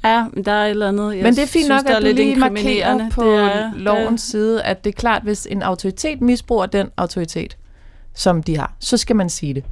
Ja, 0.05 0.25
men 0.33 0.45
der 0.45 0.53
er 0.53 0.65
et 0.65 0.71
eller 0.71 0.89
andet. 0.89 1.15
Jeg 1.17 1.23
Men 1.23 1.35
det 1.35 1.43
er 1.43 1.47
fint 1.47 1.65
synes, 1.65 1.69
nok, 1.85 1.91
at 1.97 2.03
du 2.03 2.07
lige 2.07 2.37
markerer 2.37 3.11
på 3.11 3.23
Det 3.23 3.39
er- 3.41 3.73
lovens 3.77 4.23
side, 4.23 4.63
at 4.63 4.85
det 4.85 4.91
er 4.91 4.95
klart, 4.97 5.23
hvis 5.23 5.47
en 5.51 5.63
autoritet 5.63 6.21
misbruger 6.21 6.67
den 6.67 6.89
autoritet, 6.97 7.57
som 8.15 8.43
de 8.43 8.57
har, 8.59 8.73
så 8.79 8.97
skal 8.97 9.17
man 9.17 9.31
sige 9.31 9.55
det. 9.55 9.65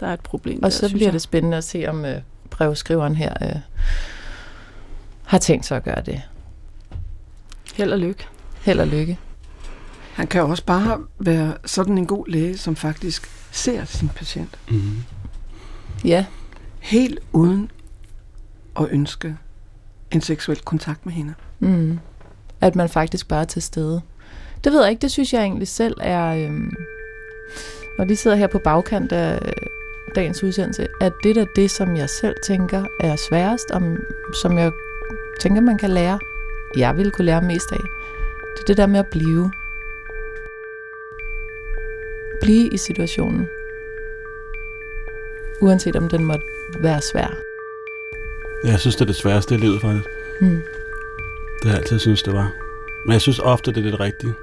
Der 0.00 0.06
er 0.06 0.12
et 0.12 0.20
problem 0.20 0.56
Og 0.56 0.62
der, 0.62 0.68
så 0.70 0.88
bliver 0.88 1.06
jeg. 1.06 1.12
det 1.12 1.22
spændende 1.22 1.56
at 1.56 1.64
se, 1.64 1.84
om 1.88 2.04
øh, 2.04 2.16
brevskriveren 2.50 3.14
her 3.16 3.32
øh, 3.42 3.48
har 5.24 5.38
tænkt 5.38 5.66
sig 5.66 5.76
at 5.76 5.84
gøre 5.84 6.02
det. 6.06 6.22
Held 7.76 7.92
og 7.92 7.98
lykke. 7.98 8.26
Held 8.60 8.80
og 8.80 8.86
lykke. 8.86 9.18
Han 10.14 10.26
kan 10.26 10.42
også 10.42 10.64
bare 10.64 10.98
være 11.18 11.54
sådan 11.64 11.98
en 11.98 12.06
god 12.06 12.26
læge, 12.28 12.58
som 12.58 12.76
faktisk 12.76 13.30
ser 13.50 13.84
sin 13.84 14.08
patient. 14.08 14.58
Mm-hmm. 14.70 15.02
Ja, 16.04 16.26
Helt 16.80 17.18
uden 17.32 17.70
at 18.80 18.86
ønske 18.90 19.36
en 20.10 20.20
seksuel 20.20 20.58
kontakt 20.60 21.06
med 21.06 21.12
hende. 21.14 21.34
mm. 21.58 21.98
at 22.60 22.76
man 22.76 22.88
faktisk 22.88 23.28
bare 23.28 23.40
er 23.40 23.44
til 23.44 23.62
stede. 23.62 24.00
Det 24.64 24.72
ved 24.72 24.80
jeg 24.82 24.90
ikke, 24.90 25.02
det 25.02 25.10
synes 25.10 25.32
jeg 25.32 25.42
egentlig 25.42 25.68
selv 25.68 25.94
er... 26.00 26.26
Øhm, 26.46 26.74
når 27.98 28.04
de 28.04 28.16
sidder 28.16 28.36
her 28.36 28.46
på 28.46 28.58
bagkant 28.64 29.12
af 29.12 29.38
øh, 29.46 29.52
dagens 30.14 30.42
udsendelse, 30.42 30.86
at 31.00 31.12
det 31.22 31.36
er 31.36 31.46
det, 31.56 31.70
som 31.70 31.96
jeg 31.96 32.10
selv 32.10 32.34
tænker 32.46 32.84
er 33.00 33.16
sværest, 33.28 33.70
om, 33.70 33.96
som 34.42 34.58
jeg 34.58 34.72
tænker, 35.40 35.60
man 35.60 35.78
kan 35.78 35.90
lære, 35.90 36.18
jeg 36.76 36.96
ville 36.96 37.12
kunne 37.12 37.24
lære 37.24 37.42
mest 37.42 37.72
af. 37.72 37.80
Det 38.54 38.62
er 38.62 38.66
det 38.66 38.76
der 38.76 38.86
med 38.86 39.00
at 39.00 39.06
blive. 39.06 39.50
Blive 42.40 42.68
i 42.68 42.76
situationen. 42.76 43.48
Uanset 45.60 45.96
om 45.96 46.08
den 46.08 46.24
måtte 46.24 46.46
være 46.78 47.00
svær. 47.00 47.38
Ja, 48.64 48.70
jeg 48.70 48.80
synes, 48.80 48.96
det 48.96 49.02
er 49.02 49.06
det 49.06 49.16
sværeste 49.16 49.54
i 49.54 49.58
livet, 49.58 49.80
faktisk. 49.80 50.08
Mm. 50.40 50.62
Det 51.62 51.64
har 51.64 51.70
jeg 51.70 51.78
altid 51.78 51.98
synes, 51.98 52.22
det 52.22 52.32
var. 52.32 52.52
Men 53.06 53.12
jeg 53.12 53.20
synes 53.20 53.38
ofte, 53.38 53.72
det 53.72 53.86
er 53.86 53.90
det 53.90 54.00
rigtige. 54.00 54.34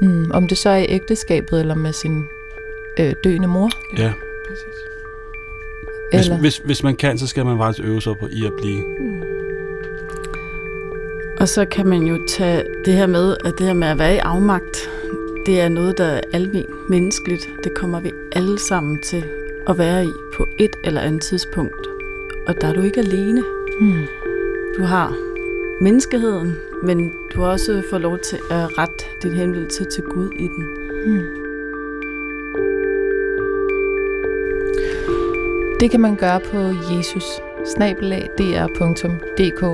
Mm. 0.00 0.30
Om 0.30 0.48
det 0.48 0.58
så 0.58 0.70
er 0.70 0.76
i 0.76 0.86
ægteskabet 0.88 1.60
eller 1.60 1.74
med 1.74 1.92
sin 1.92 2.24
øh, 2.98 3.14
døende 3.24 3.48
mor. 3.48 3.70
Ja. 3.98 4.12
Præcis. 4.48 4.64
Hvis, 6.12 6.26
Eller, 6.26 6.40
hvis, 6.40 6.58
hvis 6.58 6.82
man 6.82 6.96
kan, 6.96 7.18
så 7.18 7.26
skal 7.26 7.46
man 7.46 7.58
faktisk 7.58 7.88
øve 7.88 8.02
sig 8.02 8.16
på 8.20 8.28
i 8.32 8.46
at 8.46 8.52
blive. 8.52 8.84
Og 11.42 11.48
så 11.48 11.64
kan 11.64 11.86
man 11.86 12.02
jo 12.02 12.18
tage 12.26 12.64
det 12.84 12.94
her 12.94 13.06
med, 13.06 13.36
at 13.44 13.58
det 13.58 13.66
her 13.66 13.74
med 13.74 13.88
at 13.88 13.98
være 13.98 14.14
i 14.14 14.18
afmagt, 14.18 14.90
det 15.46 15.60
er 15.60 15.68
noget, 15.68 15.98
der 15.98 16.04
er 16.04 16.20
almen 16.32 16.66
menneskeligt. 16.88 17.50
Det 17.64 17.74
kommer 17.74 18.00
vi 18.00 18.12
alle 18.32 18.58
sammen 18.58 18.98
til 18.98 19.24
at 19.68 19.78
være 19.78 20.04
i 20.04 20.12
på 20.36 20.48
et 20.58 20.76
eller 20.84 21.00
andet 21.00 21.22
tidspunkt. 21.22 21.86
Og 22.46 22.60
der 22.60 22.68
er 22.68 22.72
du 22.72 22.80
ikke 22.80 23.00
alene. 23.00 23.42
mm. 23.80 24.06
Du 24.78 24.82
har 24.82 25.14
menneskeheden, 25.80 26.56
men 26.82 27.12
du 27.34 27.44
også 27.44 27.82
fået 27.90 28.02
lov 28.02 28.18
til 28.18 28.38
at 28.50 28.78
rette 28.78 29.04
din 29.22 29.32
henvendelse 29.32 29.84
til 29.84 30.02
Gud 30.02 30.30
i 30.38 30.48
den. 30.48 30.66
Mm. 31.06 31.24
Det 35.80 35.90
kan 35.90 36.00
man 36.00 36.16
gøre 36.16 36.40
på 36.40 36.58
jesus 36.96 37.24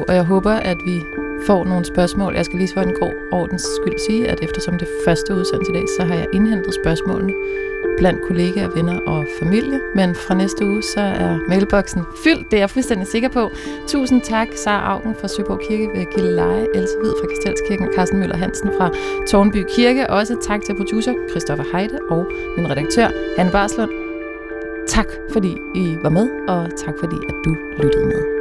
og 0.09 0.15
jeg 0.15 0.23
håber, 0.23 0.53
at 0.53 0.77
vi 0.85 1.18
får 1.49 1.65
nogle 1.65 1.85
spørgsmål. 1.85 2.35
Jeg 2.35 2.45
skal 2.45 2.59
lige 2.59 2.75
for 2.75 2.81
en 2.81 2.95
god 3.03 3.15
ordens 3.33 3.65
skyld 3.77 3.99
sige, 4.07 4.29
at 4.29 4.39
eftersom 4.43 4.79
det 4.79 4.89
første 5.05 5.35
udsendelse 5.35 5.73
i 5.73 5.75
dag, 5.75 5.87
så 5.97 6.03
har 6.05 6.15
jeg 6.15 6.27
indhentet 6.33 6.75
spørgsmålene 6.75 7.33
blandt 7.99 8.21
kollegaer, 8.29 8.69
venner 8.69 8.99
og 9.01 9.27
familie. 9.41 9.81
Men 9.95 10.15
fra 10.15 10.35
næste 10.35 10.67
uge, 10.67 10.83
så 10.83 11.01
er 11.01 11.39
mailboksen 11.49 12.03
fyldt. 12.25 12.51
Det 12.51 12.57
er 12.57 12.61
jeg 12.61 12.71
fuldstændig 12.71 13.07
sikker 13.07 13.29
på. 13.29 13.51
Tusind 13.87 14.21
tak, 14.23 14.49
Sara 14.65 14.93
Augen 14.93 15.15
fra 15.21 15.29
Søborg 15.29 15.61
Kirke 15.69 15.89
ved 15.95 16.05
Gilleleje, 16.15 16.67
Else 16.75 16.95
Hvid 17.01 17.13
fra 17.21 17.27
Kastelskirken 17.33 17.89
og 17.89 17.95
Carsten 17.95 18.19
Møller 18.19 18.37
Hansen 18.37 18.71
fra 18.79 18.91
Tornby 19.29 19.65
Kirke. 19.75 20.11
Også 20.11 20.37
tak 20.49 20.61
til 20.63 20.75
producer 20.75 21.13
Christoffer 21.31 21.65
Heide 21.73 21.99
og 22.11 22.27
min 22.57 22.71
redaktør, 22.71 23.09
Anne 23.39 23.53
Barslund. 23.53 23.91
Tak, 24.89 25.09
fordi 25.33 25.53
I 25.75 25.97
var 26.03 26.11
med, 26.11 26.29
og 26.49 26.71
tak, 26.77 26.95
fordi 27.01 27.17
at 27.29 27.35
du 27.45 27.57
lyttede 27.83 28.07
med. 28.07 28.38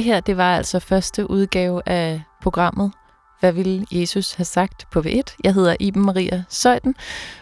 Det 0.00 0.06
her, 0.06 0.20
det 0.20 0.36
var 0.36 0.56
altså 0.56 0.78
første 0.78 1.30
udgave 1.30 1.88
af 1.88 2.22
programmet 2.42 2.92
Hvad 3.40 3.52
ville 3.52 3.86
Jesus 3.92 4.32
have 4.32 4.44
sagt 4.44 4.90
på 4.90 5.00
V1? 5.00 5.36
Jeg 5.44 5.54
hedder 5.54 5.76
Iben 5.80 6.02
Maria 6.02 6.44
Søjden, 6.48 6.94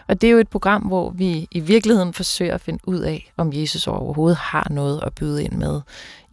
og 0.07 0.21
det 0.21 0.27
er 0.27 0.31
jo 0.31 0.37
et 0.37 0.47
program, 0.47 0.81
hvor 0.81 1.09
vi 1.09 1.47
i 1.51 1.59
virkeligheden 1.59 2.13
forsøger 2.13 2.53
at 2.53 2.61
finde 2.61 2.87
ud 2.87 2.99
af, 2.99 3.31
om 3.37 3.53
Jesus 3.53 3.87
overhovedet 3.87 4.37
har 4.37 4.67
noget 4.69 5.03
at 5.03 5.15
byde 5.15 5.43
ind 5.43 5.53
med 5.53 5.81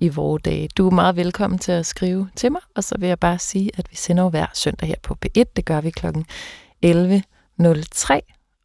i 0.01 0.09
vore 0.09 0.41
dage. 0.45 0.69
Du 0.77 0.87
er 0.87 0.91
meget 0.91 1.17
velkommen 1.17 1.59
til 1.59 1.73
at 1.73 1.87
skrive 1.87 2.29
til 2.37 2.53
mig, 2.53 2.61
og 2.77 2.85
så 2.85 2.95
vil 2.99 3.09
jeg 3.09 3.19
bare 3.19 3.39
sige, 3.39 3.71
at 3.79 3.87
vi 3.91 3.97
sender 3.97 4.23
jo 4.23 4.29
hver 4.29 4.47
søndag 4.55 4.89
her 4.89 4.97
på 5.03 5.17
P1. 5.27 5.45
Det 5.57 5.65
gør 5.65 5.81
vi 5.81 5.91
kl. 5.91 6.07
11.03, 6.07 6.13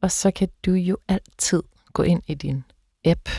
og 0.02 0.12
så 0.12 0.32
kan 0.32 0.48
du 0.66 0.72
jo 0.72 0.98
altid 1.08 1.64
gå 1.94 2.04
ind 2.04 2.22
i 2.28 2.34
din 2.34 2.64
app 3.06 3.30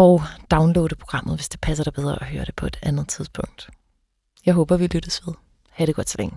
og 0.00 0.22
downloade 0.50 0.94
programmet, 0.94 1.36
hvis 1.36 1.48
det 1.48 1.60
passer 1.60 1.84
dig 1.84 1.92
bedre 1.92 2.20
at 2.20 2.26
høre 2.26 2.44
det 2.44 2.54
på 2.54 2.66
et 2.66 2.78
andet 2.82 3.08
tidspunkt. 3.08 3.68
Jeg 4.46 4.54
håber, 4.54 4.76
vi 4.76 4.86
lyttes 4.86 5.26
ved. 5.26 5.34
Ha' 5.70 5.86
det 5.86 5.94
godt 5.94 6.08
så 6.08 6.18
længe. 6.18 6.36